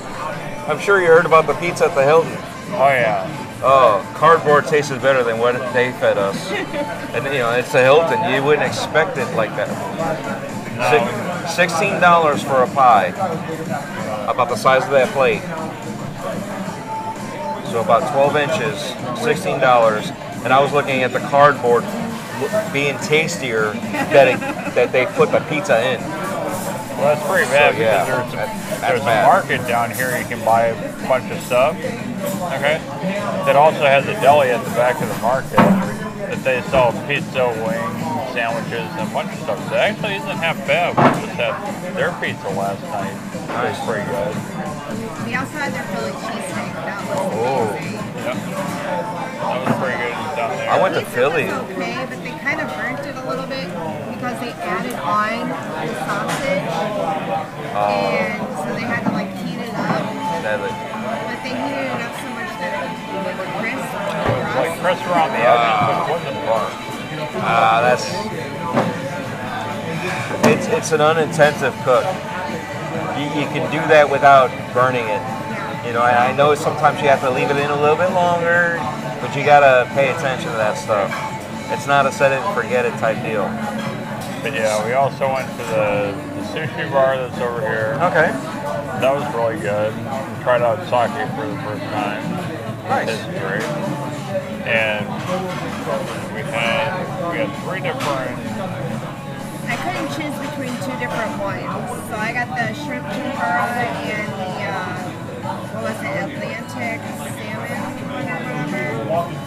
I'm 0.70 0.78
sure 0.78 1.00
you 1.00 1.08
heard 1.08 1.26
about 1.26 1.48
the 1.48 1.54
pizza 1.54 1.86
at 1.86 1.96
the 1.96 2.04
Hilton. 2.04 2.30
Oh 2.30 2.88
yeah. 2.88 3.26
Oh, 3.60 4.08
cardboard 4.16 4.66
tasted 4.66 5.02
better 5.02 5.24
than 5.24 5.38
what 5.38 5.54
they 5.72 5.90
fed 5.92 6.16
us. 6.16 6.48
And 7.12 7.24
you 7.24 7.40
know, 7.40 7.50
it's 7.50 7.72
the 7.72 7.82
Hilton. 7.82 8.32
You 8.32 8.44
wouldn't 8.44 8.64
expect 8.64 9.18
it 9.18 9.26
like 9.34 9.50
that. 9.56 9.68
Six, 10.90 11.54
Sixteen 11.56 12.00
dollars 12.00 12.44
for 12.44 12.62
a 12.62 12.68
pie, 12.68 13.08
about 14.28 14.48
the 14.48 14.54
size 14.54 14.84
of 14.84 14.90
that 14.90 15.08
plate. 15.08 15.42
So 17.72 17.80
about 17.80 18.12
12 18.12 18.36
inches, 18.36 19.22
sixteen 19.22 19.58
dollars. 19.58 20.10
And 20.44 20.52
I 20.52 20.62
was 20.62 20.72
looking 20.72 21.02
at 21.02 21.12
the 21.12 21.18
cardboard 21.18 21.82
being 22.72 22.96
tastier 22.98 23.72
that 24.14 24.28
it, 24.28 24.40
that 24.74 24.92
they 24.92 25.06
put 25.06 25.32
the 25.32 25.40
pizza 25.50 25.84
in. 25.84 26.19
Well, 27.00 27.16
that's 27.16 27.26
pretty 27.26 27.48
bad 27.48 27.74
So, 27.74 27.80
yeah, 27.80 28.04
because 28.04 28.32
there's, 28.32 28.32
that- 28.36 28.76
a, 28.76 28.80
there's 28.92 29.00
bad. 29.00 29.24
a 29.24 29.26
market 29.26 29.60
down 29.66 29.90
here 29.90 30.12
you 30.18 30.24
can 30.28 30.44
buy 30.44 30.66
a 30.68 31.08
bunch 31.08 31.32
of 31.32 31.40
stuff. 31.40 31.74
Okay. 31.80 32.76
That 33.48 33.56
also 33.56 33.84
has 33.88 34.04
a 34.06 34.12
deli 34.20 34.50
at 34.50 34.62
the 34.64 34.70
back 34.76 35.00
of 35.00 35.08
the 35.08 35.18
market 35.24 35.56
that 35.56 36.44
they 36.44 36.60
sell 36.68 36.92
pizza, 37.08 37.48
wings, 37.64 38.04
sandwiches, 38.36 38.84
and 39.00 39.08
a 39.08 39.12
bunch 39.12 39.32
of 39.32 39.40
stuff. 39.40 39.58
That 39.72 39.90
actually 39.96 40.16
isn't 40.20 40.36
half 40.38 40.56
bad. 40.68 40.92
We 40.94 41.24
just 41.26 41.40
had 41.40 41.56
their 41.96 42.12
pizza 42.20 42.48
last 42.52 42.82
night. 42.84 43.16
It 43.32 43.72
was 43.72 43.80
pretty 43.88 44.04
good. 44.12 44.34
We 45.26 45.34
also 45.34 45.56
had 45.56 45.72
their 45.72 45.82
Philly 45.96 46.12
cheesesteak. 46.12 46.72
That 46.84 47.00
was 47.08 47.16
Oh. 47.32 47.68
amazing. 47.72 47.96
Yep. 48.20 48.36
That 49.40 49.58
was 49.64 49.74
pretty 49.80 49.98
good 50.04 50.36
down 50.36 50.50
there. 50.56 50.68
I 50.70 50.76
went 50.82 50.94
to 50.94 51.04
Philly. 51.16 51.48
okay, 51.48 52.06
but 52.08 52.20
they 52.22 52.30
kind 52.44 52.60
of 52.60 52.68
burnt 52.76 53.00
it 53.08 53.16
a 53.16 53.24
little 53.28 53.46
bit 53.48 53.64
because 53.66 53.79
they 54.50 54.62
added 54.66 54.94
on 54.98 55.46
the 55.46 55.94
sausage, 56.02 56.66
Oh, 57.70 57.86
and 57.86 58.34
so 58.58 58.74
they 58.74 58.82
had 58.82 59.02
to 59.06 59.12
like 59.14 59.30
heat 59.46 59.62
it 59.62 59.70
up. 59.70 60.02
that 60.42 60.58
look- 60.58 60.74
But 60.74 61.38
they 61.46 61.54
heated 61.54 61.86
it 61.86 62.00
up 62.02 62.14
so 62.18 62.28
much 62.34 62.50
that 62.58 62.72
it 62.82 63.22
would 63.22 63.38
crisp. 63.62 63.94
It 63.94 64.42
was 64.42 64.56
like 64.58 64.74
crisp 64.82 65.04
around 65.06 65.30
the 65.30 65.42
edges, 65.46 65.78
but 65.86 65.94
it 65.94 66.06
wasn't 66.10 66.38
burnt. 66.50 66.74
Ah, 67.46 67.78
that's 67.82 68.06
it's 70.50 70.66
it's 70.68 70.90
an 70.92 71.00
unintensive 71.00 71.74
cook. 71.84 72.04
You, 73.16 73.26
you 73.38 73.46
can 73.54 73.70
do 73.70 73.78
that 73.88 74.08
without 74.10 74.50
burning 74.74 75.06
it. 75.06 75.22
You 75.86 75.92
know, 75.94 76.02
I, 76.02 76.30
I 76.30 76.36
know 76.36 76.54
sometimes 76.54 77.00
you 77.00 77.08
have 77.08 77.20
to 77.20 77.30
leave 77.30 77.50
it 77.50 77.56
in 77.56 77.70
a 77.70 77.80
little 77.80 77.96
bit 77.96 78.10
longer, 78.12 78.76
but 79.20 79.34
you 79.36 79.44
gotta 79.44 79.88
pay 79.94 80.10
attention 80.10 80.50
to 80.50 80.56
that 80.58 80.76
stuff. 80.76 81.10
It's 81.70 81.86
not 81.86 82.04
a 82.06 82.10
set 82.12 82.32
it 82.32 82.40
and 82.42 82.54
forget 82.54 82.84
it 82.84 82.90
type 82.98 83.22
deal. 83.22 83.46
But 84.42 84.54
yeah, 84.54 84.84
we 84.86 84.92
also 84.92 85.28
went 85.28 85.50
to 85.50 85.64
the, 85.68 86.16
the 86.34 86.42
sushi 86.48 86.90
bar 86.90 87.16
that's 87.16 87.38
over 87.40 87.60
here. 87.60 87.98
Okay. 88.08 88.32
That 89.00 89.12
was 89.12 89.24
really 89.34 89.60
good. 89.60 89.92
We 89.94 90.42
tried 90.42 90.62
out 90.62 90.80
sake 90.88 91.12
for 91.36 91.46
the 91.46 91.56
first 91.60 91.84
time. 91.92 92.24
Nice. 92.88 93.08
It's 93.08 93.24
great. 93.36 93.62
And 94.64 95.04
we 96.34 96.40
had 96.40 97.30
we 97.30 97.38
had 97.38 97.50
three 97.64 97.80
different 97.80 98.36
I 99.70 99.76
couldn't 99.76 100.10
choose 100.16 100.34
between 100.40 100.74
two 100.82 100.96
different 100.98 101.36
ones, 101.38 101.62
so 102.10 102.16
I 102.16 102.32
got 102.32 102.48
the 102.50 102.74
shrimp 102.74 103.06
tempura 103.06 103.70
and 104.02 104.28
the 104.34 104.52
uh, 104.66 105.10
what 105.78 105.94
was 105.94 105.98
it, 106.02 106.26
Atlantic 106.26 106.98
salmon 107.06 107.78
or 108.02 108.16
whatever. 108.18 109.00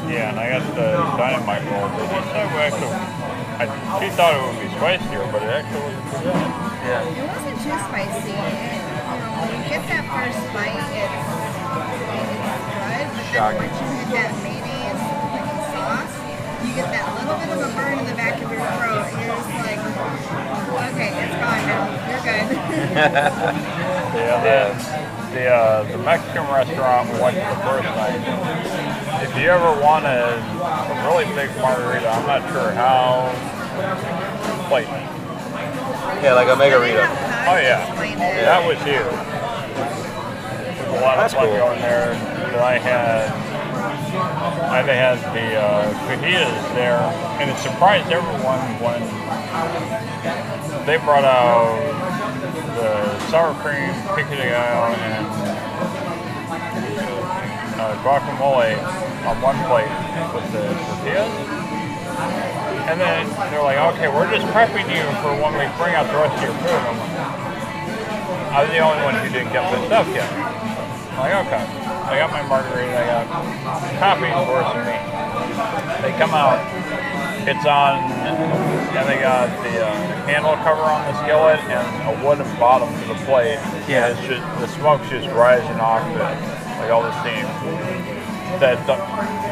yeah, 0.08 0.32
and 0.32 0.40
I 0.40 0.50
got 0.50 0.64
the 0.80 0.96
dynamite 1.18 1.66
roll. 1.68 1.92
But 1.92 2.08
he 2.08 2.20
said 2.32 2.48
we 2.56 2.60
actually 2.64 3.13
I, 3.60 3.70
she 4.02 4.10
thought 4.18 4.34
it 4.34 4.42
would 4.42 4.58
be 4.58 4.70
spicier, 4.74 5.24
but 5.32 5.42
it 5.44 5.52
actually 5.54 5.84
wasn't 5.86 6.06
too 6.10 6.26
bad. 6.26 6.50
Yeah. 6.84 7.06
It 7.06 7.26
wasn't 7.30 7.58
too 7.62 7.76
spicy. 7.86 8.34
It, 8.34 8.82
you 8.82 9.18
know, 9.22 9.38
when 9.38 9.50
you 9.54 9.62
get 9.70 9.84
that 9.94 10.04
first 10.10 10.42
bite, 10.54 10.74
it's, 10.74 11.14
it's 11.14 11.62
good. 11.70 13.06
But 13.14 13.26
then 13.30 13.54
once 13.62 13.78
you 13.78 13.88
hit 13.94 14.10
that 14.18 14.32
mayonnaise 14.42 15.02
like, 15.34 15.50
sauce, 15.70 16.16
you 16.66 16.72
get 16.74 16.90
that 16.94 17.06
little 17.14 17.38
bit 17.38 17.50
of 17.54 17.62
a 17.62 17.70
burn 17.78 17.96
in 18.02 18.06
the 18.10 18.18
back 18.18 18.42
of 18.42 18.50
your 18.50 18.62
throat, 18.62 19.06
and 19.06 19.18
you're 19.22 19.38
just 19.38 19.54
like, 19.62 19.82
okay, 20.90 21.12
it's 21.14 21.38
gone 21.38 21.64
now. 21.70 21.94
You're 22.10 22.26
good. 22.26 22.58
Yeah, 24.14 24.38
the, 24.46 25.34
the, 25.34 25.44
uh, 25.50 25.84
the 25.92 25.98
Mexican 25.98 26.46
restaurant 26.54 27.10
we 27.12 27.20
went 27.20 27.36
to 27.36 27.42
the 27.42 27.56
first 27.66 27.84
night. 27.98 28.22
If 29.24 29.32
you 29.38 29.48
ever 29.50 29.72
wanted 29.82 30.10
a 30.20 31.08
really 31.08 31.26
big 31.34 31.50
margarita, 31.62 32.08
I'm 32.10 32.28
not 32.28 32.42
sure 32.52 32.72
how. 32.72 33.32
Like, 34.70 34.88
Yeah, 36.22 36.34
like 36.36 36.48
a 36.50 36.56
mega 36.56 36.78
margarita. 36.78 37.08
oh 37.48 37.58
yeah, 37.58 37.88
that 38.44 38.68
was 38.68 38.78
huge. 38.84 39.00
Was 40.92 41.00
a 41.00 41.02
lot 41.02 41.18
That's 41.18 41.34
of 41.34 41.40
fun 41.40 41.48
cool. 41.50 41.58
going 41.58 41.80
there. 41.82 42.14
I 42.62 42.78
had, 42.78 43.32
I 44.70 44.82
had 44.84 45.18
the 45.34 45.56
uh, 45.58 45.94
fajitas 46.06 46.76
there, 46.76 47.00
and 47.42 47.50
it 47.50 47.58
surprised 47.58 48.12
everyone 48.12 48.60
when 48.84 49.02
they 50.86 50.98
brought 50.98 51.24
out 51.26 51.80
the 52.76 53.20
sour 53.32 53.54
cream, 53.64 53.90
pico 54.16 54.36
de 54.36 54.50
gallo, 54.50 54.94
and 54.94 55.26
uh, 57.84 58.00
guacamole 58.00 58.80
on 59.28 59.36
one 59.44 59.60
plate 59.68 59.92
with 60.32 60.48
the 60.56 60.64
tortillas. 60.72 61.28
And 62.88 63.00
then 63.00 63.28
they're 63.52 63.64
like, 63.64 63.80
okay, 63.96 64.08
we're 64.08 64.30
just 64.32 64.48
prepping 64.56 64.88
you 64.88 65.04
for 65.20 65.36
when 65.36 65.52
we 65.60 65.68
bring 65.76 65.96
out 65.96 66.08
the 66.08 66.16
rest 66.16 66.36
of 66.40 66.44
your 66.48 66.56
food. 66.64 66.80
I'm 66.80 66.96
like, 66.96 67.12
I 68.56 68.64
was 68.64 68.72
the 68.72 68.80
only 68.80 69.04
one 69.04 69.16
who 69.20 69.28
didn't 69.32 69.52
get 69.52 69.68
the 69.68 69.80
stuff 69.88 70.08
yet. 70.16 70.32
I'm 70.32 71.20
like, 71.20 71.36
okay. 71.48 71.64
I 72.08 72.18
got 72.20 72.32
my 72.32 72.44
margarita, 72.48 72.96
I 72.96 73.06
got 73.06 73.28
coffee, 74.00 74.32
of 74.32 74.48
course, 74.48 74.70
and 74.76 74.86
me. 74.88 74.98
They 76.04 76.12
come 76.20 76.32
out, 76.36 76.60
it's 77.48 77.66
on, 77.66 78.00
and 78.96 79.04
they 79.10 79.20
got 79.20 79.48
the 79.64 79.86
uh, 79.86 79.96
handle 80.28 80.56
cover 80.64 80.84
on 80.84 81.02
the 81.08 81.16
skillet 81.24 81.60
and 81.68 81.84
a 82.08 82.28
wooden 82.28 82.48
bottom 82.60 82.88
to 82.88 83.08
the 83.08 83.20
plate. 83.26 83.60
Yeah. 83.88 84.08
And 84.08 84.18
it's 84.18 84.28
just, 84.28 84.44
the 84.60 84.68
smoke's 84.80 85.10
just 85.10 85.28
rising 85.32 85.80
off 85.80 86.04
it, 86.08 86.63
like 86.84 86.92
all 86.92 87.04
the 87.04 87.16
steam. 87.24 87.48
That 88.60 88.76
the, 88.86 89.00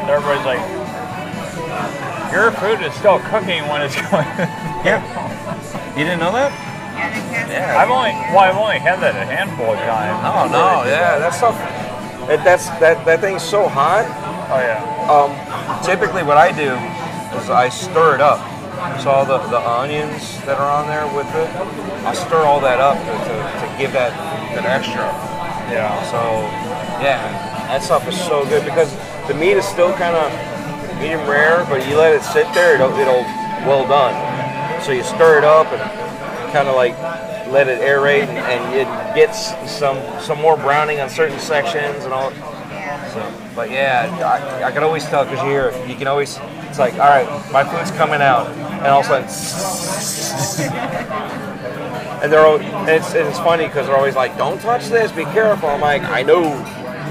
everybody's 0.04 0.44
like, 0.44 0.60
your 2.32 2.52
food 2.60 2.84
is 2.84 2.92
still 3.00 3.18
cooking 3.32 3.64
when 3.72 3.80
it's 3.80 3.96
going. 4.12 4.28
Yeah. 4.84 5.00
You 5.96 6.04
didn't 6.04 6.20
know 6.20 6.32
that? 6.32 6.52
Yeah, 6.92 7.08
they 7.08 7.20
cast 7.32 7.50
Yeah. 7.50 7.72
it 7.72 7.76
I've 7.80 7.90
only 7.90 8.12
well, 8.32 8.44
I've 8.44 8.56
only 8.56 8.78
had 8.78 9.00
that 9.00 9.16
a 9.16 9.24
handful 9.24 9.72
of 9.72 9.80
times. 9.80 10.20
Oh 10.28 10.44
no, 10.52 10.84
yeah, 10.88 11.18
that 11.18 11.32
stuff. 11.32 11.56
It, 12.28 12.44
that's 12.44 12.68
that 12.80 13.04
that 13.04 13.20
thing's 13.20 13.42
so 13.42 13.66
hot. 13.68 14.04
Oh 14.52 14.60
yeah. 14.60 14.80
Um, 15.08 15.32
typically, 15.84 16.22
what 16.22 16.36
I 16.36 16.52
do 16.52 16.76
is 17.36 17.48
I 17.48 17.68
stir 17.68 18.16
it 18.16 18.20
up. 18.20 18.40
So 19.00 19.10
all 19.10 19.24
the, 19.24 19.38
the 19.48 19.60
onions 19.62 20.40
that 20.44 20.58
are 20.58 20.68
on 20.68 20.88
there 20.88 21.06
with 21.14 21.28
it, 21.38 21.48
I 22.04 22.12
stir 22.14 22.42
all 22.42 22.60
that 22.60 22.80
up 22.80 22.98
to, 22.98 23.12
to, 23.14 23.34
to 23.62 23.66
give 23.78 23.92
that 23.92 24.12
that 24.56 24.64
extra. 24.68 25.08
Yeah. 25.72 25.96
So 26.12 26.18
yeah, 27.02 27.20
that 27.68 27.82
stuff 27.82 28.06
is 28.08 28.18
so 28.18 28.44
good 28.46 28.64
because 28.64 28.94
the 29.28 29.34
meat 29.34 29.56
is 29.58 29.64
still 29.64 29.92
kind 29.94 30.16
of 30.16 30.30
medium 31.00 31.28
rare, 31.28 31.64
but 31.68 31.86
you 31.88 31.96
let 31.96 32.14
it 32.14 32.22
sit 32.22 32.46
there, 32.54 32.76
it'll, 32.76 32.92
it'll 32.98 33.26
well 33.66 33.86
done. 33.86 34.14
So 34.82 34.92
you 34.92 35.02
stir 35.02 35.38
it 35.38 35.44
up 35.44 35.66
and 35.66 36.52
kind 36.52 36.68
of 36.68 36.76
like 36.76 36.96
let 37.52 37.68
it 37.68 37.80
aerate, 37.80 38.28
and, 38.28 38.38
and 38.38 38.74
it 38.74 39.14
gets 39.14 39.52
some 39.70 39.98
some 40.20 40.40
more 40.40 40.56
browning 40.56 41.00
on 41.00 41.08
certain 41.10 41.38
sections 41.38 42.04
and 42.04 42.12
all. 42.12 42.30
So, 43.12 43.34
but 43.54 43.70
yeah, 43.70 44.08
I, 44.24 44.64
I 44.64 44.72
can 44.72 44.82
always 44.82 45.04
tell 45.04 45.24
because 45.24 45.42
you 45.42 45.50
hear 45.50 45.68
it. 45.68 45.88
You 45.88 45.96
can 45.96 46.06
always. 46.06 46.38
It's 46.68 46.78
like, 46.78 46.94
all 46.94 47.00
right, 47.00 47.26
my 47.52 47.64
food's 47.64 47.90
coming 47.92 48.22
out, 48.22 48.46
and 48.48 48.86
all 48.86 49.00
of 49.00 49.10
a 49.10 49.28
sudden, 49.28 50.72
and 52.22 52.32
they're 52.32 52.46
all, 52.46 52.58
it's 52.88 53.12
it's 53.14 53.38
funny 53.40 53.66
because 53.66 53.86
they're 53.86 53.96
always 53.96 54.16
like, 54.16 54.36
don't 54.38 54.58
touch 54.60 54.86
this, 54.86 55.12
be 55.12 55.24
careful. 55.24 55.68
I'm 55.68 55.82
like, 55.82 56.02
I 56.02 56.22
know, 56.22 56.42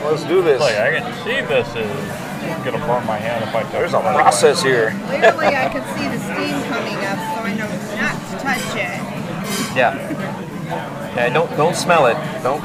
let's 0.06 0.24
do 0.26 0.42
this. 0.42 0.60
Like 0.60 0.78
I 0.78 1.00
can 1.00 1.14
see 1.24 1.42
this 1.46 1.68
is 1.76 1.88
gonna 2.66 2.80
burn 2.86 3.06
my 3.06 3.18
hand 3.18 3.44
if 3.44 3.54
I 3.56 3.64
touch 3.64 3.72
There's 3.72 3.94
a 3.94 3.98
it 3.98 4.06
anyway. 4.06 4.22
process 4.22 4.62
here. 4.64 4.92
Clearly, 5.08 5.48
I 5.56 5.70
can 5.70 5.84
see 5.98 6.08
the 6.10 6.20
steam 6.20 6.56
coming 6.70 6.98
up, 7.06 7.20
so 7.34 7.42
I 7.46 7.54
know 7.58 7.70
not 7.98 8.16
to 8.30 8.36
touch 8.42 8.68
it. 8.78 8.98
Yeah. 9.76 9.96
Yeah. 11.16 11.30
Don't 11.34 11.50
don't 11.58 11.76
smell 11.76 12.06
it. 12.08 12.18
Don't 12.44 12.62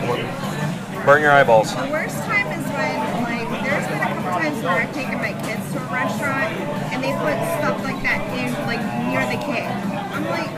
burn 1.05 1.23
your 1.23 1.33
eyeballs. 1.33 1.75
The 1.75 1.87
worst 1.91 2.19
time 2.25 2.47
is 2.51 2.67
when, 2.67 2.97
like, 3.23 3.49
there's 3.63 3.87
been 3.87 4.03
a 4.03 4.11
couple 4.11 4.31
times 4.43 4.63
where 4.63 4.83
I've 4.83 4.95
taken 4.95 5.19
my 5.19 5.33
kids 5.47 5.63
to 5.73 5.79
a 5.79 5.87
restaurant 5.93 6.51
and 6.91 7.03
they 7.03 7.13
put 7.15 7.39
stuff 7.63 7.79
like 7.85 8.03
that 8.03 8.23
in, 8.35 8.51
like, 8.67 8.83
near 9.07 9.23
the 9.31 9.39
cake. 9.43 9.71
I'm 10.15 10.25
like, 10.27 10.51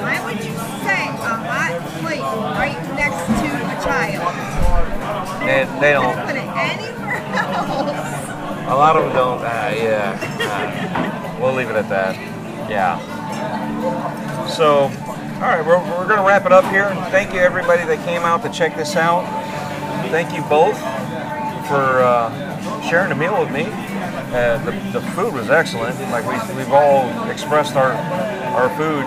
why 0.00 0.24
would 0.24 0.40
you 0.44 0.54
set 0.84 1.12
a 1.20 1.36
hot 1.36 1.76
plate 2.00 2.24
right 2.56 2.80
They, 5.40 5.64
they 5.80 5.92
Don't 5.92 6.16
don't. 6.16 6.26
put 6.26 6.36
it 6.36 6.44
anywhere 6.44 7.16
else. 7.16 8.68
A 8.68 8.74
lot 8.74 8.96
of 8.96 9.04
them 9.04 9.14
don't. 9.14 9.38
Uh, 9.40 9.72
yeah. 9.74 10.18
Uh, 10.40 11.40
we'll 11.40 11.54
leave 11.54 11.70
it 11.70 11.76
at 11.76 11.88
that. 11.88 12.16
Yeah. 12.68 12.98
So, 14.46 14.82
all 14.84 15.40
right, 15.40 15.64
we're, 15.64 15.78
we're 15.78 16.06
going 16.06 16.18
to 16.18 16.26
wrap 16.26 16.44
it 16.46 16.52
up 16.52 16.64
here. 16.66 16.90
Thank 17.10 17.32
you, 17.32 17.40
everybody 17.40 17.84
that 17.84 18.04
came 18.04 18.22
out 18.22 18.42
to 18.42 18.50
check 18.50 18.76
this 18.76 18.96
out. 18.96 19.24
Thank 20.10 20.34
you 20.34 20.42
both 20.48 20.76
for 21.68 22.02
uh, 22.02 22.30
sharing 22.88 23.08
the 23.10 23.14
meal 23.14 23.38
with 23.40 23.50
me. 23.52 23.64
Uh, 24.30 24.58
the, 24.64 24.72
the 24.98 25.06
food 25.12 25.32
was 25.32 25.48
excellent. 25.50 25.98
Like 26.10 26.24
we, 26.26 26.56
we've 26.56 26.72
all 26.72 27.08
expressed 27.30 27.76
our 27.76 27.92
our 27.92 28.68
food. 28.76 29.04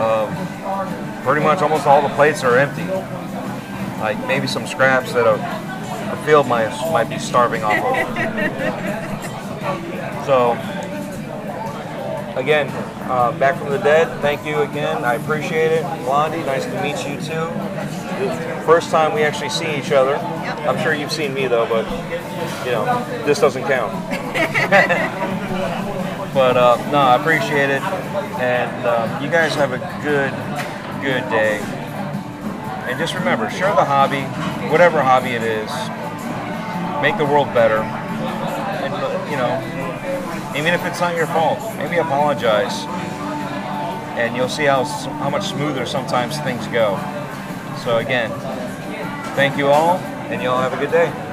Uh, 0.00 1.22
pretty 1.24 1.42
much 1.44 1.60
almost 1.60 1.86
all 1.86 2.00
the 2.00 2.14
plates 2.14 2.44
are 2.44 2.56
empty. 2.56 2.84
Like 3.98 4.18
maybe 4.26 4.46
some 4.46 4.66
scraps 4.66 5.12
that 5.12 5.26
a, 5.26 5.34
a 6.12 6.16
field 6.24 6.46
mice 6.46 6.78
might 6.92 7.08
be 7.08 7.18
starving 7.18 7.62
off 7.64 7.84
of. 7.84 7.94
So, 10.26 10.52
again, 12.38 12.68
uh, 13.10 13.32
back 13.38 13.58
from 13.58 13.70
the 13.70 13.78
dead, 13.78 14.20
thank 14.20 14.44
you 14.44 14.58
again. 14.58 15.04
I 15.04 15.14
appreciate 15.14 15.72
it. 15.72 15.82
Blondie, 16.04 16.42
nice 16.44 16.64
to 16.64 16.82
meet 16.82 16.98
you 17.06 17.20
too. 17.20 17.48
First 18.64 18.90
time 18.90 19.14
we 19.14 19.22
actually 19.22 19.48
see 19.48 19.76
each 19.76 19.92
other. 19.92 20.16
I'm 20.16 20.78
sure 20.82 20.94
you've 20.94 21.12
seen 21.12 21.32
me 21.34 21.46
though, 21.46 21.66
but 21.66 21.84
you 22.64 22.72
know, 22.72 22.84
this 23.24 23.40
doesn't 23.40 23.64
count. 23.64 23.92
but 26.34 26.56
uh, 26.56 26.76
no, 26.90 26.98
I 26.98 27.16
appreciate 27.16 27.70
it. 27.70 27.82
And 28.38 28.86
um, 28.86 29.22
you 29.22 29.30
guys 29.30 29.54
have 29.54 29.72
a 29.72 29.78
good, 30.02 30.30
good 31.02 31.28
day. 31.30 31.77
And 32.88 32.98
just 32.98 33.14
remember, 33.14 33.50
share 33.50 33.74
the 33.74 33.84
hobby, 33.84 34.22
whatever 34.70 35.02
hobby 35.02 35.30
it 35.30 35.42
is. 35.42 35.70
Make 37.02 37.18
the 37.18 37.26
world 37.26 37.52
better. 37.52 37.80
And 37.82 38.92
you 39.30 39.36
know, 39.36 39.60
even 40.56 40.72
if 40.72 40.84
it's 40.86 40.98
not 40.98 41.14
your 41.14 41.26
fault, 41.26 41.60
maybe 41.76 41.98
apologize. 41.98 42.86
And 44.18 44.34
you'll 44.34 44.48
see 44.48 44.64
how 44.64 44.84
how 44.84 45.28
much 45.28 45.46
smoother 45.46 45.84
sometimes 45.84 46.38
things 46.40 46.66
go. 46.68 46.96
So 47.84 47.98
again, 47.98 48.30
thank 49.36 49.58
you 49.58 49.68
all, 49.68 49.98
and 50.30 50.42
you 50.42 50.48
all 50.48 50.60
have 50.60 50.72
a 50.72 50.78
good 50.78 50.90
day. 50.90 51.27